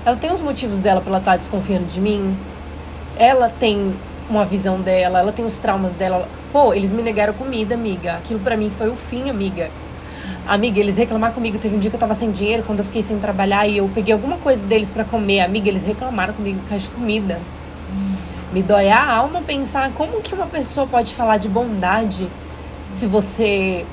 ela 0.05 0.15
tem 0.15 0.31
os 0.31 0.39
motivos 0.39 0.77
dela 0.77 1.01
pra 1.01 1.09
ela 1.09 1.17
estar 1.17 1.35
desconfiando 1.35 1.85
de 1.85 1.99
mim. 1.99 2.37
Ela 3.17 3.49
tem 3.49 3.91
uma 4.29 4.45
visão 4.45 4.79
dela, 4.79 5.17
ela 5.17 5.31
tem 5.31 5.43
os 5.43 5.57
traumas 5.57 5.93
dela. 5.93 6.29
Pô, 6.53 6.75
eles 6.75 6.91
me 6.91 7.01
negaram 7.01 7.33
comida, 7.33 7.73
amiga. 7.73 8.17
Aquilo 8.17 8.39
pra 8.39 8.55
mim 8.55 8.69
foi 8.69 8.89
o 8.89 8.95
fim, 8.95 9.31
amiga. 9.31 9.71
Amiga, 10.47 10.79
eles 10.79 10.95
reclamaram 10.95 11.33
comigo. 11.33 11.57
Teve 11.57 11.75
um 11.75 11.79
dia 11.79 11.89
que 11.89 11.95
eu 11.95 11.99
tava 11.99 12.13
sem 12.13 12.29
dinheiro, 12.29 12.61
quando 12.67 12.79
eu 12.79 12.85
fiquei 12.85 13.01
sem 13.01 13.17
trabalhar 13.17 13.65
e 13.65 13.77
eu 13.77 13.89
peguei 13.95 14.13
alguma 14.13 14.37
coisa 14.37 14.63
deles 14.63 14.91
pra 14.91 15.03
comer. 15.03 15.39
Amiga, 15.39 15.69
eles 15.69 15.83
reclamaram 15.87 16.35
comigo 16.35 16.59
causa 16.69 16.83
de 16.83 16.91
comida. 16.91 17.39
Me 18.51 18.61
dói 18.61 18.89
a 18.89 19.09
alma 19.13 19.41
pensar 19.41 19.91
como 19.93 20.21
que 20.21 20.35
uma 20.35 20.45
pessoa 20.45 20.85
pode 20.85 21.13
falar 21.13 21.37
de 21.37 21.47
bondade 21.47 22.29
se 22.89 23.07
você 23.07 23.85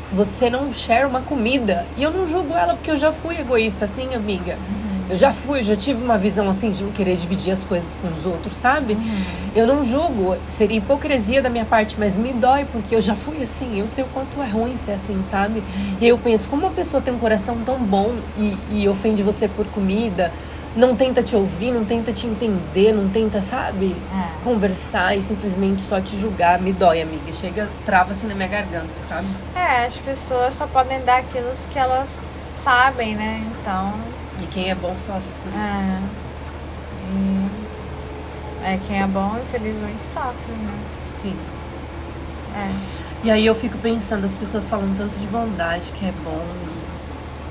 se 0.00 0.14
você 0.14 0.48
não 0.48 0.72
share 0.72 1.04
uma 1.04 1.20
comida. 1.20 1.84
E 1.96 2.02
eu 2.02 2.10
não 2.10 2.26
julgo 2.26 2.54
ela 2.54 2.74
porque 2.74 2.90
eu 2.90 2.96
já 2.96 3.12
fui 3.12 3.38
egoísta 3.38 3.84
assim, 3.84 4.14
amiga. 4.14 4.56
Eu 5.08 5.16
já 5.16 5.32
fui, 5.32 5.58
eu 5.58 5.64
já 5.64 5.76
tive 5.76 6.02
uma 6.02 6.16
visão 6.16 6.48
assim 6.48 6.70
de 6.70 6.84
não 6.84 6.92
querer 6.92 7.16
dividir 7.16 7.52
as 7.52 7.64
coisas 7.64 7.98
com 8.00 8.06
os 8.06 8.24
outros, 8.24 8.52
sabe? 8.52 8.96
Eu 9.56 9.66
não 9.66 9.84
julgo, 9.84 10.36
seria 10.48 10.78
hipocrisia 10.78 11.42
da 11.42 11.50
minha 11.50 11.64
parte, 11.64 11.96
mas 11.98 12.16
me 12.16 12.32
dói 12.32 12.64
porque 12.70 12.94
eu 12.94 13.00
já 13.00 13.16
fui 13.16 13.42
assim. 13.42 13.80
Eu 13.80 13.88
sei 13.88 14.04
o 14.04 14.06
quanto 14.08 14.40
é 14.40 14.48
ruim 14.48 14.76
ser 14.76 14.92
assim, 14.92 15.20
sabe? 15.28 15.64
E 16.00 16.06
eu 16.06 16.16
penso, 16.16 16.48
como 16.48 16.66
uma 16.66 16.72
pessoa 16.72 17.02
tem 17.02 17.12
um 17.12 17.18
coração 17.18 17.58
tão 17.66 17.78
bom 17.78 18.14
e, 18.38 18.56
e 18.70 18.88
ofende 18.88 19.20
você 19.20 19.48
por 19.48 19.66
comida, 19.66 20.32
não 20.76 20.94
tenta 20.94 21.22
te 21.22 21.34
ouvir, 21.34 21.72
não 21.72 21.84
tenta 21.84 22.12
te 22.12 22.26
entender, 22.26 22.92
não 22.92 23.08
tenta, 23.08 23.40
sabe? 23.40 23.94
É. 24.12 24.42
Conversar 24.44 25.16
e 25.16 25.22
simplesmente 25.22 25.82
só 25.82 26.00
te 26.00 26.16
julgar, 26.16 26.60
me 26.60 26.72
dói, 26.72 27.02
amiga. 27.02 27.32
Chega, 27.32 27.68
trava 27.84 28.12
assim 28.12 28.26
na 28.26 28.34
minha 28.34 28.48
garganta, 28.48 28.88
sabe? 29.08 29.26
É, 29.54 29.86
as 29.86 29.96
pessoas 29.96 30.54
só 30.54 30.66
podem 30.66 31.00
dar 31.04 31.18
aquilo 31.18 31.50
que 31.72 31.78
elas 31.78 32.20
sabem, 32.30 33.14
né? 33.16 33.44
Então. 33.60 33.94
E 34.42 34.46
quem 34.46 34.70
é 34.70 34.74
bom 34.74 34.94
sofre 34.96 35.30
por 35.42 35.48
isso. 35.50 35.58
É. 35.58 36.00
E- 37.12 37.70
É, 38.62 38.78
quem 38.86 39.00
é 39.02 39.06
bom, 39.06 39.36
infelizmente, 39.42 40.04
sofre, 40.04 40.52
né? 40.52 40.72
Sim. 41.10 41.34
É. 42.54 42.70
E 43.24 43.30
aí 43.30 43.44
eu 43.46 43.54
fico 43.54 43.78
pensando, 43.78 44.26
as 44.26 44.36
pessoas 44.36 44.68
falam 44.68 44.92
tanto 44.96 45.18
de 45.18 45.26
bondade 45.28 45.92
que 45.92 46.04
é 46.04 46.12
bom 46.24 46.44
e 46.66 46.79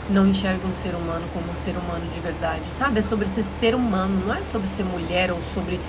não 0.10 0.28
enxergam 0.28 0.70
o 0.70 0.76
ser 0.76 0.96
humano 0.96 1.26
como 1.34 1.52
um 1.52 1.56
ser 1.56 1.72
humano 1.72 2.06
de 2.14 2.20
verdade, 2.20 2.62
sabe? 2.72 3.00
É 3.00 3.02
sobre 3.02 3.28
ser 3.28 3.44
ser 3.60 3.76
humano, 3.76 4.24
não 4.26 4.36
é 4.36 4.44
sobre 4.44 4.68
ser 4.68 4.84
mulher 4.84 5.32
ou 5.32 5.42
sobre. 5.42 5.80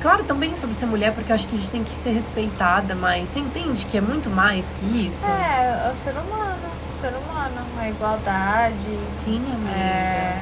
Claro, 0.00 0.22
também 0.24 0.54
sobre 0.54 0.74
ser 0.76 0.86
mulher, 0.86 1.14
porque 1.14 1.32
eu 1.32 1.34
acho 1.34 1.48
que 1.48 1.54
a 1.54 1.58
gente 1.58 1.70
tem 1.70 1.82
que 1.82 1.94
ser 1.94 2.10
respeitada, 2.10 2.94
mas 2.94 3.30
você 3.30 3.38
entende 3.38 3.86
que 3.86 3.96
é 3.96 4.00
muito 4.00 4.28
mais 4.28 4.72
que 4.78 5.06
isso? 5.06 5.26
É, 5.26 5.88
é 5.88 5.90
o 5.92 5.96
ser 5.96 6.12
humano. 6.12 6.58
O 6.92 6.96
ser 6.96 7.08
humano. 7.08 7.66
A 7.78 7.88
igualdade. 7.88 8.98
Sim, 9.10 9.42
amiga. 9.52 9.76
É, 9.76 10.40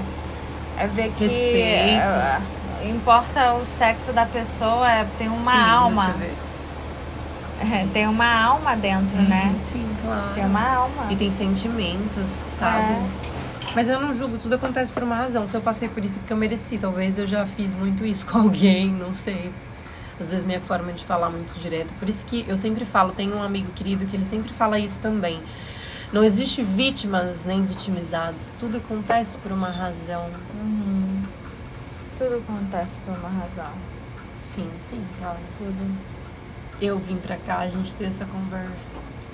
é 0.79 0.87
ver 0.88 1.12
que. 1.16 1.25
Respeito. 1.25 2.01
é, 2.01 2.40
importa 2.88 3.55
o 3.55 3.64
sexo 3.64 4.12
da 4.12 4.27
pessoa, 4.27 4.90
é, 4.90 5.07
tem 5.16 5.29
uma 5.29 5.53
lindo, 5.53 5.71
alma. 5.71 6.14
É, 7.62 7.87
tem 7.92 8.07
uma 8.07 8.27
alma 8.27 8.75
dentro, 8.75 9.16
né? 9.22 9.53
Uhum, 9.55 9.61
Sim, 9.62 9.96
claro. 10.05 10.35
Tem 10.35 10.44
uma 10.44 10.68
alma. 10.68 11.12
E 11.12 11.16
tem 11.16 11.31
sentimentos, 11.31 12.29
sabe? 12.51 12.92
É. 12.92 13.33
Mas 13.75 13.88
eu 13.88 14.01
não 14.01 14.12
julgo, 14.12 14.37
tudo 14.37 14.55
acontece 14.55 14.92
por 14.92 15.03
uma 15.03 15.14
razão. 15.14 15.46
Se 15.46 15.57
eu 15.57 15.61
passei 15.61 15.88
por 15.88 16.05
isso 16.05 16.16
é 16.16 16.18
porque 16.18 16.33
eu 16.33 16.37
mereci. 16.37 16.77
Talvez 16.77 17.18
eu 17.18 17.27
já 17.27 17.46
fiz 17.46 17.75
muito 17.75 18.05
isso 18.05 18.27
com 18.31 18.38
alguém, 18.38 18.90
não 18.90 19.14
sei. 19.14 19.51
Às 20.20 20.31
vezes 20.31 20.44
minha 20.44 20.61
forma 20.61 20.92
de 20.92 21.05
falar 21.05 21.31
muito 21.31 21.59
direto. 21.59 21.94
Por 21.94 22.09
isso 22.09 22.27
que 22.27 22.44
eu 22.46 22.57
sempre 22.57 22.85
falo, 22.85 23.12
tenho 23.12 23.37
um 23.37 23.42
amigo 23.42 23.72
querido 23.72 24.05
que 24.07 24.16
ele 24.16 24.25
sempre 24.25 24.53
fala 24.53 24.79
isso 24.79 25.01
também. 25.01 25.40
Não 26.12 26.22
existe 26.22 26.62
vítimas 26.62 27.44
nem 27.46 27.64
vitimizados. 27.64 28.48
Tudo 28.61 28.77
acontece 28.77 29.38
por 29.38 29.51
uma 29.51 29.70
razão. 29.70 30.29
Uhum. 30.55 31.22
Tudo 32.16 32.37
acontece 32.37 32.98
por 33.01 33.16
uma 33.16 33.31
razão. 33.31 33.72
Sim, 34.44 34.68
sim, 34.88 35.03
claro. 35.18 35.38
Tudo. 35.57 36.12
Eu 36.85 36.99
vim 36.99 37.16
pra 37.16 37.37
cá, 37.37 37.59
a 37.59 37.68
gente 37.68 37.95
ter 37.95 38.07
essa 38.07 38.25
conversa. 38.25 38.87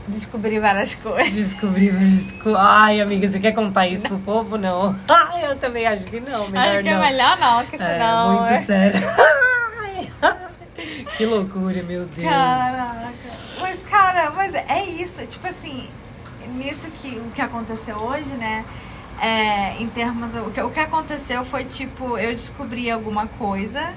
Descobrir 0.07 0.59
várias 0.61 0.95
coisas. 0.95 1.33
Descobri 1.33 1.89
várias 1.91 2.31
coisas. 2.43 2.61
Ai, 2.61 3.01
amiga, 3.01 3.31
você 3.31 3.41
quer 3.41 3.53
contar 3.53 3.87
isso 3.87 4.07
pro 4.07 4.19
povo? 4.19 4.59
Não. 4.59 4.95
Ai, 5.11 5.47
eu 5.51 5.57
também 5.57 5.87
acho 5.87 6.05
que 6.05 6.21
não. 6.21 6.49
Melhor 6.51 6.75
Acho 6.75 6.83
que 6.83 6.89
é 6.89 6.95
não. 6.95 7.01
melhor 7.01 7.39
não, 7.39 7.65
que 7.65 7.77
É, 7.77 7.79
senão. 7.79 8.33
muito 8.35 8.53
é- 8.53 8.63
sério. 8.65 9.01
Que 11.17 11.27
loucura, 11.27 11.83
meu 11.83 12.05
Deus. 12.07 12.29
Caraca. 12.31 13.13
Mas, 13.61 13.81
cara, 13.91 14.31
mas 14.31 14.55
é 14.55 14.85
isso. 14.85 15.27
Tipo 15.27 15.49
assim, 15.49 15.89
nisso 16.55 16.87
que 17.03 17.19
o 17.19 17.31
que 17.35 17.41
aconteceu 17.43 17.97
hoje, 17.97 18.29
né? 18.39 18.65
É, 19.21 19.83
em 19.83 19.89
termos. 19.89 20.33
O 20.37 20.51
que, 20.53 20.61
o 20.61 20.71
que 20.71 20.79
aconteceu 20.79 21.45
foi 21.45 21.65
tipo, 21.65 22.17
eu 22.17 22.33
descobri 22.33 22.89
alguma 22.89 23.27
coisa, 23.27 23.93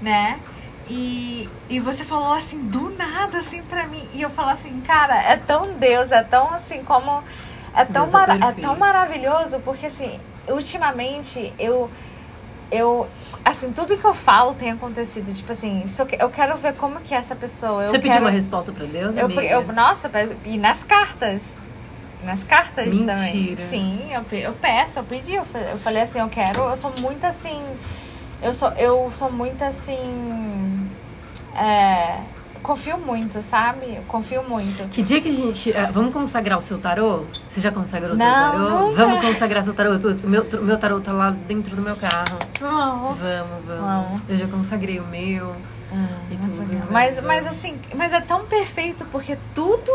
né? 0.00 0.38
E, 0.94 1.48
e 1.70 1.80
você 1.80 2.04
falou 2.04 2.34
assim, 2.34 2.58
do 2.68 2.90
nada, 2.90 3.38
assim, 3.38 3.62
pra 3.62 3.86
mim. 3.86 4.06
E 4.12 4.20
eu 4.20 4.28
falo 4.28 4.50
assim, 4.50 4.78
cara, 4.82 5.16
é 5.22 5.36
tão 5.38 5.72
Deus, 5.78 6.12
é 6.12 6.22
tão 6.22 6.52
assim 6.52 6.82
como. 6.84 7.22
É 7.74 7.82
tão, 7.86 8.02
Deus 8.10 8.14
é 8.14 8.48
é 8.48 8.52
tão 8.52 8.76
maravilhoso, 8.78 9.58
porque 9.60 9.86
assim, 9.86 10.20
ultimamente 10.46 11.54
eu 11.58 11.90
eu, 12.70 13.06
assim, 13.44 13.70
tudo 13.72 13.96
que 13.98 14.04
eu 14.04 14.14
falo 14.14 14.54
tem 14.54 14.70
acontecido. 14.70 15.32
Tipo 15.32 15.52
assim, 15.52 15.84
eu, 15.98 16.06
que- 16.06 16.16
eu 16.22 16.28
quero 16.30 16.56
ver 16.56 16.74
como 16.74 17.00
que 17.00 17.14
é 17.14 17.18
essa 17.18 17.34
pessoa. 17.36 17.82
Eu 17.82 17.88
Você 17.88 17.98
pediu 17.98 18.12
quero, 18.12 18.24
uma 18.24 18.30
resposta 18.30 18.72
pra 18.72 18.84
Deus, 18.86 19.16
eu, 19.16 19.24
amiga? 19.26 19.42
eu, 19.42 19.72
Nossa, 19.72 20.10
e 20.44 20.58
nas 20.58 20.82
cartas. 20.84 21.42
nas 22.24 22.42
cartas 22.44 22.86
Mentira. 22.86 23.14
também. 23.14 23.56
Sim, 23.70 24.10
eu, 24.12 24.38
eu 24.38 24.52
peço, 24.54 24.98
eu 24.98 25.04
pedi, 25.04 25.34
eu, 25.34 25.46
eu 25.70 25.78
falei 25.78 26.02
assim, 26.02 26.18
eu 26.20 26.28
quero, 26.28 26.60
eu 26.60 26.76
sou 26.76 26.92
muito 27.00 27.24
assim. 27.24 27.62
Eu 28.42 28.52
sou, 28.54 28.70
eu 28.72 29.10
sou 29.12 29.30
muito 29.30 29.62
assim. 29.62 30.71
É, 31.56 32.18
confio 32.62 32.98
muito, 32.98 33.42
sabe? 33.42 33.96
Eu 33.96 34.02
confio 34.08 34.42
muito. 34.44 34.88
Que 34.88 35.02
dia 35.02 35.20
que 35.20 35.28
a 35.28 35.32
gente. 35.32 35.76
ah, 35.76 35.90
vamos 35.92 36.12
consagrar 36.12 36.58
o 36.58 36.60
seu 36.60 36.78
tarô? 36.78 37.24
Você 37.50 37.60
já 37.60 37.70
consagrou 37.70 38.14
o 38.14 38.16
seu 38.16 38.26
tarô? 38.26 38.58
nunca. 38.58 39.04
Vamos 39.04 39.24
consagrar 39.24 39.64
seu 39.64 39.74
tarô. 39.74 39.90
Meu, 40.24 40.46
meu 40.62 40.78
tarô 40.78 41.00
tá 41.00 41.12
lá 41.12 41.30
dentro 41.30 41.76
do 41.76 41.82
meu 41.82 41.96
carro. 41.96 42.38
Não. 42.60 43.12
Vamos, 43.12 43.18
vamos. 43.18 43.66
Vamos. 43.66 44.22
Eu 44.28 44.36
já 44.36 44.48
consagrei 44.48 45.00
o 45.00 45.06
meu. 45.06 45.54
E 46.30 46.34
Nossa, 46.36 46.48
tudo, 46.48 46.90
mas 46.90 47.16
mas, 47.16 47.24
mas 47.24 47.46
assim, 47.48 47.78
mas 47.94 48.12
é 48.14 48.20
tão 48.20 48.46
perfeito 48.46 49.04
porque 49.12 49.36
tudo 49.54 49.92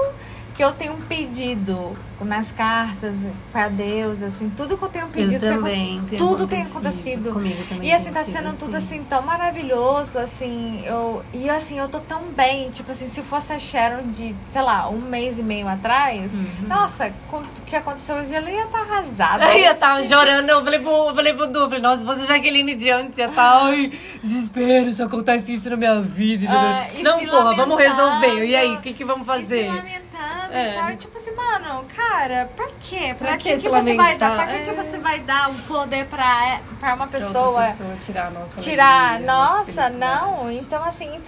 que 0.56 0.64
eu 0.64 0.72
tenho 0.72 0.94
pedido 1.08 1.98
nas 2.26 2.52
cartas 2.52 3.16
pra 3.52 3.68
Deus, 3.68 4.22
assim, 4.24 4.50
tudo 4.56 4.78
que 4.78 4.84
eu 4.84 4.90
tenho 4.90 5.08
pedido 5.08 5.46
Eu 5.46 5.64
tem 5.64 6.02
tudo 6.18 6.48
tem 6.48 6.62
acontecido. 6.64 7.32
Comigo 7.34 7.64
também. 7.70 7.90
E 7.90 7.94
assim, 7.94 8.12
tá 8.12 8.24
sendo 8.24 8.58
tudo 8.58 8.76
assim 8.76 9.04
tão 9.04 9.22
maravilhoso, 9.22 10.20
assim, 10.20 10.84
eu. 10.86 11.24
E 11.34 11.50
assim, 11.50 11.78
eu 11.80 11.88
tô 11.88 12.00
tão 12.00 12.24
bem. 12.36 12.70
Tipo 12.70 12.92
assim, 12.92 13.08
se 13.08 13.22
fosse 13.22 13.54
a 13.54 13.60
Sharon 13.60 14.08
de, 14.08 14.36
sei 14.52 14.62
lá, 14.62 14.90
um 14.90 15.00
mês 15.02 15.38
e 15.40 15.44
meio 15.44 15.68
atrás, 15.68 16.32
Uhum. 16.32 16.68
nossa, 16.68 17.12
com 17.30 17.38
o 17.38 17.44
que 17.66 17.76
aconteceu 17.76 18.16
hoje, 18.16 18.34
ela 18.34 18.50
ia 18.50 18.64
estar 18.66 18.80
arrasada. 18.82 19.46
Aí 19.48 19.66
eu 19.66 19.76
tava 19.76 20.08
chorando, 20.08 20.50
eu 20.50 20.64
falei 20.64 20.80
pro, 20.80 21.10
eu 21.10 21.16
falei 21.16 21.34
pro 21.34 21.48
Du, 21.48 21.60
falei, 21.66 21.80
nossa, 21.80 22.00
se 22.00 22.06
fosse 22.06 22.26
Jaqueline 22.26 22.76
de 22.76 22.90
antes, 22.90 23.18
ia 23.18 23.30
tá, 23.30 23.64
ai, 23.66 23.90
desespero, 24.22 24.92
se 24.92 25.02
acontece 25.02 25.54
isso 25.54 25.70
na 25.70 25.78
minha 25.78 26.02
vida. 26.02 26.52
Ah, 26.52 26.88
não, 27.02 27.20
porra, 27.26 27.56
vamos 27.56 27.78
resolver. 27.78 28.46
E 28.46 28.56
aí, 28.56 28.74
o 28.76 28.82
que, 28.82 28.94
que 28.94 29.04
vamos 29.06 29.28
E 29.28 29.32
se 29.32 29.42
fazer? 29.42 29.68
lamentando 29.68 30.54
É. 30.54 30.72
e 30.76 30.80
tal. 30.80 30.92
E, 30.92 30.98
Tipo 30.98 31.18
assim, 31.18 31.32
mano, 31.36 31.86
cara, 31.96 32.07
pra 32.56 32.68
quê? 32.82 33.16
Pra, 33.18 33.28
Pra 33.30 33.38
que, 33.38 33.56
que 33.56 33.62
que 33.62 33.70
você 33.70 33.96
vai 33.96 34.18
dar? 34.18 34.36
Pra 34.36 34.48
que, 34.48 34.60
que 34.64 34.70
É. 34.70 34.74
você 34.74 34.98
vai 34.98 35.20
dar 35.20 35.50
o 35.50 35.54
poder 35.64 36.06
pra, 36.06 36.60
pra 36.80 36.94
uma 36.96 37.08
Pra 37.08 37.20
pessoa? 37.20 37.48
outra 37.50 37.66
pessoa 37.68 37.96
tirar 38.00 38.28
a 38.28 38.30
nossa 38.32 38.60
Tirar, 38.62 39.10
alegria, 39.10 39.28
nossa 39.28 39.72
nossa, 39.72 39.90
não. 39.90 40.52
Então, 40.52 40.84
assim, 40.84 41.22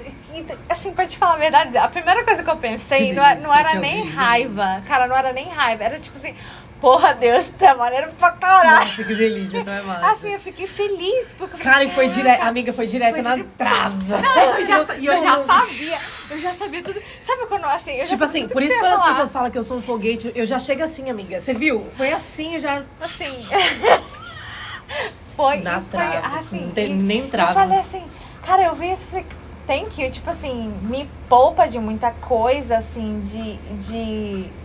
assim, 0.70 0.94
pra 0.94 1.06
te 1.06 1.18
falar 1.18 1.34
a 1.34 1.38
verdade, 1.38 1.78
a 1.78 1.88
primeira 1.88 2.24
coisa 2.24 2.44
que 2.44 2.50
eu 2.50 2.58
pensei 2.58 3.08
Que 3.10 3.14
não, 3.14 3.26
é- 3.26 3.36
não 3.36 3.54
era 3.54 3.76
nem 3.76 4.08
raiva. 4.08 4.82
Cara, 4.88 5.08
não 5.08 5.16
era 5.16 5.34
nem 5.34 5.48
raiva. 5.50 5.84
Era 5.84 6.00
tipo 6.00 6.18
assim, 6.18 6.36
porra, 6.82 7.14
Deus, 7.14 7.48
tá 7.58 7.76
maneiro 7.76 8.12
pra 8.14 8.32
caralho. 8.32 8.86
Nossa, 8.86 9.04
que 9.04 9.16
delícia, 9.16 9.64
não 9.64 9.74
é 9.74 9.82
massa? 9.82 10.12
Assim, 10.14 10.34
eu 10.34 10.40
fiquei 10.40 10.68
feliz. 10.68 11.28
Porque 11.38 11.56
eu 11.56 11.60
Cara, 11.60 11.84
e 11.84 11.90
foi 11.90 12.06
"Caraca, 12.08 12.22
direto, 12.22 12.42
amiga, 12.44 12.74
foi 12.74 12.88
direto 12.88 13.14
Foi 13.14 13.22
na 13.22 13.36
dire- 13.36 13.48
trava. 13.58 14.16
eu 14.60 14.66
já, 14.66 14.96
e 14.98 15.06
eu 15.06 15.14
Não, 15.14 15.22
já 15.22 15.38
não. 15.38 15.46
sabia, 15.46 15.98
eu 16.32 16.40
já 16.40 16.54
sabia 16.54 16.84
tudo. 16.84 17.02
Sabe 17.26 17.46
quando 17.48 17.66
assim, 17.66 17.92
eu 17.92 18.06
já 18.06 18.12
Tipo 18.12 18.24
assim, 18.24 18.48
por 18.48 18.62
isso 18.64 18.74
que 18.74 18.80
quando 18.80 18.94
as 18.94 19.04
pessoas 19.10 19.32
falam 19.32 19.52
que 19.52 19.58
eu 19.58 19.64
sou 19.64 19.78
um 19.78 19.82
foguete, 19.82 20.32
eu 20.36 20.46
já 20.46 20.58
chego 20.60 20.84
assim, 20.84 21.10
amiga. 21.10 21.40
Você 21.42 21.54
viu? 21.54 21.86
Foi 21.96 22.12
assim, 22.12 22.60
já 22.60 22.82
Assim. 23.02 23.46
foi. 25.36 25.58
na 25.62 25.82
foi, 25.82 25.90
trava. 25.92 26.28
assim, 26.28 26.38
assim, 26.38 26.62
não 26.62 26.72
tem 26.72 26.94
nem 26.94 27.20
Eu 27.22 27.30
trava. 27.30 27.54
falei 27.54 27.80
assim, 27.80 28.04
cara, 28.46 28.64
eu 28.64 28.76
vi 28.76 28.92
isso 28.92 29.06
e 29.06 29.08
falei, 29.12 29.26
thank 29.68 30.02
you. 30.02 30.12
Tipo 30.12 30.30
assim, 30.30 30.74
me 30.84 31.10
poupa 31.28 31.68
de 31.68 31.80
muita 31.80 32.12
coisa, 32.12 32.78
assim, 32.78 33.20
de. 33.22 33.54
de... 33.78 34.59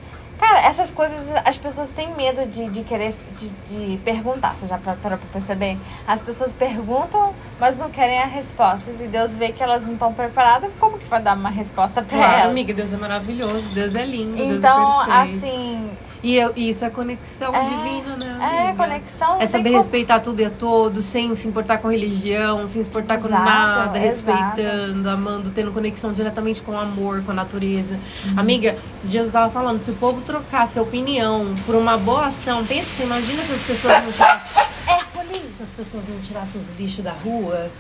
Cara, 0.47 0.61
essas 0.67 0.91
coisas 0.91 1.17
as 1.43 1.57
pessoas 1.57 1.89
têm 1.91 2.15
medo 2.15 2.45
de, 2.45 2.69
de 2.69 2.83
querer 2.83 3.15
de, 3.35 3.49
de 3.49 3.97
perguntar. 4.05 4.55
Você 4.55 4.67
já 4.67 4.77
parou 4.77 4.99
pra 4.99 5.27
perceber? 5.33 5.79
As 6.07 6.21
pessoas 6.21 6.53
perguntam, 6.53 7.35
mas 7.59 7.79
não 7.79 7.89
querem 7.89 8.21
as 8.21 8.31
respostas. 8.31 9.01
E 9.01 9.07
Deus 9.07 9.35
vê 9.35 9.53
que 9.53 9.63
elas 9.63 9.87
não 9.87 9.95
estão 9.95 10.13
preparadas. 10.13 10.71
Como 10.79 10.99
que 10.99 11.07
vai 11.07 11.23
dar 11.23 11.35
uma 11.35 11.49
resposta 11.49 12.03
pra 12.03 12.19
Claro, 12.19 12.35
elas? 12.41 12.51
amiga, 12.51 12.75
Deus 12.75 12.93
é 12.93 12.97
maravilhoso, 12.99 13.63
Deus 13.73 13.95
é 13.95 14.05
lindo, 14.05 14.37
Deus 14.37 14.59
Então, 14.59 15.03
é 15.03 15.07
perfeito. 15.07 15.45
assim, 15.47 15.91
E, 16.25 16.37
eu- 16.37 16.53
e 16.57 16.71
isso 16.71 16.83
é 16.85 16.89
conexão 16.89 17.55
É, 17.55 17.63
divina, 17.65 18.17
né? 18.17 18.39
é 18.41 18.69
amiga? 18.69 18.83
conexão. 18.83 19.43
É 19.43 19.47
saber 19.47 19.65
como- 19.71 19.77
respeitar 19.77 20.21
tudo 20.21 20.41
e 20.41 20.45
a 20.47 20.51
todos, 20.51 21.05
sem 21.05 21.35
se 21.35 21.47
importar 21.47 21.77
com 21.79 21.89
religião, 21.89 22.67
sem 22.67 22.83
se 22.83 22.89
importar 22.89 23.19
com 23.19 23.27
Exato, 23.27 23.45
nada, 23.45 23.99
exato. 23.99 24.31
respeitando, 24.39 25.11
amando, 25.11 25.51
tendo 25.51 25.71
conexão 25.71 26.15
diretamente 26.15 26.63
com 26.63 26.73
o 26.73 26.79
amor, 26.79 27.23
com 27.25 27.31
a 27.31 27.35
natureza. 27.35 27.99
Uhum. 28.25 28.39
Amiga, 28.41 28.75
esses 28.97 29.11
dias 29.11 29.27
eu 29.27 29.33
tava 29.33 29.53
falando, 29.53 29.79
se 29.81 29.91
o 29.91 29.95
povo 29.97 30.23
trocasse 30.23 30.81
opinião 30.81 31.55
por 31.67 31.75
uma 31.75 31.99
boa 31.99 32.27
ação, 32.29 32.65
pensa, 32.65 32.89
assim, 32.95 33.03
imagina 33.03 33.43
se 33.43 33.53
as 33.53 33.63
pessoas 33.63 34.03
não 34.03 34.11
tirassem, 34.11 34.65
Hércules! 34.89 35.43
se 35.59 35.63
as 35.63 35.71
pessoas 35.71 36.09
não 36.09 36.19
tirassem 36.21 36.59
os 36.59 36.69
lixos 36.79 37.05
da 37.05 37.13
rua. 37.13 37.71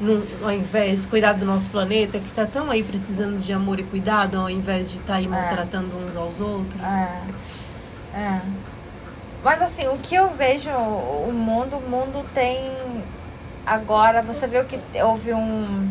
não- 0.00 0.22
ao 0.42 0.50
invés 0.52 1.02
de 1.02 1.08
cuidar 1.08 1.34
do 1.34 1.44
nosso 1.44 1.68
planeta, 1.68 2.18
que 2.18 2.26
está 2.26 2.46
tão 2.46 2.70
aí 2.70 2.82
precisando 2.82 3.38
de 3.38 3.52
amor 3.52 3.78
e 3.78 3.82
cuidado, 3.82 4.38
ao 4.38 4.48
invés 4.48 4.90
de 4.90 4.96
estar 4.96 5.16
aí 5.16 5.28
maltratando 5.28 5.94
uns 5.94 6.16
aos 6.16 6.40
outros. 6.40 6.82
É. 6.82 7.20
É. 8.14 8.40
Mas 9.42 9.62
assim, 9.62 9.86
o 9.88 9.96
que 9.98 10.14
eu 10.14 10.28
vejo, 10.28 10.70
o 10.70 11.32
mundo, 11.32 11.76
o 11.76 11.90
mundo 11.90 12.24
tem 12.34 12.72
agora, 13.64 14.20
você 14.20 14.46
viu 14.46 14.64
que 14.64 14.78
houve 15.02 15.32
um, 15.32 15.90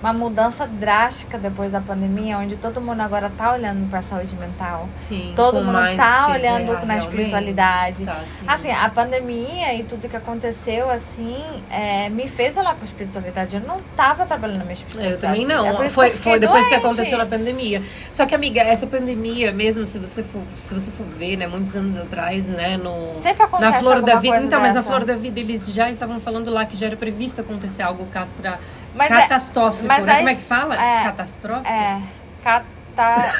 uma 0.00 0.12
mudança 0.12 0.66
drástica 0.66 1.36
depois 1.36 1.72
da 1.72 1.80
pandemia, 1.80 2.38
onde 2.38 2.56
todo 2.56 2.80
mundo 2.80 3.00
agora 3.00 3.30
tá 3.36 3.52
olhando 3.52 3.88
pra 3.90 4.00
saúde 4.00 4.34
mental. 4.36 4.88
Sim, 4.94 5.32
Todo 5.34 5.60
mundo 5.60 5.96
tá 5.96 6.26
que 6.26 6.32
olhando 6.32 6.86
na 6.86 6.96
espiritualidade. 6.96 8.04
Tá, 8.04 8.20
sim. 8.26 8.44
Assim, 8.46 8.70
a 8.70 8.88
pandemia 8.90 9.74
e 9.74 9.82
tudo 9.82 10.08
que 10.08 10.16
aconteceu, 10.16 10.88
assim, 10.88 11.36
é, 11.70 12.08
me 12.08 12.28
fez 12.28 12.56
olhar 12.56 12.74
pra 12.74 12.84
espiritualidade. 12.84 13.56
Eu 13.56 13.62
não 13.62 13.80
tava 13.96 14.24
trabalhando 14.24 14.58
na 14.58 14.64
minha 14.64 14.74
espiritualidade. 14.74 15.24
Eu 15.24 15.28
também 15.28 15.46
não. 15.46 15.84
É 15.84 15.88
foi 15.88 16.10
que 16.10 16.18
foi 16.18 16.38
depois 16.38 16.64
que 16.64 16.70
doente. 16.70 16.86
aconteceu 16.86 17.20
a 17.20 17.26
pandemia. 17.26 17.82
Só 18.12 18.24
que, 18.24 18.34
amiga, 18.34 18.60
essa 18.60 18.86
pandemia, 18.86 19.52
mesmo 19.52 19.84
se 19.84 19.98
você 19.98 20.22
for, 20.22 20.42
se 20.54 20.74
você 20.74 20.90
for 20.90 21.06
ver, 21.06 21.36
né, 21.36 21.46
muitos 21.46 21.74
anos 21.74 21.96
atrás, 21.96 22.48
né, 22.48 22.76
no. 22.76 23.18
Sempre 23.18 23.42
acontece 23.42 23.72
na 23.72 23.80
flor 23.80 24.02
da 24.02 24.16
vida. 24.16 24.38
Então, 24.38 24.60
mas 24.60 24.74
na 24.74 24.80
dessa. 24.80 24.90
flor 24.90 25.04
da 25.04 25.16
vida 25.16 25.40
eles 25.40 25.66
já 25.72 25.90
estavam 25.90 26.20
falando 26.20 26.50
lá 26.50 26.64
que 26.64 26.76
já 26.76 26.86
era 26.86 26.96
previsto 26.96 27.40
acontecer 27.40 27.82
algo 27.82 28.06
castra... 28.06 28.60
Mas 28.98 29.10
é- 29.10 29.22
catastrófico, 29.22 29.86
mas 29.86 30.04
né? 30.04 30.16
Como 30.16 30.28
é 30.28 30.34
que 30.34 30.42
fala? 30.42 30.74
é, 30.74 31.04
Catastrófico? 31.04 31.68
É. 31.72 32.00
Cata... 32.44 33.32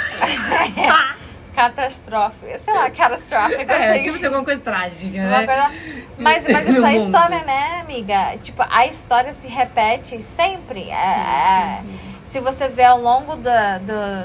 Catastrófico. 1.55 2.47
Sei 2.61 2.73
lá, 2.73 2.89
catastrófico. 2.91 3.61
É, 3.73 3.91
assim. 3.95 4.01
tipo 4.03 4.17
assim, 4.17 4.27
alguma 4.27 4.45
coisa 4.45 4.61
trágica, 4.61 5.19
né? 5.25 5.45
coisa- 5.47 5.71
Mas, 6.17 6.45
mas 6.47 6.69
isso 6.69 6.85
é 6.87 6.97
história, 6.97 7.43
né, 7.45 7.81
amiga? 7.81 8.37
Tipo, 8.41 8.65
a 8.71 8.87
história 8.87 9.33
se 9.33 9.49
repete 9.49 10.23
sempre. 10.23 10.89
É- 10.89 10.93
é- 10.95 11.75
Sim, 11.81 11.87
sim, 11.89 11.93
sim. 12.01 12.15
Se 12.27 12.41
você 12.41 12.69
vê 12.69 12.85
ao 12.85 13.01
longo 13.01 13.35
da- 13.37 13.79
do, 13.79 14.25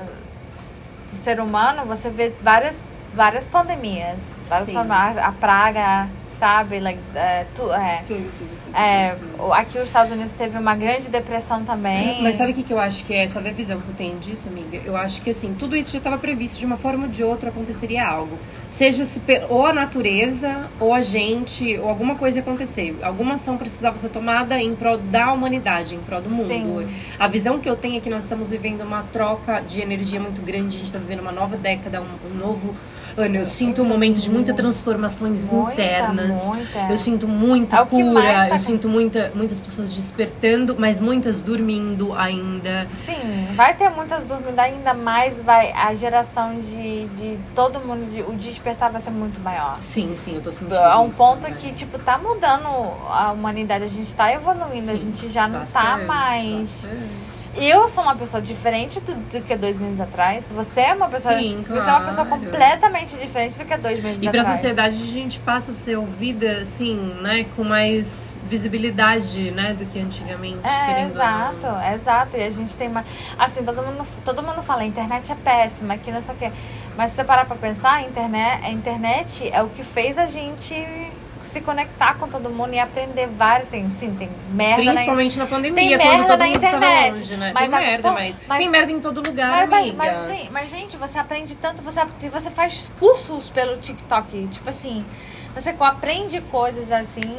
do 1.09 1.15
ser 1.15 1.39
humano, 1.39 1.85
você 1.85 2.09
vê 2.11 2.31
várias, 2.41 2.79
várias 3.15 3.47
pandemias. 3.47 4.17
Várias 4.47 4.67
Sim. 4.67 4.73
pandemias. 4.75 5.17
A 5.17 5.31
praga, 5.31 6.07
sabe? 6.37 6.79
Like, 6.79 6.99
é, 7.15 7.45
tu, 7.55 7.73
é, 7.73 8.01
tudo, 8.05 8.31
tudo, 8.37 8.62
é, 8.75 9.15
aqui 9.51 9.77
os 9.77 9.85
Estados 9.85 10.11
Unidos 10.11 10.33
teve 10.33 10.57
uma 10.57 10.75
grande 10.75 11.07
depressão 11.09 11.63
também. 11.63 12.21
Mas 12.23 12.37
sabe 12.37 12.51
o 12.51 12.55
que, 12.55 12.63
que 12.63 12.73
eu 12.73 12.79
acho 12.79 13.05
que 13.05 13.13
é? 13.13 13.27
Sabe 13.27 13.49
a 13.49 13.51
visão 13.51 13.79
que 13.79 13.87
eu 13.87 13.95
tenho 13.95 14.17
disso, 14.17 14.47
amiga? 14.47 14.81
Eu 14.83 14.97
acho 14.97 15.21
que 15.21 15.29
assim, 15.29 15.53
tudo 15.53 15.75
isso 15.75 15.91
já 15.91 15.99
estava 15.99 16.17
previsto 16.17 16.57
de 16.57 16.65
uma 16.65 16.75
forma 16.77 17.05
ou 17.05 17.09
de 17.09 17.23
outra 17.23 17.49
aconteceria 17.49 18.05
algo. 18.05 18.37
Seja 18.71 19.05
se 19.05 19.21
ou 19.47 19.65
a 19.65 19.73
natureza, 19.73 20.69
ou 20.79 20.93
a 20.93 21.01
gente, 21.01 21.77
ou 21.77 21.87
alguma 21.87 22.15
coisa 22.15 22.39
ia 22.39 22.41
acontecer. 22.41 22.97
Alguma 23.03 23.35
ação 23.35 23.57
precisava 23.57 23.97
ser 23.97 24.09
tomada 24.09 24.59
em 24.59 24.73
prol 24.75 24.97
da 24.97 25.31
humanidade, 25.31 25.93
em 25.93 25.99
prol 25.99 26.21
do 26.21 26.29
mundo. 26.29 26.47
Sim. 26.47 26.87
A 27.19 27.27
visão 27.27 27.59
que 27.59 27.69
eu 27.69 27.75
tenho 27.75 27.97
é 27.97 27.99
que 27.99 28.09
nós 28.09 28.23
estamos 28.23 28.49
vivendo 28.49 28.81
uma 28.81 29.03
troca 29.03 29.61
de 29.61 29.81
energia 29.81 30.19
muito 30.19 30.41
grande, 30.41 30.75
a 30.75 30.79
gente 30.79 30.87
está 30.87 30.97
vivendo 30.97 31.19
uma 31.19 31.31
nova 31.31 31.55
década, 31.55 32.01
um, 32.01 32.31
um 32.31 32.37
novo 32.37 32.75
ano. 33.17 33.35
Eu 33.35 33.45
sinto 33.45 33.81
um 33.81 33.85
momento 33.85 34.19
de 34.19 34.29
muitas 34.29 34.55
transformações 34.55 35.51
Muita, 35.51 35.73
internas. 35.73 36.47
muita. 36.49 36.79
Eu 36.89 36.97
sinto 36.97 37.27
muita 37.27 37.77
É 37.77 37.85
cura, 37.85 38.49
eu 38.49 38.57
sinto 38.57 38.87
muita, 38.89 39.31
muitas 39.35 39.61
pessoas 39.61 39.93
despertando, 39.93 40.75
mas 40.77 40.99
muitas 40.99 41.41
dormindo 41.41 42.13
ainda. 42.13 42.87
Sim, 42.95 43.47
vai 43.55 43.73
ter 43.73 43.89
muitas 43.89 44.25
dormindo 44.25 44.59
ainda 44.59 44.93
mais, 44.93 45.37
vai 45.39 45.71
a 45.73 45.93
geração 45.95 46.59
de, 46.59 47.05
de 47.09 47.39
todo 47.55 47.79
mundo, 47.79 48.09
de- 48.11 48.21
o 48.21 48.33
despertar 48.33 48.91
vai 48.91 49.01
ser 49.01 49.11
muito 49.11 49.39
maior. 49.41 49.75
Sim, 49.77 50.13
sim, 50.15 50.35
eu 50.35 50.41
tô 50.41 50.51
sentindo 50.51 50.75
A 50.75 50.99
um 50.99 51.09
isso, 51.09 51.17
ponto 51.17 51.47
né? 51.47 51.55
que, 51.59 51.71
tipo, 51.73 51.97
tá 51.99 52.17
mudando 52.17 52.67
a 53.09 53.31
humanidade, 53.31 53.83
a 53.83 53.87
gente 53.87 54.13
tá 54.13 54.31
evoluindo, 54.33 54.89
a 54.91 54.97
Sim, 54.97 55.11
gente 55.11 55.29
já 55.29 55.47
não 55.47 55.59
tá 55.65 55.81
bastante, 55.97 56.05
mais. 56.07 56.59
bastante. 56.83 57.32
Eu 57.55 57.87
sou 57.87 58.03
uma 58.03 58.15
pessoa 58.15 58.41
diferente 58.41 58.99
do, 58.99 59.13
do 59.13 59.41
que 59.41 59.55
dois 59.55 59.77
meses 59.77 59.99
atrás. 60.01 60.45
Você 60.51 60.81
é 60.81 60.93
uma 60.93 61.07
pessoa. 61.07 61.37
Sim, 61.37 61.63
Você 61.67 61.87
é 61.89 61.91
uma 61.93 62.01
pessoa 62.05 62.25
claro. 62.25 62.43
completamente 62.43 63.15
diferente 63.15 63.57
do 63.57 63.65
que 63.65 63.77
dois 63.77 64.01
meses 64.03 64.17
E 64.23 64.29
pra 64.29 64.41
atrás. 64.41 64.47
sociedade 64.47 64.95
a 64.95 65.05
gente 65.07 65.39
passa 65.39 65.71
a 65.71 65.73
ser 65.73 65.95
ouvida, 65.97 66.61
assim, 66.61 66.95
né, 67.21 67.45
com 67.55 67.63
mais 67.63 68.41
visibilidade, 68.49 69.51
né, 69.51 69.73
do 69.73 69.85
que 69.85 69.99
antigamente, 69.99 70.59
É, 70.67 71.03
exato, 71.07 71.67
exato. 71.93 72.37
E 72.37 72.43
a 72.43 72.49
gente 72.49 72.75
tem 72.75 72.87
uma. 72.87 73.05
Assim, 73.37 73.63
todo 73.63 73.81
mundo, 73.83 74.05
todo 74.25 74.41
mundo 74.43 74.61
fala, 74.63 74.81
a 74.81 74.85
internet 74.85 75.31
é 75.31 75.35
péssima, 75.35 75.97
que 75.97 76.11
não 76.11 76.21
sei 76.21 76.33
o 76.33 76.37
quê. 76.37 76.51
Mas 76.97 77.11
se 77.11 77.17
você 77.17 77.23
parar 77.23 77.45
pra 77.45 77.55
pensar, 77.55 77.93
a 77.93 78.01
internet, 78.01 78.65
a 78.65 78.69
internet 78.69 79.49
é 79.51 79.61
o 79.61 79.69
que 79.69 79.83
fez 79.83 80.17
a 80.17 80.25
gente 80.27 80.75
se 81.43 81.61
conectar 81.61 82.15
com 82.15 82.27
todo 82.27 82.49
mundo 82.49 82.73
e 82.73 82.79
aprender 82.79 83.27
vários. 83.27 83.69
Tem, 83.69 83.89
sim, 83.89 84.15
tem 84.15 84.29
merda. 84.51 84.83
Principalmente 84.83 85.37
na, 85.37 85.43
na 85.43 85.49
pandemia, 85.49 85.97
tem 85.97 86.07
quando 86.07 86.27
todo 86.27 86.43
mundo 86.43 86.55
internet, 86.55 87.19
longe, 87.19 87.37
né? 87.37 87.51
Mas 87.53 87.69
tem 87.69 87.79
merda, 87.79 88.11
mas, 88.11 88.35
mas- 88.47 88.57
tem 88.59 88.69
merda 88.69 88.91
em 88.91 88.99
todo 88.99 89.21
lugar, 89.27 89.67
Mas, 89.67 89.69
mas, 89.69 89.81
amiga. 89.81 89.97
mas, 89.97 90.27
gente, 90.27 90.51
mas, 90.51 90.69
gente, 90.69 90.97
você 90.97 91.17
aprende 91.17 91.55
tanto, 91.55 91.81
você, 91.81 92.01
você 92.31 92.51
faz 92.51 92.91
cursos 92.99 93.49
pelo 93.49 93.77
TikTok. 93.77 94.47
Tipo 94.47 94.69
assim, 94.69 95.05
você 95.53 95.75
aprende 95.79 96.41
coisas 96.41 96.91
assim 96.91 97.37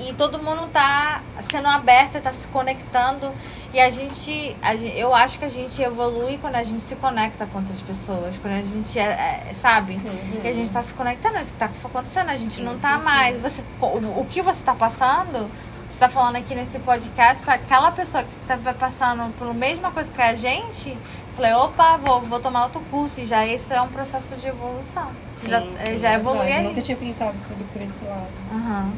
e 0.00 0.12
todo 0.14 0.38
mundo 0.38 0.68
tá 0.72 1.22
sendo 1.50 1.68
aberto, 1.68 2.20
tá 2.20 2.32
se 2.32 2.46
conectando. 2.48 3.30
E 3.72 3.80
a 3.80 3.90
gente, 3.90 4.56
a 4.62 4.76
gen- 4.76 4.94
eu 4.96 5.12
acho 5.14 5.38
que 5.38 5.44
a 5.44 5.48
gente 5.48 5.82
evolui 5.82 6.38
quando 6.38 6.54
a 6.56 6.62
gente 6.62 6.80
se 6.80 6.94
conecta 6.96 7.44
com 7.46 7.58
outras 7.58 7.80
pessoas. 7.80 8.38
Quando 8.38 8.54
a 8.54 8.62
gente 8.62 8.98
é, 8.98 9.46
é, 9.50 9.54
sabe? 9.54 9.94
Uhum. 9.94 10.40
E 10.44 10.48
a 10.48 10.52
gente 10.52 10.70
tá 10.70 10.80
se 10.82 10.94
conectando, 10.94 11.36
é 11.38 11.40
isso 11.40 11.52
que 11.52 11.58
tá 11.58 11.68
acontecendo. 11.84 12.30
A 12.30 12.36
gente 12.36 12.54
Sim, 12.54 12.62
não 12.64 12.78
tá 12.78 12.98
sim, 12.98 13.04
mais. 13.04 13.34
sim. 13.36 13.42
Você, 13.42 13.62
o, 13.80 14.20
o 14.20 14.26
que 14.30 14.40
você 14.42 14.62
tá 14.62 14.74
passando, 14.74 15.50
você 15.88 15.98
tá 15.98 16.08
falando 16.08 16.36
aqui 16.36 16.54
nesse 16.54 16.78
podcast 16.78 17.42
para 17.42 17.54
aquela 17.54 17.90
pessoa 17.90 18.22
que 18.22 18.30
tá 18.46 18.56
passando 18.78 19.32
pela 19.38 19.52
mesma 19.54 19.90
coisa 19.90 20.10
que 20.10 20.22
a 20.22 20.34
gente. 20.36 20.96
Falei, 21.34 21.52
opa, 21.54 21.96
vou, 21.96 22.20
vou 22.20 22.38
tomar 22.38 22.62
outro 22.64 22.80
curso. 22.92 23.20
E 23.20 23.26
já 23.26 23.44
isso 23.44 23.72
é 23.72 23.80
um 23.82 23.88
processo 23.88 24.36
de 24.36 24.46
evolução. 24.46 25.08
Você 25.32 25.48
já, 25.48 25.60
Sim, 25.60 25.74
eh, 25.80 25.86
sim, 25.86 25.98
já 25.98 26.10
é 26.12 26.14
evolui 26.14 26.38
verdade. 26.44 26.62
Eu 26.62 26.68
nunca 26.70 26.82
tinha 26.82 26.96
pensado 26.96 27.34
por 27.72 27.82
esse 27.82 28.04
lado. 28.04 28.28
Aham. 28.52 28.92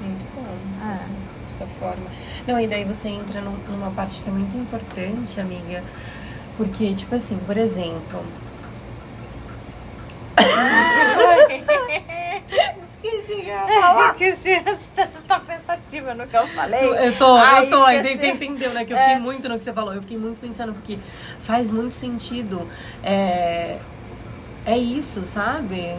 Muito 0.00 0.26
bom. 0.34 0.56
É. 0.90 1.34
Forma. 1.78 2.06
Não, 2.48 2.58
e 2.60 2.66
daí 2.66 2.84
você 2.84 3.08
entra 3.08 3.40
num- 3.40 3.56
numa 3.68 3.90
parte 3.92 4.20
que 4.20 4.28
é 4.28 4.32
muito 4.32 4.54
importante, 4.56 5.40
amiga. 5.40 5.82
Porque, 6.56 6.92
tipo 6.94 7.14
assim, 7.14 7.38
por 7.46 7.56
exemplo. 7.56 8.22
Esqueci 12.92 13.42
que 13.42 13.48
eu 13.48 13.68
ia 13.68 13.80
falar. 13.80 14.14
que 14.14 14.32
se 14.36 14.60
você 14.60 15.06
tá 15.28 15.38
pensativa 15.40 16.14
no 16.14 16.26
que 16.26 16.36
eu 16.36 16.46
falei. 16.48 16.80
Eu 16.84 17.16
tô, 17.16 17.36
Ai, 17.36 17.66
eu 17.66 17.70
tô, 17.70 17.88
esqueci. 17.90 18.18
você 18.18 18.26
entendeu, 18.28 18.72
né? 18.72 18.84
Que 18.84 18.92
eu 18.92 18.96
É. 18.96 19.04
fiquei 19.04 19.18
muito 19.20 19.48
no 19.48 19.58
que 19.58 19.64
você 19.64 19.72
falou. 19.72 19.94
Eu 19.94 20.00
fiquei 20.02 20.18
muito 20.18 20.40
pensando, 20.40 20.72
porque 20.72 20.98
faz 21.40 21.70
muito 21.70 21.94
sentido. 21.94 22.68
É, 23.02 23.78
é 24.66 24.76
isso, 24.76 25.24
sabe? 25.24 25.94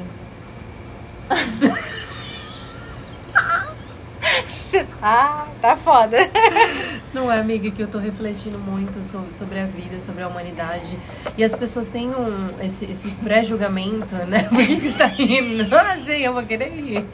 Ah, 5.07 5.45
tá 5.61 5.77
foda. 5.77 6.17
Não 7.13 7.31
é, 7.31 7.39
amiga, 7.39 7.69
que 7.69 7.79
eu 7.79 7.87
tô 7.87 7.99
refletindo 7.99 8.57
muito 8.57 9.03
so- 9.03 9.27
sobre 9.37 9.59
a 9.59 9.65
vida, 9.67 9.99
sobre 9.99 10.23
a 10.23 10.27
humanidade. 10.27 10.97
E 11.37 11.43
as 11.43 11.55
pessoas 11.55 11.87
têm 11.87 12.09
um, 12.09 12.49
esse, 12.59 12.85
esse 12.85 13.09
pré-julgamento, 13.23 14.15
né? 14.25 14.43
Por 14.49 14.65
que 14.65 14.75
você 14.81 14.91
tá 14.93 15.05
rindo? 15.05 15.63
Ah, 15.75 15.95
sim, 16.03 16.21
eu 16.23 16.33
vou 16.33 16.41
querer 16.41 16.69
rir. 16.71 17.05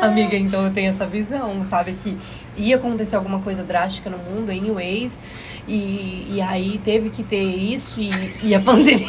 Amiga, 0.00 0.36
então 0.36 0.64
eu 0.66 0.72
tenho 0.72 0.90
essa 0.90 1.06
visão, 1.06 1.64
sabe? 1.66 1.94
Que 2.02 2.16
ia 2.56 2.76
acontecer 2.76 3.16
alguma 3.16 3.40
coisa 3.40 3.62
drástica 3.62 4.10
no 4.10 4.18
mundo, 4.18 4.50
anyways. 4.50 5.18
E, 5.66 6.26
e 6.36 6.40
aí 6.42 6.78
teve 6.84 7.10
que 7.10 7.22
ter 7.22 7.42
isso 7.42 8.00
e, 8.00 8.10
e 8.42 8.54
a 8.54 8.60
pandemia. 8.60 9.06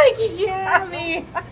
Ai, 0.00 0.14
que 0.14 0.28
que 0.30 0.46
é, 0.46 0.66
amiga? 0.76 1.50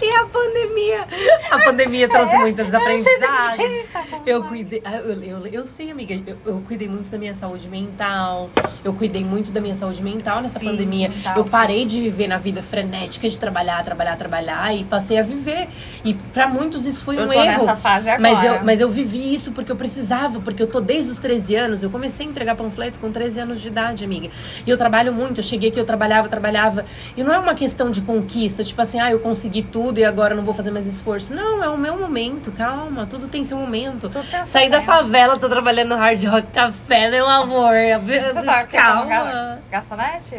E 0.00 0.10
a 0.12 0.24
pandemia? 0.24 1.06
A 1.50 1.58
pandemia 1.58 2.08
trouxe 2.08 2.38
muitas 2.38 2.72
aprendizagens. 2.72 3.88
tá 3.92 4.02
Eu 4.24 4.42
cuidei, 4.44 4.80
ah, 4.82 4.96
eu, 4.96 5.22
eu, 5.22 5.46
eu 5.46 5.64
sei, 5.64 5.90
amiga, 5.90 6.14
eu, 6.26 6.36
eu 6.46 6.62
cuidei 6.66 6.88
muito 6.88 7.10
da 7.10 7.18
minha 7.18 7.34
saúde 7.34 7.68
mental. 7.68 8.48
Eu 8.82 8.94
cuidei 8.94 9.22
muito 9.22 9.52
da 9.52 9.60
minha 9.60 9.74
saúde 9.74 10.02
mental 10.02 10.40
nessa 10.40 10.58
Sim, 10.58 10.64
pandemia. 10.64 11.10
mental, 11.10 11.36
eu 11.36 11.44
sim. 11.44 11.50
parei 11.50 11.84
de 11.84 12.00
viver 12.00 12.26
na 12.26 12.38
vida 12.38 12.62
frenética 12.62 13.28
de 13.28 13.38
trabalhar, 13.38 13.84
trabalhar, 13.84 14.16
trabalhar 14.16 14.74
e 14.74 14.84
passei 14.84 15.18
a 15.18 15.22
viver. 15.22 15.68
E 16.02 16.14
pra 16.14 16.48
muitos 16.48 16.86
isso 16.86 17.04
foi 17.04 17.18
Eu 17.18 17.24
um 17.24 17.26
tô 17.28 17.32
erro. 17.34 17.44
nessa 17.66 17.76
fase 17.76 18.08
agora. 18.08 18.22
Mas 18.34 18.42
eu, 18.44 18.64
mas 18.64 18.80
eu 18.80 18.88
vivi 18.88 19.34
isso 19.34 19.52
porque 19.52 19.70
eu 19.70 19.76
precisava, 19.76 20.40
porque 20.40 20.62
eu 20.62 20.66
tô 20.66 20.80
desde 20.80 21.10
os 21.10 21.18
13 21.18 21.54
anos. 21.56 21.82
Eu 21.82 21.90
comecei 21.90 22.26
a 22.26 22.30
entregar 22.30 22.54
panfleto 22.56 22.98
com 22.98 23.12
13 23.12 23.40
anos 23.40 23.60
de 23.60 23.68
idade, 23.68 24.04
amiga. 24.06 24.30
E 24.66 24.70
eu 24.70 24.78
trabalho 24.78 25.12
muito. 25.12 25.40
Eu 25.40 25.44
cheguei 25.44 25.68
aqui, 25.68 25.78
eu 25.78 25.84
trabalhava, 25.84 26.28
trabalhava. 26.28 26.86
E 27.14 27.22
não 27.22 27.34
é 27.34 27.38
uma 27.38 27.54
questão 27.54 27.89
de 27.90 28.00
conquista, 28.02 28.62
tipo 28.64 28.80
assim, 28.80 29.00
ah, 29.00 29.10
eu 29.10 29.20
consegui 29.20 29.62
tudo 29.62 29.98
e 29.98 30.04
agora 30.04 30.34
não 30.34 30.42
vou 30.44 30.54
fazer 30.54 30.70
mais 30.70 30.86
esforço. 30.86 31.34
Não, 31.34 31.62
é 31.62 31.68
o 31.68 31.76
meu 31.78 31.98
momento, 31.98 32.50
calma. 32.52 33.06
Tudo 33.06 33.26
tem 33.28 33.42
seu 33.44 33.56
momento. 33.58 34.10
Saí 34.44 34.68
da 34.70 34.80
favela, 34.80 35.38
tô 35.38 35.48
trabalhando 35.48 35.88
no 35.90 35.96
Hard 35.96 36.22
Rock 36.24 36.46
Café, 36.52 37.10
meu 37.10 37.28
amor. 37.28 37.72
Você 38.04 38.32
tá 38.44 38.64
calma. 38.64 39.06
gar- 39.06 39.58
garçonete? 39.70 40.36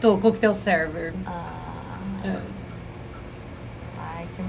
Tô 0.00 0.18
coquetel 0.18 0.54
server. 0.54 1.12
Ah, 1.26 1.50
É. 2.24 2.53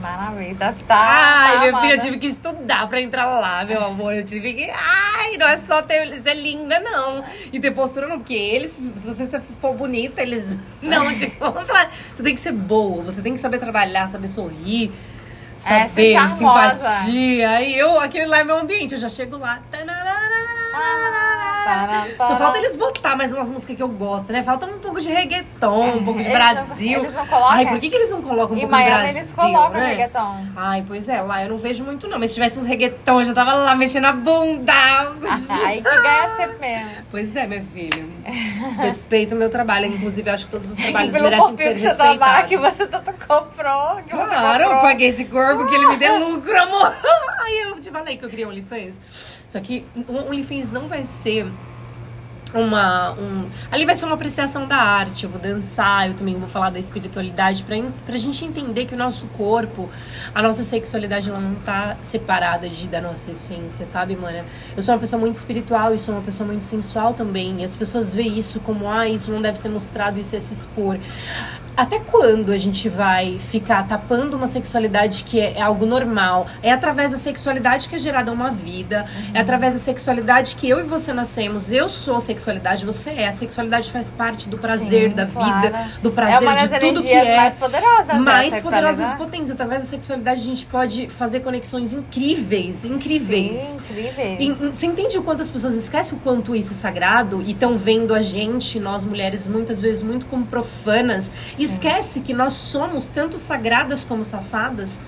maravilha. 0.05 0.55
Tá, 0.55 0.73
Ai, 0.89 1.53
tá, 1.53 1.59
minha 1.59 1.71
mana. 1.71 1.81
filha, 1.83 1.93
eu 1.95 1.99
tive 1.99 2.17
que 2.17 2.27
estudar 2.27 2.87
pra 2.87 3.01
entrar 3.01 3.25
lá, 3.39 3.63
meu 3.65 3.83
amor. 3.83 4.13
Eu 4.13 4.23
tive 4.23 4.53
que. 4.53 4.69
Ai, 4.69 5.37
não 5.37 5.47
é 5.47 5.57
só 5.57 5.81
ter, 5.81 6.13
ser 6.21 6.33
linda, 6.35 6.79
não. 6.79 7.23
E 7.51 7.59
ter 7.59 7.71
postura, 7.71 8.07
não. 8.07 8.17
Porque 8.19 8.33
eles, 8.33 8.71
se 8.71 8.91
você 9.13 9.39
for 9.59 9.73
bonita, 9.73 10.21
eles 10.21 10.43
não 10.81 11.15
te 11.15 11.27
contratam. 11.31 11.91
Você 12.15 12.23
tem 12.23 12.35
que 12.35 12.41
ser 12.41 12.51
boa, 12.53 13.03
você 13.03 13.21
tem 13.21 13.33
que 13.33 13.39
saber 13.39 13.59
trabalhar, 13.59 14.07
saber 14.07 14.27
sorrir. 14.27 14.91
É, 15.65 15.87
ser 15.87 15.89
Saber, 15.89 16.13
charmosa. 16.13 16.77
simpatia. 16.77 17.49
Aí 17.49 17.77
eu, 17.79 17.99
aquele 17.99 18.27
lá 18.27 18.39
é 18.39 18.43
meu 18.43 18.57
ambiente, 18.57 18.93
eu 18.93 18.99
já 18.99 19.09
chego 19.09 19.37
lá. 19.37 19.59
Tará, 19.71 19.85
Só 22.17 22.35
falta 22.37 22.57
eles 22.57 22.75
botar 22.75 23.15
mais 23.15 23.33
umas 23.33 23.49
músicas 23.49 23.75
que 23.75 23.81
eu 23.83 23.87
gosto, 23.87 24.31
né? 24.31 24.43
Falta 24.43 24.65
um 24.65 24.79
pouco 24.79 24.99
de 25.01 25.09
reggaeton, 25.09 25.97
um 25.97 26.03
pouco 26.03 26.19
de 26.21 26.27
Eles 26.29 26.37
não- 26.39 26.65
Brasil. 26.65 26.99
eles 26.99 27.13
não 27.15 27.25
colocam? 27.27 27.51
Ai, 27.51 27.65
por 27.65 27.79
que, 27.79 27.89
que 27.89 27.95
eles 27.95 28.09
não 28.11 28.21
colocam 28.21 28.55
um 28.55 28.59
pouco 28.59 28.65
de 28.65 28.71
Miami 28.71 28.91
Brasil? 28.91 29.09
eles 29.17 29.31
colocam 29.33 29.71
né? 29.81 29.87
reggaeton. 29.87 30.45
Ai, 30.55 30.83
pois 30.87 31.09
é, 31.09 31.21
lá 31.21 31.43
eu 31.43 31.49
não 31.49 31.57
vejo 31.57 31.83
muito 31.83 32.07
não. 32.07 32.19
Mas 32.19 32.31
se 32.31 32.35
tivesse 32.35 32.59
uns 32.59 32.65
reggaeton, 32.65 33.21
eu 33.21 33.25
já 33.27 33.33
tava 33.33 33.53
lá 33.53 33.75
mexendo 33.75 34.05
a 34.05 34.13
bunda. 34.13 34.73
Aí 35.65 35.77
que 35.81 36.01
ganha 36.01 36.29
tempo 36.37 36.59
mesmo. 36.59 36.89
Pois 37.11 37.35
é, 37.35 37.45
meu 37.47 37.61
filho. 37.73 38.11
Respeito 38.77 39.35
o 39.35 39.37
meu 39.37 39.49
trabalho. 39.49 39.85
Inclusive, 39.87 40.29
eu 40.29 40.33
acho 40.33 40.45
que 40.45 40.51
todos 40.51 40.69
os 40.71 40.75
trabalhos 40.81 41.11
Pelo 41.13 41.23
merecem 41.29 41.57
ser 41.57 41.73
que 41.73 41.79
você 41.79 41.95
trabalha, 41.95 42.43
que 42.47 42.55
respeitados. 42.57 42.77
você 42.77 42.87
tanto 42.87 43.27
comprou. 43.27 43.95
Que 44.07 44.15
você 44.15 44.25
Claro, 44.35 44.63
eu 44.63 44.67
comprou. 44.69 44.81
paguei 44.81 45.09
esse 45.09 45.25
corpo 45.25 45.65
que 45.65 45.75
ele 45.75 45.87
me 45.87 45.97
deu 45.97 46.17
lucro, 46.29 46.61
amor. 46.61 46.93
Aí 47.39 47.61
eu 47.61 47.79
te 47.79 47.89
falei 47.91 48.17
que 48.17 48.25
eu 48.25 48.29
queria 48.29 48.47
OnlyFans. 48.47 48.95
Só 49.55 49.61
que 49.61 49.85
o 50.09 50.17
OnlyFans 50.17 50.69
não 50.69 50.89
vai 50.89 51.05
ser 51.23 51.47
uma. 52.53 53.13
Um... 53.13 53.45
Ali 53.71 53.85
vai 53.85 53.95
ser 53.95 54.03
uma 54.03 54.15
apreciação 54.15 54.67
da 54.67 54.75
arte. 54.75 55.23
Eu 55.23 55.29
vou 55.29 55.39
dançar, 55.39 56.09
eu 56.09 56.13
também 56.13 56.37
vou 56.37 56.49
falar 56.49 56.71
da 56.71 56.77
espiritualidade, 56.77 57.63
pra, 57.63 57.77
en- 57.77 57.89
pra 58.05 58.17
gente 58.17 58.43
entender 58.43 58.83
que 58.85 58.93
o 58.93 58.97
nosso 58.97 59.27
corpo, 59.27 59.89
a 60.33 60.41
nossa 60.41 60.61
sexualidade, 60.61 61.29
ela 61.29 61.39
não 61.39 61.55
tá 61.55 61.95
separada 62.03 62.67
de, 62.67 62.89
da 62.89 62.99
nossa 62.99 63.31
essência, 63.31 63.85
sabe, 63.85 64.17
mana? 64.17 64.43
Eu 64.75 64.83
sou 64.83 64.93
uma 64.93 64.99
pessoa 64.99 65.17
muito 65.21 65.37
espiritual 65.37 65.95
e 65.95 65.99
sou 65.99 66.13
uma 66.15 66.23
pessoa 66.23 66.45
muito 66.45 66.65
sensual 66.65 67.13
também. 67.13 67.61
E 67.61 67.63
as 67.63 67.77
pessoas 67.77 68.13
veem 68.13 68.37
isso 68.37 68.59
como, 68.59 68.89
ah, 68.91 69.07
isso 69.07 69.31
não 69.31 69.41
deve 69.41 69.57
ser 69.57 69.69
mostrado, 69.69 70.19
isso 70.19 70.35
é 70.35 70.39
se 70.41 70.53
expor. 70.53 70.97
Até 71.75 71.99
quando 71.99 72.51
a 72.51 72.57
gente 72.57 72.87
vai 72.87 73.37
ficar 73.39 73.85
tapando 73.87 74.37
uma 74.37 74.47
sexualidade 74.47 75.25
que 75.25 75.39
é, 75.39 75.57
é 75.57 75.61
algo 75.61 75.85
normal? 75.85 76.47
É 76.63 76.71
através 76.71 77.11
da 77.11 77.17
sexualidade 77.17 77.89
que 77.89 77.95
é 77.95 77.99
gerada 77.99 78.31
uma 78.31 78.49
vida, 78.49 79.05
é 79.33 79.39
através 79.39 79.73
da 79.73 79.79
sexualidade 79.79 80.55
que 80.55 80.69
eu 80.69 80.79
e 80.79 80.83
você 80.83 81.11
nascemos. 81.11 81.71
Eu 81.71 81.89
sou 81.89 82.15
a 82.15 82.19
sexualidade, 82.19 82.85
você 82.85 83.09
é. 83.11 83.27
A 83.27 83.33
sexualidade 83.33 83.91
faz 83.91 84.11
parte 84.11 84.47
do 84.47 84.57
prazer 84.57 85.09
Sim, 85.09 85.15
da 85.15 85.25
claro. 85.25 85.61
vida, 85.61 85.89
do 86.01 86.09
É 86.09 86.11
prazer 86.13 86.47
uma 86.47 86.55
de 86.55 86.79
tudo 86.79 87.01
que 87.01 87.09
é 87.09 87.35
mais 87.35 87.55
poderosas. 87.55 88.07
né, 88.07 88.19
mais 88.19 88.59
poderosas 88.59 89.11
e 89.11 89.15
potentes. 89.15 89.51
Através 89.51 89.81
da 89.81 89.87
sexualidade 89.87 90.41
a 90.41 90.45
gente 90.45 90.65
pode 90.65 91.07
fazer 91.09 91.41
conexões 91.41 91.93
incríveis, 91.93 92.85
incríveis. 92.85 93.61
Sim, 93.61 93.77
incríveis. 93.77 94.39
E, 94.39 94.51
você 94.51 94.85
entende 94.85 95.17
o 95.17 95.23
quanto 95.23 95.41
as 95.41 95.51
pessoas 95.51 95.75
esquecem 95.75 96.17
o 96.17 96.21
quanto 96.21 96.55
isso 96.55 96.71
é 96.71 96.75
sagrado 96.75 97.41
e 97.45 97.51
estão 97.51 97.77
vendo 97.77 98.13
a 98.13 98.21
gente, 98.21 98.79
nós 98.79 99.03
mulheres, 99.03 99.47
muitas 99.47 99.81
vezes 99.81 100.01
muito 100.03 100.25
como 100.27 100.45
profanas. 100.45 101.31
Esquece 101.65 102.21
que 102.21 102.33
nós 102.33 102.53
somos 102.53 103.07
tanto 103.07 103.37
sagradas 103.37 104.05
como 104.05 104.23
safadas. 104.23 105.01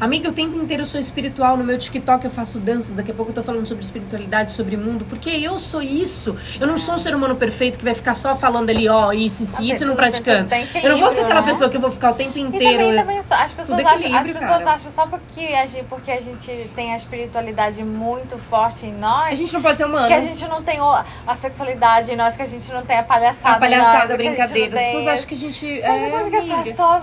Amiga, 0.00 0.30
o 0.30 0.32
tempo 0.32 0.56
inteiro 0.56 0.82
eu 0.82 0.86
sou 0.86 0.98
espiritual. 0.98 1.58
No 1.58 1.64
meu 1.64 1.78
TikTok 1.78 2.24
eu 2.24 2.30
faço 2.30 2.58
danças. 2.58 2.92
Daqui 2.94 3.10
a 3.10 3.14
pouco 3.14 3.32
eu 3.32 3.34
tô 3.34 3.42
falando 3.42 3.66
sobre 3.66 3.84
espiritualidade, 3.84 4.50
sobre 4.52 4.74
mundo. 4.74 5.04
Porque 5.04 5.28
eu 5.28 5.58
sou 5.58 5.82
isso. 5.82 6.34
Eu 6.58 6.66
não 6.66 6.78
sou 6.78 6.94
um 6.94 6.98
ser 6.98 7.14
humano 7.14 7.36
perfeito 7.36 7.78
que 7.78 7.84
vai 7.84 7.92
ficar 7.94 8.14
só 8.14 8.34
falando 8.34 8.70
ali, 8.70 8.88
ó, 8.88 9.12
isso, 9.12 9.42
isso, 9.42 9.62
isso 9.62 9.82
e 9.82 9.86
não 9.86 9.92
tudo- 9.92 9.96
praticando. 9.96 10.48
tem 10.48 10.66
Eu 10.82 10.92
não 10.92 10.98
vou 10.98 11.10
ser 11.10 11.20
aquela 11.20 11.42
né? 11.42 11.46
pessoa 11.48 11.68
que 11.68 11.76
eu 11.76 11.80
vou 11.82 11.90
ficar 11.90 12.12
o 12.12 12.14
tempo 12.14 12.38
E 12.38 12.40
inteiro. 12.40 12.78
também, 12.78 12.96
também 12.96 13.22
só- 13.22 13.34
as 13.34 13.52
pessoas, 13.52 13.78
acham, 13.84 14.16
as 14.16 14.30
pessoas 14.30 14.66
acham 14.66 14.90
só 14.90 15.06
porque 15.06 15.40
a, 15.40 15.66
gente, 15.66 15.84
porque 15.84 16.10
a 16.10 16.20
gente 16.22 16.50
tem 16.74 16.94
a 16.94 16.96
espiritualidade 16.96 17.84
muito 17.84 18.38
forte 18.38 18.86
em 18.86 18.94
nós, 18.94 19.32
A 19.32 19.34
gente 19.34 19.52
não 19.52 19.60
pode 19.60 19.76
ser 19.76 19.84
humano. 19.84 20.08
que 20.08 20.14
a 20.14 20.20
gente 20.22 20.48
não 20.48 20.62
tem 20.62 20.78
a 21.26 21.36
sexualidade 21.36 22.10
em 22.10 22.16
nós, 22.16 22.36
que 22.36 22.42
a 22.42 22.46
gente 22.46 22.72
não 22.72 22.82
tem 22.86 22.96
a 22.98 23.02
palhaçada 23.02 23.56
A 23.56 23.60
palhaçada, 23.60 23.98
nós, 23.98 24.10
a 24.12 24.16
brincadeira. 24.16 24.78
As 24.78 24.84
pessoas 24.86 25.06
acham 25.08 25.26
que 25.26 25.34
a 25.34 25.36
gente. 25.36 25.82
As 25.82 26.00
pessoas 26.00 26.12
É, 26.12 26.16
acham 26.38 26.62
que 26.62 26.68
é 26.70 26.72
só 26.74 27.02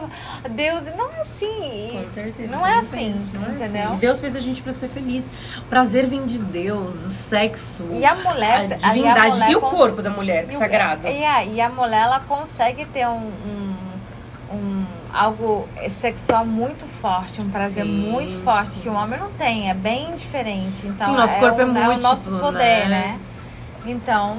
Deus. 0.50 0.88
E 0.88 0.98
não 0.98 1.10
é 1.12 1.22
assim. 1.22 1.90
Com 1.92 2.04
E, 2.08 2.10
certeza. 2.12 2.50
Não 2.56 2.66
é 2.66 2.78
Eu 2.80 2.84
assim, 2.88 3.14
penso, 3.14 3.34
é 3.36 3.52
entendeu? 3.52 3.88
assim. 3.90 3.98
Deus 3.98 4.20
fez 4.20 4.36
a 4.36 4.40
gente 4.40 4.62
pra 4.62 4.74
ser 4.74 4.88
feliz. 4.90 5.26
O 5.60 5.62
prazer 5.64 6.06
vem 6.08 6.26
de 6.26 6.40
Deus, 6.40 6.96
o 6.96 7.00
sexo, 7.00 7.88
E 7.92 8.06
a 8.06 8.16
mulher, 8.16 8.60
a 8.60 8.64
e 8.66 8.74
a 8.74 8.76
divindade 8.78 9.30
mulher 9.36 9.52
e 9.52 9.56
o 9.56 9.62
corpo 9.62 10.02
da 10.02 10.10
mulher, 10.10 10.46
que 10.48 10.54
E 10.54 10.56
o- 10.56 10.60
sagrado. 10.60 11.08
E 11.08 11.24
a, 11.24 11.46
e 11.46 11.62
a 11.62 11.70
mulher, 11.70 12.04
ela 12.04 12.20
consegue 12.22 12.86
ter 12.86 13.08
um, 13.08 13.32
um, 13.46 13.76
um- 14.56 14.86
algo 15.14 15.68
sexual 15.90 16.46
muito 16.46 16.86
forte, 16.86 17.40
um 17.44 17.50
prazer 17.50 17.84
Sim, 17.86 17.92
muito 18.12 18.38
forte, 18.44 18.70
sim. 18.72 18.82
que 18.82 18.90
o 18.90 18.94
homem 18.94 19.20
não 19.20 19.32
tem, 19.32 19.70
é 19.70 19.74
bem 19.74 20.14
diferente. 20.16 20.86
Então, 20.86 21.08
Sim, 21.08 21.16
nosso 21.16 21.38
corpo 21.38 21.60
é 21.62 21.66
o, 21.66 21.70
o 21.70 21.74
nosso 21.74 22.30
múltiplo, 22.30 22.40
poder, 22.40 22.88
né? 22.88 22.90
né? 22.90 23.20
Então, 23.86 24.38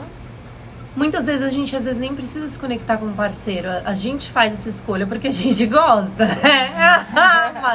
Muitas 0.97 1.27
vezes 1.27 1.43
a 1.47 1.49
gente 1.49 1.77
às 1.77 1.85
vezes 1.85 2.01
nem 2.01 2.13
precisa 2.13 2.49
se 2.49 2.59
conectar 2.59 2.97
com 2.97 3.07
um 3.07 3.13
parceiro. 3.13 3.69
A 3.71 3.83
a 3.91 3.95
gente 3.95 4.29
faz 4.33 4.53
essa 4.55 4.69
escolha 4.69 5.07
porque 5.07 5.29
a 5.29 5.31
gente 5.31 5.65
gosta, 5.67 6.25
né? 6.27 7.07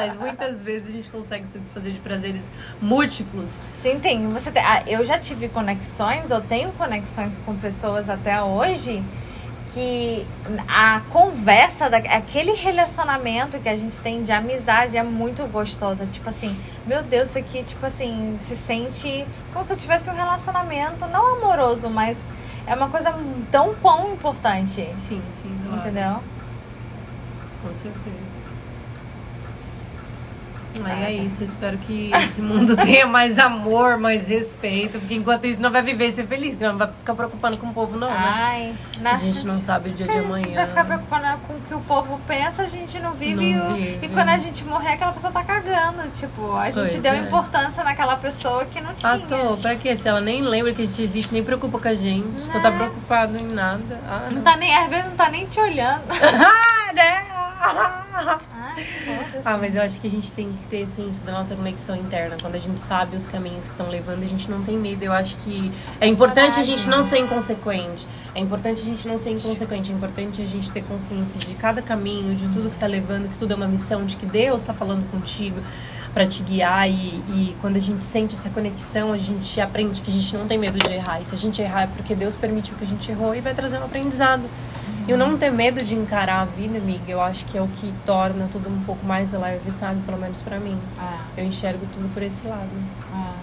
Mas 0.00 0.16
muitas 0.18 0.62
vezes 0.62 0.88
a 0.88 0.92
gente 0.92 1.08
consegue 1.10 1.44
se 1.52 1.58
desfazer 1.58 1.90
de 1.92 1.98
prazeres 1.98 2.50
múltiplos. 2.80 3.62
sim, 3.82 3.98
tem. 4.00 4.28
Você 4.28 4.50
tem, 4.50 4.62
ah, 4.64 4.82
eu 4.86 5.04
já 5.04 5.18
tive 5.18 5.48
conexões, 5.48 6.30
eu 6.30 6.40
tenho 6.40 6.70
conexões 6.72 7.38
com 7.44 7.54
pessoas 7.56 8.08
até 8.10 8.42
hoje 8.42 9.02
que 9.72 10.24
a 10.68 11.00
conversa, 11.10 11.90
da- 11.90 11.96
aquele 11.98 12.52
relacionamento 12.52 13.58
que 13.58 13.68
a 13.68 13.76
gente 13.76 13.98
tem 14.00 14.22
de 14.22 14.30
amizade 14.30 14.96
é 14.96 15.02
muito 15.02 15.44
gostosa. 15.50 16.06
Tipo 16.06 16.30
assim, 16.30 16.56
meu 16.86 17.02
Deus, 17.02 17.30
isso 17.30 17.38
aqui, 17.38 17.64
tipo 17.64 17.84
assim, 17.84 18.38
se 18.40 18.54
sente 18.54 19.26
como 19.52 19.64
se 19.64 19.72
eu 19.72 19.76
tivesse 19.76 20.08
um 20.08 20.14
relacionamento, 20.14 21.04
não 21.08 21.38
amoroso, 21.38 21.90
mas 21.90 22.16
é 22.68 22.74
uma 22.74 22.88
coisa 22.88 23.12
tão 23.50 23.74
quão 23.74 24.12
importante. 24.12 24.88
Sim, 24.96 25.20
sim, 25.32 25.58
claro. 25.66 25.80
Entendeu? 25.80 26.20
Com 27.62 27.74
certeza. 27.74 28.23
Aí 30.84 31.04
é 31.04 31.12
isso, 31.12 31.42
eu 31.42 31.46
espero 31.46 31.78
que 31.78 32.10
esse 32.14 32.40
mundo 32.40 32.74
tenha 32.78 33.06
mais 33.06 33.38
amor, 33.38 33.96
mais 33.98 34.26
respeito, 34.26 34.98
porque 34.98 35.14
enquanto 35.14 35.44
isso 35.46 35.60
não 35.60 35.70
vai 35.70 35.82
viver 35.82 36.08
e 36.10 36.14
ser 36.14 36.26
feliz, 36.26 36.58
não 36.58 36.76
vai 36.76 36.88
ficar 36.88 37.14
preocupando 37.14 37.56
com 37.58 37.68
o 37.68 37.72
povo, 37.74 37.96
não, 37.98 38.08
né? 38.10 38.32
Ai, 38.36 38.74
na- 39.00 39.12
A 39.12 39.18
gente 39.18 39.46
não 39.46 39.60
sabe 39.60 39.90
o 39.90 39.92
dia 39.92 40.06
de 40.06 40.12
A 40.12 40.14
gente 40.16 40.28
vai 40.30 40.40
amanhã. 40.42 40.66
ficar 40.66 40.84
preocupado 40.84 41.38
com 41.46 41.54
o 41.54 41.60
que 41.60 41.74
o 41.74 41.80
povo 41.80 42.20
pensa, 42.26 42.62
a 42.62 42.66
gente 42.66 42.98
não 42.98 43.12
vive. 43.12 43.54
Não 43.54 43.74
vive. 43.74 43.98
E 44.02 44.08
quando 44.08 44.28
a 44.30 44.38
gente 44.38 44.64
morrer, 44.64 44.94
aquela 44.94 45.12
pessoa 45.12 45.32
tá 45.32 45.42
cagando. 45.42 46.02
Tipo, 46.12 46.56
a 46.56 46.64
gente 46.66 46.74
Pois 46.74 46.94
deu 46.96 47.12
é. 47.12 47.18
importância 47.18 47.84
naquela 47.84 48.16
pessoa 48.16 48.64
que 48.64 48.80
não 48.80 48.92
tinha. 48.94 49.12
À 49.14 49.18
toa, 49.18 49.56
pra 49.56 49.76
quê? 49.76 49.94
Se 49.96 50.08
ela 50.08 50.20
nem 50.20 50.42
lembra 50.42 50.72
que 50.74 50.82
a 50.82 50.84
gente 50.84 51.00
existe, 51.02 51.32
nem 51.32 51.42
preocupa 51.44 51.78
com 51.78 51.88
a 51.88 51.94
gente, 51.94 52.40
só 52.40 52.58
tá 52.60 52.70
Né? 52.70 52.76
preocupado 52.78 53.42
em 53.42 53.46
nada. 53.46 54.00
Ah, 54.08 54.28
Não 54.30 54.42
tá 54.42 54.56
nem, 54.56 54.74
às 54.76 54.88
vezes 54.88 55.04
não 55.06 55.12
tá 55.16 55.28
nem 55.30 55.46
te 55.46 55.60
olhando. 55.60 56.02
Ah, 56.86 56.92
né? 56.92 57.24
Ai. 57.64 58.86
Ah, 59.44 59.56
mas 59.56 59.74
eu 59.74 59.82
acho 59.82 60.00
que 60.00 60.06
a 60.06 60.10
gente 60.10 60.32
tem 60.32 60.48
que 60.48 60.66
ter 60.68 60.86
ciência 60.86 61.24
da 61.24 61.32
nossa 61.32 61.54
conexão 61.54 61.96
interna. 61.96 62.36
Quando 62.40 62.54
a 62.54 62.58
gente 62.58 62.80
sabe 62.80 63.16
os 63.16 63.26
caminhos 63.26 63.66
que 63.66 63.72
estão 63.72 63.88
levando, 63.88 64.22
a 64.22 64.26
gente 64.26 64.50
não 64.50 64.62
tem 64.62 64.76
medo. 64.76 65.02
Eu 65.02 65.12
acho 65.12 65.36
que 65.38 65.72
é 66.00 66.06
importante 66.06 66.58
a 66.58 66.62
gente 66.62 66.88
não 66.88 67.02
ser 67.02 67.18
inconsequente. 67.18 68.06
É 68.34 68.40
importante 68.40 68.80
a 68.80 68.84
gente 68.84 69.06
não 69.06 69.16
ser 69.16 69.30
inconsequente. 69.30 69.92
É 69.92 69.94
importante 69.94 70.42
a 70.42 70.46
gente 70.46 70.72
ter 70.72 70.82
consciência 70.82 71.38
de 71.38 71.54
cada 71.54 71.82
caminho, 71.82 72.34
de 72.34 72.48
tudo 72.48 72.70
que 72.70 72.78
tá 72.78 72.86
levando, 72.86 73.28
que 73.28 73.38
tudo 73.38 73.52
é 73.52 73.56
uma 73.56 73.68
missão, 73.68 74.04
de 74.04 74.16
que 74.16 74.26
Deus 74.26 74.62
tá 74.62 74.74
falando 74.74 75.08
contigo 75.10 75.60
para 76.12 76.26
te 76.26 76.42
guiar. 76.42 76.88
E, 76.88 77.22
e 77.28 77.56
quando 77.60 77.76
a 77.76 77.80
gente 77.80 78.04
sente 78.04 78.34
essa 78.34 78.50
conexão, 78.50 79.12
a 79.12 79.18
gente 79.18 79.60
aprende 79.60 80.00
que 80.02 80.10
a 80.10 80.14
gente 80.14 80.34
não 80.36 80.46
tem 80.46 80.58
medo 80.58 80.78
de 80.78 80.92
errar. 80.92 81.20
E 81.20 81.24
se 81.24 81.34
a 81.34 81.38
gente 81.38 81.60
errar 81.62 81.82
é 81.82 81.86
porque 81.86 82.14
Deus 82.14 82.36
permitiu 82.36 82.76
que 82.76 82.84
a 82.84 82.86
gente 82.86 83.10
errou 83.10 83.34
e 83.34 83.40
vai 83.40 83.54
trazer 83.54 83.78
um 83.78 83.84
aprendizado. 83.84 84.42
E 85.06 85.12
o 85.12 85.18
não 85.18 85.36
ter 85.36 85.50
medo 85.50 85.82
de 85.82 85.94
encarar 85.94 86.40
a 86.40 86.44
vida, 86.46 86.78
amiga, 86.78 87.04
eu 87.12 87.20
acho 87.20 87.44
que 87.44 87.58
é 87.58 87.60
o 87.62 87.68
que 87.68 87.92
torna 88.06 88.48
tudo 88.50 88.70
um 88.70 88.80
pouco 88.84 89.04
mais 89.04 89.32
leve, 89.32 89.70
sabe? 89.70 90.00
Pelo 90.02 90.18
menos 90.18 90.40
pra 90.40 90.58
mim. 90.58 90.78
Ah, 90.98 91.18
Eu 91.36 91.44
enxergo 91.44 91.84
tudo 91.92 92.08
por 92.14 92.22
esse 92.22 92.46
lado. 92.46 92.70
ah. 93.12 93.34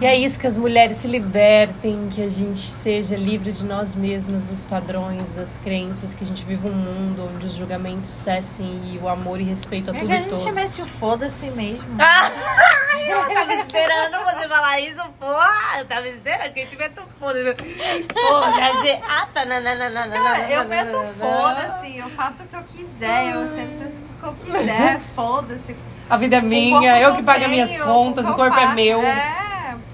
E 0.00 0.06
é 0.06 0.16
isso 0.16 0.40
que 0.40 0.46
as 0.46 0.56
mulheres 0.56 0.96
se 0.96 1.06
libertem, 1.06 2.08
que 2.08 2.22
a 2.22 2.28
gente 2.30 2.58
seja 2.58 3.14
livre 3.16 3.52
de 3.52 3.62
nós 3.66 3.94
mesmas, 3.94 4.48
dos 4.48 4.64
padrões, 4.64 5.34
das 5.34 5.58
crenças, 5.62 6.14
que 6.14 6.24
a 6.24 6.26
gente 6.26 6.42
viva 6.46 6.68
um 6.68 6.72
mundo 6.72 7.28
onde 7.34 7.44
os 7.44 7.52
julgamentos 7.52 8.08
cessem 8.08 8.80
e 8.94 8.98
o 8.98 9.06
amor 9.06 9.38
e 9.38 9.44
respeito 9.44 9.90
a 9.90 9.94
É 9.94 9.98
tudo 9.98 10.08
que 10.08 10.14
a 10.14 10.38
gente 10.38 10.52
mete 10.52 10.80
o 10.80 10.86
foda-se 10.86 11.50
mesmo. 11.50 11.84
Ah, 11.98 12.30
eu 13.06 13.34
tava 13.34 13.52
esperando 13.52 14.24
você 14.24 14.48
falar 14.48 14.80
isso. 14.80 15.02
Eu 15.78 15.84
tava 15.84 16.08
esperando 16.08 16.54
que 16.54 16.60
a 16.60 16.64
gente 16.64 16.76
meta 16.78 17.02
o 17.02 17.06
foda-se. 17.18 18.06
Foda-se. 18.14 19.00
Ah, 19.06 19.28
tá, 19.34 19.44
não, 19.44 19.62
Cara, 20.22 20.50
eu 20.50 20.64
meto 20.64 20.96
não. 20.96 21.06
foda-se, 21.12 21.98
eu 21.98 22.08
faço 22.08 22.44
o 22.44 22.46
que 22.46 22.56
eu 22.56 22.62
quiser, 22.62 23.34
eu 23.34 23.48
sempre 23.50 23.76
penso 23.84 24.00
o 24.00 24.18
que 24.18 24.26
eu 24.50 24.54
quiser, 24.56 24.98
foda-se. 25.14 25.76
A 26.08 26.16
vida 26.16 26.36
é 26.36 26.40
O 26.40 26.42
minha, 26.42 26.98
eu 26.98 27.14
que 27.16 27.22
pago 27.22 27.44
as 27.44 27.50
minhas 27.50 27.76
contas, 27.76 28.26
o 28.26 28.34
corpo 28.34 28.58
é 28.58 28.74
meu. 28.74 29.02
É, 29.02 29.49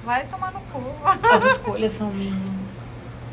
vai 0.06 0.24
tomar 0.26 0.52
no 0.52 0.60
cu. 0.60 0.80
As 1.34 1.42
escolhas 1.52 1.92
são 1.92 2.06
minhas. 2.10 2.36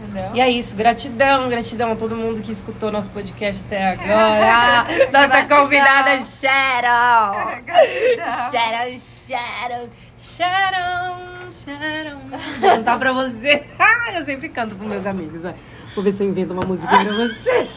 Entendeu? 0.04 0.32
E 0.36 0.42
é 0.42 0.50
isso, 0.50 0.76
gratidão, 0.76 1.48
gratidão 1.50 1.92
a 1.92 1.96
todo 1.96 2.16
mundo 2.16 2.42
que 2.42 2.52
escutou 2.52 2.92
nosso 2.92 3.10
podcast 3.10 3.64
até 3.66 3.92
agora. 3.92 4.84
Nossa 5.14 5.28
Gratidão. 5.28 5.60
convidada 5.62 6.10
Sharon. 6.24 7.62
Gratidão. 7.64 8.52
Sharon, 8.52 9.00
Sharon, 9.00 9.90
Sharon, 10.20 11.52
Sharon. 11.64 12.20
Vou 12.60 12.70
cantar 12.72 13.00
pra 13.00 13.14
você. 13.14 13.64
Eu 14.16 14.26
sempre 14.26 14.50
canto 14.50 14.76
pros 14.76 14.90
meus 14.90 15.06
amigos, 15.06 15.42
vai. 15.42 15.56
Vou 15.96 16.04
ver 16.04 16.12
se 16.12 16.24
eu 16.24 16.28
invento 16.30 16.54
uma 16.54 16.66
música 16.66 16.88
pra 16.88 17.04
você. 17.14 17.70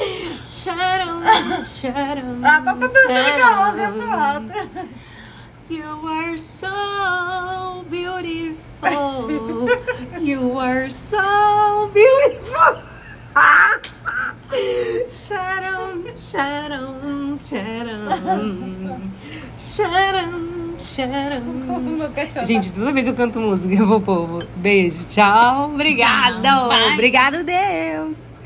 Sharon, 0.46 1.64
Sharon. 1.64 2.40
Ah, 2.44 2.60
tá 2.62 2.72
tudo 2.74 2.88
dançando 2.88 3.40
com 3.40 3.46
a 3.46 3.66
música 3.66 3.88
pro 3.92 4.10
alto. 4.10 4.88
You 5.70 5.84
are 5.84 6.36
so 6.36 7.84
beautiful. 7.88 9.70
You 10.20 10.58
are 10.58 10.90
so 10.90 11.88
beautiful. 11.94 12.82
Sharon, 15.08 16.12
Sharon, 16.12 17.38
Sharon. 17.38 19.12
Sharon, 19.56 20.76
Sharon. 20.76 22.44
Gente, 22.44 22.72
toda 22.72 22.90
vez 22.90 23.06
eu 23.06 23.14
canto 23.14 23.38
música, 23.38 23.72
eu 23.72 23.86
vou 23.86 24.00
povo. 24.00 24.42
Beijo, 24.56 25.04
tchau, 25.04 25.66
obrigado. 25.72 26.42
Tchau. 26.42 26.68
Obrigado, 26.94 27.44
Deus. 27.44 28.16